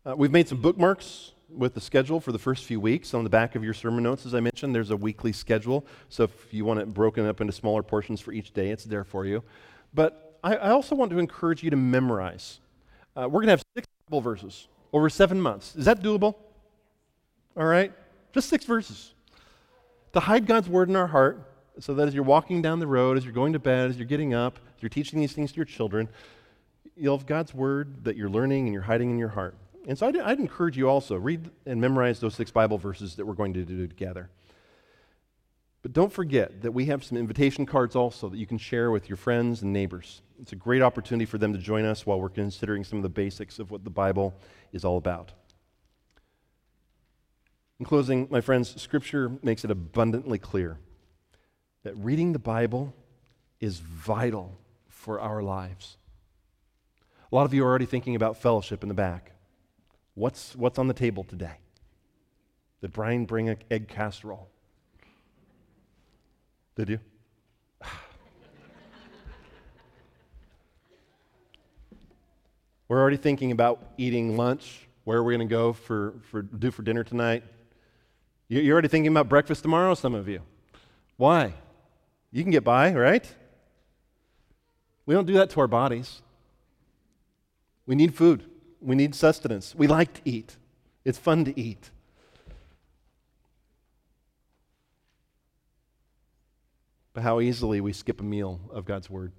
Uh, 0.04 0.16
we've 0.16 0.32
made 0.32 0.48
some 0.48 0.60
bookmarks 0.60 1.30
with 1.48 1.74
the 1.74 1.80
schedule 1.80 2.20
for 2.20 2.32
the 2.32 2.38
first 2.38 2.64
few 2.64 2.80
weeks. 2.80 3.14
On 3.14 3.24
the 3.24 3.30
back 3.30 3.54
of 3.54 3.64
your 3.64 3.74
sermon 3.74 4.04
notes, 4.04 4.26
as 4.26 4.34
I 4.34 4.40
mentioned, 4.40 4.74
there's 4.74 4.90
a 4.90 4.96
weekly 4.96 5.32
schedule. 5.32 5.86
So 6.08 6.24
if 6.24 6.52
you 6.52 6.64
want 6.64 6.80
it 6.80 6.92
broken 6.92 7.26
up 7.26 7.40
into 7.40 7.52
smaller 7.52 7.82
portions 7.82 8.20
for 8.20 8.32
each 8.32 8.52
day, 8.52 8.70
it's 8.70 8.84
there 8.84 9.04
for 9.04 9.24
you. 9.24 9.42
But 9.94 10.38
I, 10.44 10.56
I 10.56 10.70
also 10.70 10.94
want 10.94 11.10
to 11.10 11.18
encourage 11.18 11.62
you 11.62 11.70
to 11.70 11.76
memorize. 11.76 12.60
Uh, 13.16 13.22
we're 13.22 13.40
going 13.40 13.46
to 13.46 13.52
have 13.52 13.62
six 13.74 13.86
Bible 14.06 14.20
verses 14.20 14.68
over 14.92 15.08
seven 15.08 15.40
months. 15.40 15.74
Is 15.76 15.84
that 15.86 16.02
doable? 16.02 16.34
All 17.56 17.64
right? 17.64 17.92
Just 18.32 18.48
six 18.48 18.64
verses. 18.64 19.14
To 20.12 20.20
hide 20.20 20.46
God's 20.46 20.68
word 20.68 20.88
in 20.88 20.96
our 20.96 21.06
heart 21.06 21.44
so 21.80 21.94
that 21.94 22.08
as 22.08 22.14
you're 22.14 22.24
walking 22.24 22.62
down 22.62 22.78
the 22.78 22.86
road, 22.86 23.16
as 23.16 23.24
you're 23.24 23.32
going 23.32 23.52
to 23.52 23.58
bed, 23.58 23.90
as 23.90 23.96
you're 23.96 24.06
getting 24.06 24.34
up, 24.34 24.58
as 24.76 24.82
you're 24.82 24.88
teaching 24.88 25.20
these 25.20 25.32
things 25.32 25.52
to 25.52 25.56
your 25.56 25.64
children, 25.64 26.08
you'll 26.96 27.16
have 27.16 27.26
God's 27.26 27.54
word 27.54 28.04
that 28.04 28.16
you're 28.16 28.30
learning 28.30 28.66
and 28.66 28.74
you're 28.74 28.82
hiding 28.82 29.10
in 29.10 29.18
your 29.18 29.28
heart. 29.28 29.54
And 29.88 29.96
so 29.96 30.06
I'd, 30.06 30.18
I'd, 30.18 30.38
encourage 30.38 30.76
you 30.76 30.88
also 30.88 31.16
read 31.16 31.50
and 31.64 31.80
memorize 31.80 32.20
those 32.20 32.34
six 32.34 32.50
Bible 32.50 32.76
verses 32.76 33.16
that 33.16 33.24
we're 33.24 33.32
going 33.32 33.54
to 33.54 33.64
do 33.64 33.86
together. 33.86 34.28
But 35.80 35.94
don't 35.94 36.12
forget 36.12 36.60
that 36.60 36.72
we 36.72 36.84
have 36.86 37.02
some 37.02 37.16
invitation 37.16 37.64
cards 37.64 37.96
also 37.96 38.28
that 38.28 38.36
you 38.36 38.46
can 38.46 38.58
share 38.58 38.90
with 38.90 39.08
your 39.08 39.16
friends 39.16 39.62
and 39.62 39.72
neighbors. 39.72 40.20
It's 40.42 40.52
a 40.52 40.56
great 40.56 40.82
opportunity 40.82 41.24
for 41.24 41.38
them 41.38 41.54
to 41.54 41.58
join 41.58 41.86
us 41.86 42.04
while 42.04 42.20
we're 42.20 42.28
considering 42.28 42.84
some 42.84 42.98
of 42.98 43.02
the 43.02 43.08
basics 43.08 43.58
of 43.58 43.70
what 43.70 43.82
the 43.82 43.90
Bible 43.90 44.34
is 44.72 44.84
all 44.84 44.98
about. 44.98 45.32
In 47.80 47.86
closing, 47.86 48.28
my 48.30 48.42
friends, 48.42 48.78
Scripture 48.80 49.32
makes 49.42 49.64
it 49.64 49.70
abundantly 49.70 50.38
clear 50.38 50.78
that 51.84 51.96
reading 51.96 52.34
the 52.34 52.38
Bible 52.38 52.92
is 53.58 53.78
vital 53.78 54.58
for 54.88 55.18
our 55.18 55.42
lives. 55.42 55.96
A 57.32 57.34
lot 57.34 57.46
of 57.46 57.54
you 57.54 57.64
are 57.64 57.68
already 57.68 57.86
thinking 57.86 58.16
about 58.16 58.36
fellowship 58.36 58.82
in 58.82 58.88
the 58.90 58.94
back. 58.94 59.32
What's, 60.18 60.54
what's 60.56 60.80
on 60.80 60.88
the 60.88 60.94
table 60.94 61.22
today? 61.22 61.58
Did 62.80 62.92
Brian 62.92 63.24
bring 63.24 63.48
an 63.50 63.58
egg 63.70 63.86
casserole? 63.86 64.48
Did 66.74 66.88
you? 66.88 66.98
We're 72.88 73.00
already 73.00 73.16
thinking 73.16 73.52
about 73.52 73.92
eating 73.96 74.36
lunch, 74.36 74.88
where 75.04 75.18
are 75.18 75.22
we're 75.22 75.36
going 75.36 75.48
to 75.48 75.54
go 75.54 75.72
for, 75.72 76.14
for 76.32 76.42
do 76.42 76.72
for 76.72 76.82
dinner 76.82 77.04
tonight. 77.04 77.44
You're 78.48 78.72
already 78.72 78.88
thinking 78.88 79.12
about 79.12 79.28
breakfast 79.28 79.62
tomorrow, 79.62 79.94
some 79.94 80.16
of 80.16 80.26
you. 80.28 80.40
Why? 81.16 81.54
You 82.32 82.42
can 82.42 82.50
get 82.50 82.64
by, 82.64 82.92
right? 82.92 83.24
We 85.06 85.14
don't 85.14 85.26
do 85.26 85.34
that 85.34 85.50
to 85.50 85.60
our 85.60 85.68
bodies. 85.68 86.22
We 87.86 87.94
need 87.94 88.16
food. 88.16 88.47
We 88.80 88.94
need 88.94 89.14
sustenance. 89.14 89.74
We 89.74 89.86
like 89.86 90.14
to 90.14 90.20
eat. 90.24 90.56
It's 91.04 91.18
fun 91.18 91.44
to 91.44 91.58
eat. 91.58 91.90
But 97.12 97.22
how 97.22 97.40
easily 97.40 97.80
we 97.80 97.92
skip 97.92 98.20
a 98.20 98.24
meal 98.24 98.60
of 98.72 98.84
God's 98.84 99.10
Word. 99.10 99.32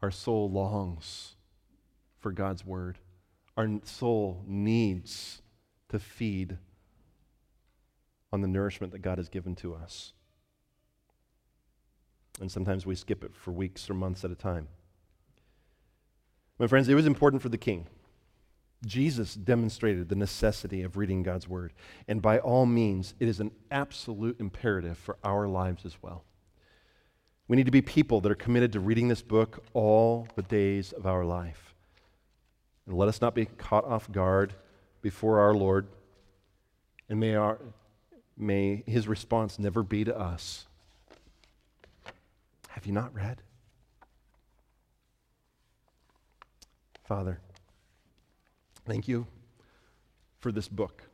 Our 0.00 0.10
soul 0.10 0.50
longs 0.50 1.34
for 2.18 2.30
God's 2.30 2.64
Word. 2.64 2.98
Our 3.56 3.68
soul 3.84 4.44
needs 4.46 5.42
to 5.88 5.98
feed 5.98 6.58
on 8.32 8.40
the 8.40 8.48
nourishment 8.48 8.92
that 8.92 9.00
God 9.00 9.18
has 9.18 9.28
given 9.28 9.54
to 9.56 9.74
us. 9.74 10.12
And 12.40 12.50
sometimes 12.50 12.86
we 12.86 12.94
skip 12.94 13.22
it 13.24 13.34
for 13.34 13.50
weeks 13.50 13.90
or 13.90 13.94
months 13.94 14.24
at 14.24 14.30
a 14.30 14.34
time. 14.34 14.68
My 16.58 16.66
friends, 16.66 16.88
it 16.88 16.94
was 16.94 17.06
important 17.06 17.42
for 17.42 17.48
the 17.48 17.58
king. 17.58 17.86
Jesus 18.84 19.34
demonstrated 19.34 20.08
the 20.08 20.16
necessity 20.16 20.82
of 20.82 20.96
reading 20.96 21.22
God's 21.22 21.48
word. 21.48 21.72
And 22.08 22.20
by 22.20 22.38
all 22.38 22.66
means, 22.66 23.14
it 23.20 23.28
is 23.28 23.38
an 23.38 23.52
absolute 23.70 24.40
imperative 24.40 24.98
for 24.98 25.16
our 25.22 25.46
lives 25.46 25.84
as 25.84 25.96
well. 26.02 26.24
We 27.46 27.56
need 27.56 27.66
to 27.66 27.72
be 27.72 27.82
people 27.82 28.20
that 28.20 28.32
are 28.32 28.36
committed 28.36 28.72
to 28.72 28.80
reading 28.80 29.08
this 29.08 29.22
book 29.22 29.64
all 29.72 30.26
the 30.34 30.42
days 30.42 30.92
of 30.92 31.06
our 31.06 31.24
life. 31.24 31.74
And 32.86 32.96
let 32.96 33.08
us 33.08 33.20
not 33.20 33.34
be 33.34 33.46
caught 33.46 33.84
off 33.84 34.10
guard 34.10 34.54
before 35.00 35.38
our 35.38 35.54
Lord. 35.54 35.86
And 37.08 37.20
may, 37.20 37.34
our, 37.34 37.58
may 38.36 38.82
his 38.86 39.06
response 39.06 39.58
never 39.58 39.82
be 39.82 40.04
to 40.04 40.18
us 40.18 40.66
Have 42.70 42.86
you 42.86 42.92
not 42.92 43.14
read? 43.14 43.42
Father, 47.04 47.40
Thank 48.84 49.06
you 49.06 49.26
for 50.38 50.50
this 50.50 50.68
book. 50.68 51.04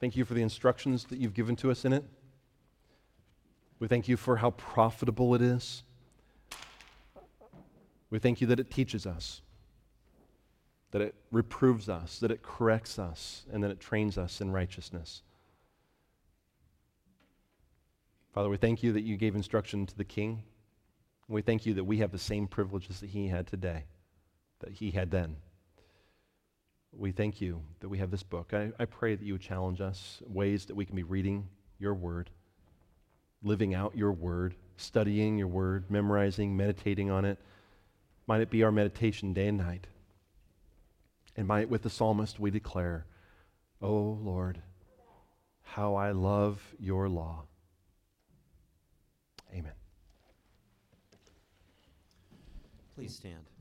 Thank 0.00 0.16
you 0.16 0.24
for 0.24 0.34
the 0.34 0.42
instructions 0.42 1.04
that 1.04 1.18
you've 1.18 1.34
given 1.34 1.56
to 1.56 1.70
us 1.70 1.84
in 1.84 1.92
it. 1.92 2.04
We 3.80 3.88
thank 3.88 4.06
you 4.06 4.16
for 4.16 4.36
how 4.36 4.50
profitable 4.50 5.34
it 5.34 5.42
is. 5.42 5.82
We 8.10 8.18
thank 8.20 8.40
you 8.40 8.46
that 8.46 8.60
it 8.60 8.70
teaches 8.70 9.06
us, 9.06 9.42
that 10.92 11.02
it 11.02 11.16
reproves 11.32 11.88
us, 11.88 12.20
that 12.20 12.30
it 12.30 12.42
corrects 12.42 12.98
us, 12.98 13.44
and 13.52 13.62
that 13.64 13.72
it 13.72 13.80
trains 13.80 14.16
us 14.16 14.40
in 14.40 14.52
righteousness. 14.52 15.22
Father, 18.32 18.48
we 18.48 18.56
thank 18.56 18.82
you 18.82 18.92
that 18.92 19.02
you 19.02 19.16
gave 19.16 19.34
instruction 19.34 19.86
to 19.86 19.96
the 19.96 20.04
king. 20.04 20.44
We 21.26 21.42
thank 21.42 21.66
you 21.66 21.74
that 21.74 21.84
we 21.84 21.98
have 21.98 22.12
the 22.12 22.18
same 22.18 22.46
privileges 22.46 23.00
that 23.00 23.10
he 23.10 23.28
had 23.28 23.48
today, 23.48 23.84
that 24.60 24.72
he 24.72 24.92
had 24.92 25.10
then 25.10 25.36
we 26.96 27.12
thank 27.12 27.40
you 27.40 27.62
that 27.80 27.88
we 27.88 27.98
have 27.98 28.10
this 28.10 28.22
book. 28.22 28.52
I, 28.52 28.70
I 28.78 28.84
pray 28.84 29.14
that 29.14 29.24
you 29.24 29.34
would 29.34 29.42
challenge 29.42 29.80
us 29.80 30.22
ways 30.26 30.66
that 30.66 30.76
we 30.76 30.84
can 30.84 30.96
be 30.96 31.02
reading 31.02 31.48
your 31.78 31.94
word, 31.94 32.30
living 33.42 33.74
out 33.74 33.96
your 33.96 34.12
word, 34.12 34.54
studying 34.76 35.38
your 35.38 35.48
word, 35.48 35.90
memorizing, 35.90 36.56
meditating 36.56 37.10
on 37.10 37.24
it. 37.24 37.38
Might 38.26 38.40
it 38.40 38.50
be 38.50 38.62
our 38.62 38.72
meditation 38.72 39.32
day 39.32 39.48
and 39.48 39.58
night. 39.58 39.86
And 41.36 41.48
might, 41.48 41.68
with 41.68 41.82
the 41.82 41.90
psalmist, 41.90 42.38
we 42.38 42.50
declare, 42.50 43.06
Oh 43.82 44.18
Lord, 44.22 44.62
how 45.62 45.96
I 45.96 46.12
love 46.12 46.62
your 46.78 47.08
law. 47.08 47.44
Amen. 49.52 49.72
Please 52.94 53.14
stand. 53.14 53.53